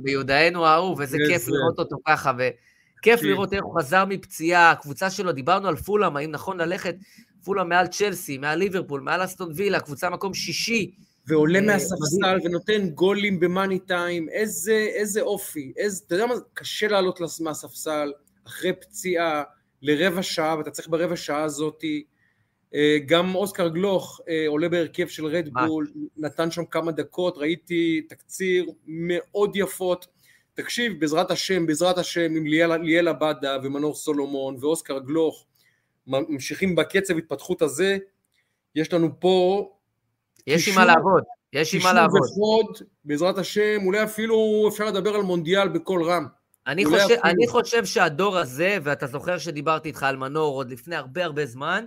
[0.02, 3.28] ביודענו האהוב, איזה כיף לראות אותו ככה, וכיף כן.
[3.28, 6.96] לראות איך הוא חזר מפציעה, הקבוצה שלו, דיברנו על פולאם, האם נכון ללכת
[7.44, 10.92] פולאם מעל צ'לסי, מעל ליברפול, מעל אסטון וילה, קבוצה מקום שישי,
[11.28, 16.88] ועולה אה, מהספסל ונותן גולים במאני טיים, איזה, איזה אופי, איזה, אתה יודע מה, קשה
[16.88, 18.12] לעלות מהספסל
[18.48, 19.44] אחרי פציעה
[19.82, 22.04] לרבע שעה, ואתה צריך ברבע שעה הזאתי,
[23.06, 29.56] גם אוסקר גלוך אה, עולה בהרכב של רדבול, נתן שם כמה דקות, ראיתי תקציר מאוד
[29.56, 30.08] יפות,
[30.54, 32.46] תקשיב, בעזרת השם, בעזרת השם, עם
[32.84, 35.46] ליאל עבדה ומנור סולומון ואוסקר גלוך,
[36.08, 37.98] ממשיכים בקצב התפתחות הזה,
[38.76, 39.68] יש לנו פה
[40.48, 41.24] יש עם מה לעבוד,
[41.54, 42.22] יש עם מה לעבוד.
[42.22, 46.26] וחוד, בעזרת השם, אולי אפילו אפשר לדבר על מונדיאל בקול רם.
[46.68, 47.22] אני חושב, אפילו...
[47.24, 51.86] אני חושב שהדור הזה, ואתה זוכר שדיברתי איתך על מנור עוד לפני הרבה הרבה זמן,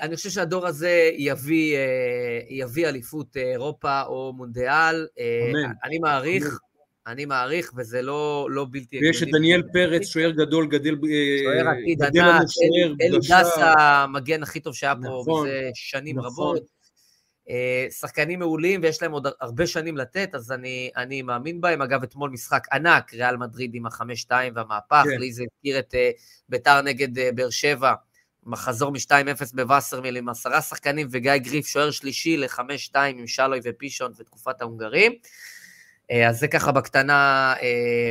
[0.00, 5.06] אני חושב שהדור הזה יביא, אה, יביא אליפות אירופה או מונדיאל.
[5.18, 5.72] אה, אמן.
[5.84, 6.56] אני מעריך, אמן.
[7.06, 9.06] אני מעריך, וזה לא, לא בלתי הגיוני.
[9.06, 10.96] ויש את דניאל פרץ, שוער גדול, גדל...
[11.42, 12.46] שוער עתיד ענק,
[13.00, 16.30] אלי דסה, המגן הכי טוב שהיה פה נכון, מזה שנים נכון.
[16.30, 16.62] רבות.
[17.50, 21.82] אה, שחקנים מעולים ויש להם עוד הרבה שנים לתת, אז אני, אני מאמין בהם.
[21.82, 25.20] אגב, אתמול משחק ענק, ריאל מדריד עם החמש-שתיים והמהפך, כן.
[25.20, 25.94] לי זה הזכיר את
[26.48, 27.94] ביתר נגד באר שבע,
[28.46, 34.60] מחזור מ-2-0 בווסרמיל עם עשרה שחקנים וגיא גריף, שוער שלישי לחמש-שתיים עם שלוי ופישון ותקופת
[34.60, 35.12] ההונגרים.
[35.12, 37.62] Uh, אז זה ככה בקטנה uh,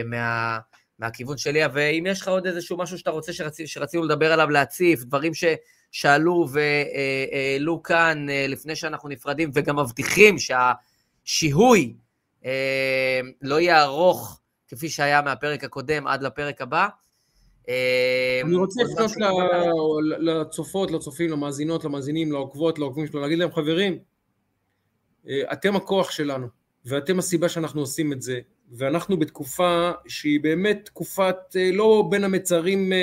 [0.06, 0.60] מה...
[0.99, 3.58] מהכיוון שלי, ואם יש לך עוד איזשהו משהו שאתה רוצה שרצ...
[3.66, 5.44] שרצינו לדבר עליו, להציף, דברים ש...
[5.91, 11.94] שאלו והעלו כאן אה, לפני שאנחנו נפרדים, וגם מבטיחים שהשיהוי
[12.45, 16.88] אה, לא יהיה ארוך כפי שהיה מהפרק הקודם עד לפרק הבא.
[17.70, 19.12] אה, אני רוצה לפנות
[20.20, 23.98] לצופות, לצופים, למאזינות, למאזינים, לעוקבות, לעוקבים שלנו, להגיד להם, חברים,
[25.28, 26.48] אתם הכוח שלנו,
[26.86, 28.40] ואתם הסיבה שאנחנו עושים את זה,
[28.72, 31.38] ואנחנו בתקופה שהיא באמת תקופת
[31.74, 32.94] לא בין המצרים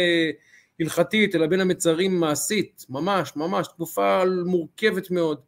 [0.81, 5.41] הלכתית, אלא בין המצרים מעשית, ממש, ממש, תקופה מורכבת מאוד.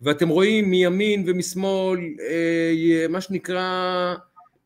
[0.00, 2.00] ואתם רואים מימין ומשמאל,
[2.30, 4.14] אה, מה שנקרא,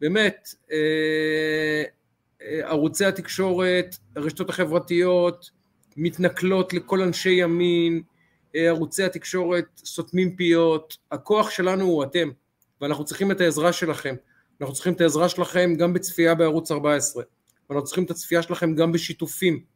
[0.00, 1.84] באמת, אה, אה,
[2.62, 5.50] ערוצי התקשורת, הרשתות החברתיות,
[5.96, 8.02] מתנכלות לכל אנשי ימין,
[8.56, 12.28] אה, ערוצי התקשורת סותמים פיות, הכוח שלנו הוא אתם,
[12.80, 14.14] ואנחנו צריכים את העזרה שלכם.
[14.60, 17.22] אנחנו צריכים את העזרה שלכם גם בצפייה בערוץ 14,
[17.70, 19.74] ואנחנו צריכים את הצפייה שלכם גם בשיתופים.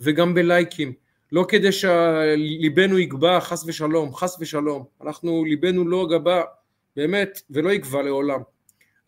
[0.00, 0.92] וגם בלייקים,
[1.32, 6.42] לא כדי שליבנו יגבה חס ושלום, חס ושלום, אנחנו ליבנו לא גבה
[6.96, 8.40] באמת ולא יגבה לעולם,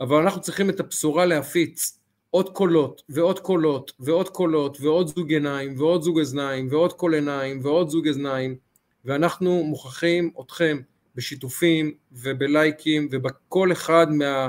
[0.01, 1.99] אבל אנחנו צריכים את הבשורה להפיץ
[2.37, 7.61] עוד קולות ועוד קולות ועוד קולות ועוד זוג עיניים ועוד זוג אזניים ועוד קול עיניים
[7.63, 8.57] ועוד זוג אזניים
[9.05, 10.79] ואנחנו מוכרחים אתכם
[11.15, 14.49] בשיתופים ובלייקים ובכל אחד מה,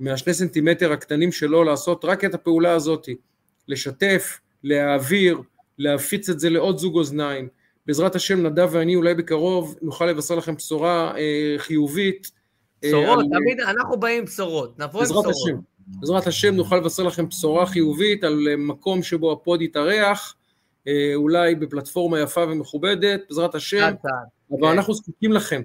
[0.00, 3.16] מהשני סנטימטר הקטנים שלו לעשות רק את הפעולה הזאתי
[3.68, 5.38] לשתף, להעביר,
[5.78, 7.48] להפיץ את זה לעוד זוג אוזניים.
[7.86, 12.30] בעזרת השם נדב ואני אולי בקרוב נוכל לבשר לכם בשורה אה, חיובית.
[12.84, 13.24] אה, בשורות, על...
[13.24, 15.26] תמיד אנחנו באים עם בשורות, נבוא עם בשורות.
[15.26, 20.34] השם, בעזרת השם נוכל לבשר לכם בשורה חיובית על אה, מקום שבו הפוד יתארח,
[20.88, 23.92] אה, אולי בפלטפורמה יפה ומכובדת, בעזרת השם,
[24.50, 24.68] אבל.
[24.68, 25.62] אנחנו זקוקים לכם.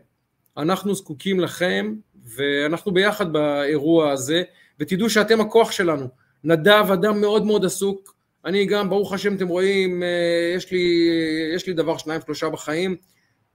[0.57, 1.95] אנחנו זקוקים לכם,
[2.35, 4.43] ואנחנו ביחד באירוע הזה,
[4.79, 6.07] ותדעו שאתם הכוח שלנו.
[6.43, 8.15] נדב אדם מאוד מאוד עסוק,
[8.45, 11.09] אני גם, ברוך השם, אתם רואים, אה, יש לי,
[11.55, 12.95] יש לי דבר שניים שלושה בחיים,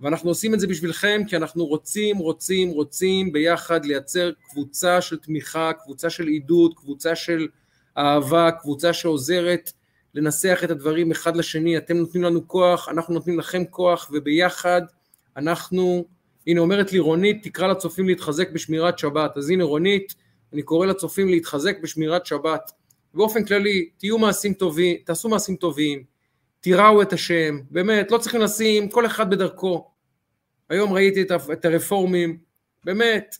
[0.01, 5.73] ואנחנו עושים את זה בשבילכם, כי אנחנו רוצים, רוצים, רוצים ביחד לייצר קבוצה של תמיכה,
[5.73, 7.49] קבוצה של עידוד, קבוצה של
[7.99, 9.73] אהבה, קבוצה שעוזרת
[10.15, 14.83] לנסח את הדברים אחד לשני, אתם נותנים לנו כוח, אנחנו נותנים לכם כוח, וביחד
[15.37, 16.05] אנחנו,
[16.47, 20.15] הנה אומרת לי רונית, תקרא לצופים להתחזק בשמירת שבת, אז הנה רונית,
[20.53, 22.73] אני קורא לצופים להתחזק בשמירת שבת.
[23.15, 26.05] באופן כללי, תהיו מעשים טובים, תעשו מעשים טובים,
[26.65, 29.91] תיראו את השם, באמת, לא צריכים לשים, כל אחד בדרכו.
[30.69, 31.23] היום ראיתי
[31.53, 32.39] את, הרפורמים,
[32.85, 33.37] באמת,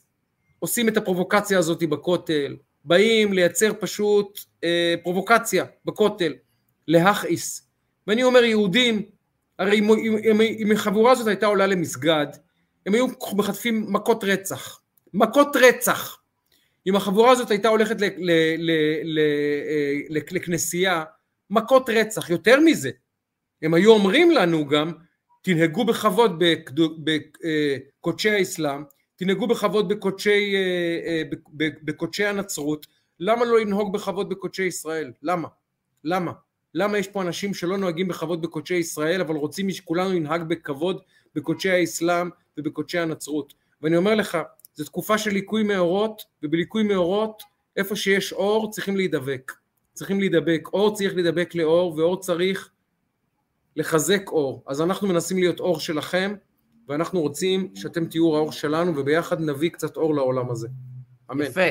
[0.59, 6.33] עושים את הפרובוקציה הזאת בכותל, באים לייצר פשוט אה, פרובוקציה בכותל,
[6.87, 7.67] להכעיס.
[8.07, 9.01] ואני אומר, יהודים,
[9.59, 9.91] הרי אם,
[10.31, 12.27] אם, אם החבורה הזאת הייתה עולה למסגד,
[12.85, 14.81] הם היו מחטפים מכות רצח.
[15.13, 16.17] מכות רצח.
[16.87, 18.71] אם החבורה הזאת הייתה הולכת ל, ל, ל,
[19.03, 21.03] ל, אה, ל, לכנסייה,
[21.49, 22.29] מכות רצח.
[22.29, 22.89] יותר מזה,
[23.65, 24.91] הם היו אומרים לנו גם,
[25.41, 26.43] תנהגו בכבוד
[27.03, 28.83] בקודשי האסלאם,
[29.15, 30.61] תנהגו בכבוד בקודשי, אה,
[31.07, 31.23] אה,
[31.57, 32.87] בקודשי הנצרות,
[33.19, 35.11] למה לא לנהוג בכבוד בקודשי ישראל?
[35.23, 35.47] למה?
[36.03, 36.31] למה?
[36.73, 41.01] למה יש פה אנשים שלא נוהגים בכבוד בקודשי ישראל, אבל רוצים שכולנו ננהג בכבוד
[41.35, 43.53] בקודשי האסלאם ובקודשי הנצרות?
[43.81, 44.37] ואני אומר לך,
[44.75, 47.43] זו תקופה של ליקוי מאורות, ובליקוי מאורות,
[47.77, 49.51] איפה שיש אור, צריכים להידבק.
[49.93, 50.67] צריכים להידבק.
[50.73, 52.69] אור צריך להידבק לאור, ואור צריך
[53.75, 54.63] לחזק אור.
[54.67, 56.33] אז אנחנו מנסים להיות אור שלכם,
[56.87, 60.67] ואנחנו רוצים שאתם תהיו האור שלנו, וביחד נביא קצת אור לעולם הזה.
[61.31, 61.45] אמן.
[61.45, 61.61] יפה,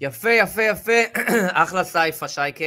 [0.00, 1.20] יפה, יפה, יפה.
[1.62, 2.64] אחלה סייפה, שייקה.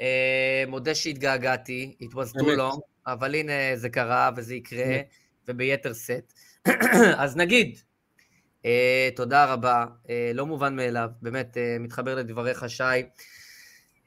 [0.00, 5.14] אה, מודה שהתגעגעתי, it was too long, אבל הנה זה קרה וזה יקרה, אמת.
[5.48, 6.32] וביתר שאת.
[7.22, 7.78] אז נגיד,
[8.64, 12.82] אה, תודה רבה, אה, לא מובן מאליו, באמת אה, מתחבר לדבריך, שי.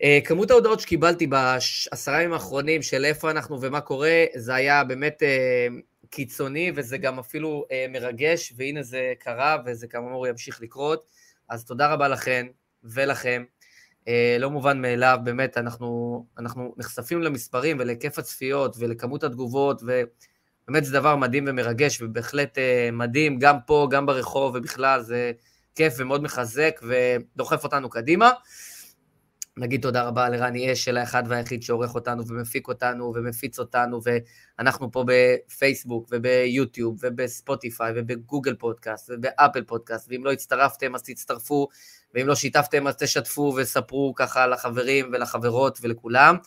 [0.04, 5.24] אה, כמות ההודעות שקיבלתי בעשרה ימים האחרונים של איפה אנחנו ומה קורה, זה היה באמת
[5.24, 5.68] אה,
[6.10, 11.06] קיצוני, וזה גם אפילו אה, מרגש, והנה זה קרה, וזה כאמור ימשיך לקרות.
[11.50, 12.48] אז תודה רבה לכן
[12.84, 13.44] ולכם.
[14.40, 21.16] לא מובן מאליו, באמת, אנחנו, אנחנו נחשפים למספרים ולהיקף הצפיות ולכמות התגובות, ובאמת זה דבר
[21.16, 22.58] מדהים ומרגש, ובהחלט
[22.94, 25.32] מדהים, גם פה, גם ברחוב, ובכלל, זה
[25.76, 28.32] כיף ומאוד מחזק ודוחף אותנו קדימה.
[29.58, 34.00] נגיד תודה רבה לרני אשל, האחד והיחיד שעורך אותנו ומפיק אותנו ומפיץ אותנו,
[34.60, 41.68] ואנחנו פה בפייסבוק וביוטיוב ובספוטיפיי ובגוגל פודקאסט ובאפל פודקאסט, ואם לא הצטרפתם אז תצטרפו,
[42.14, 46.38] ואם לא שיתפתם אז תשתפו וספרו ככה לחברים ולחברות ולכולם.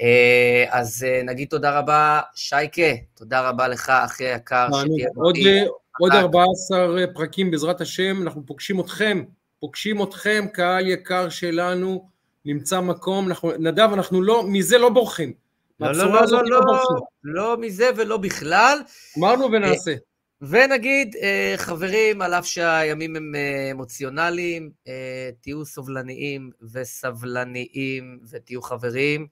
[0.00, 2.82] אה, אז אה, נגיד תודה רבה, שייקה,
[3.14, 5.62] תודה רבה לך, אחי היקר, שתהיה עוד, בריא.
[5.62, 5.66] אה,
[6.00, 9.24] עוד 14 פרקים בעזרת השם, אנחנו פוגשים אתכם,
[9.60, 12.13] פוגשים אתכם, קהל יקר שלנו,
[12.44, 15.32] נמצא מקום, אנחנו, נדב, אנחנו לא, מזה לא בורחים.
[15.80, 16.96] לא, לא, לא, לא, לא, בורחים.
[17.24, 18.78] לא מזה ולא בכלל.
[19.18, 19.94] אמרנו ונעשה.
[20.42, 29.26] ונגיד, אה, חברים, על אף שהימים הם אה, אמוציונליים, אה, תהיו סובלניים וסבלניים ותהיו חברים,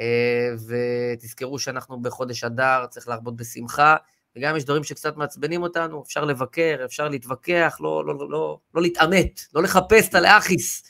[0.00, 3.96] אה, ותזכרו שאנחנו בחודש אדר, צריך להרבות בשמחה,
[4.36, 8.58] וגם אם יש דברים שקצת מעצבנים אותנו, אפשר לבקר, אפשר להתווכח, לא, לא, לא, לא,
[8.74, 10.82] לא להתעמת, לא לחפש את הלאחיס,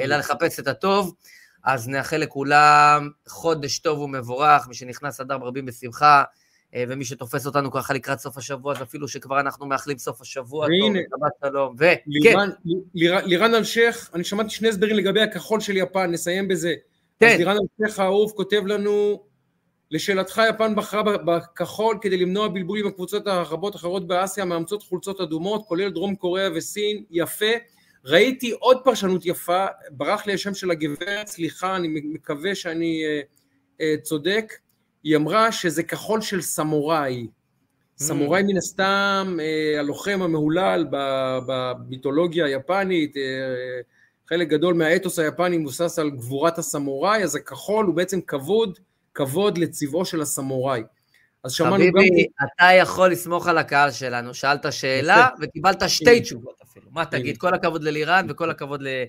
[0.00, 1.14] אלא לחפש את הטוב.
[1.64, 6.22] אז נאחל לכולם חודש טוב ומבורך, מי שנכנס אדר ברבים בשמחה,
[6.74, 10.66] אה, ומי שתופס אותנו ככה לקראת סוף השבוע, אז אפילו שכבר אנחנו מאחלים סוף השבוע
[10.66, 10.98] טוב, והנה.
[11.10, 12.50] שבת שלום, וכן, לירן,
[12.94, 16.74] ליר- לירן אלשיך, אני שמעתי שני הסברים לגבי הכחול של יפן, נסיים בזה.
[17.20, 17.26] כן.
[17.26, 19.22] אז לירן אלשיך האהוב כותב לנו,
[19.90, 25.64] לשאלתך יפן בחרה בכחול כדי למנוע בלבול עם הקבוצות הרבות אחרות באסיה מאמצות חולצות אדומות,
[25.68, 27.46] כולל דרום קוריאה וסין, יפה.
[28.04, 33.20] ראיתי עוד פרשנות יפה, ברח לי השם של הגברת, סליחה, אני מקווה שאני אה,
[33.80, 34.52] אה, צודק,
[35.02, 37.26] היא אמרה שזה כחול של סמוראי.
[37.98, 40.86] סמוראי מן הסתם, אה, הלוחם המהולל
[41.46, 43.16] במיתולוגיה היפנית,
[44.28, 48.78] חלק גדול מהאתוס היפני מבוסס על גבורת הסמוראי, אז הכחול הוא בעצם כבוד,
[49.14, 50.82] כבוד לצבעו של הסמוראי.
[51.44, 51.80] אז שמענו גם...
[51.82, 56.86] חביבי, אתה יכול לסמוך על הקהל שלנו, שאלת שאלה וקיבלת שתי תשובות אפילו.
[56.90, 57.38] מה תגיד?
[57.38, 59.04] כל הכבוד ללירן וכל הכבוד ל-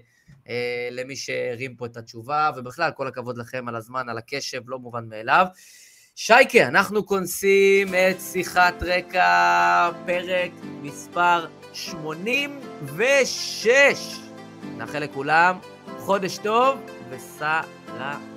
[0.50, 4.80] אה, למי שהרים פה את התשובה, ובכלל, כל הכבוד לכם על הזמן, על הקשב, לא
[4.80, 5.46] מובן מאליו.
[6.16, 14.20] שייקה, אנחנו כונסים את שיחת רקע, פרק מספר 86.
[14.78, 15.58] נאחל לכולם
[16.00, 16.78] חודש טוב
[17.10, 18.35] וסלמה.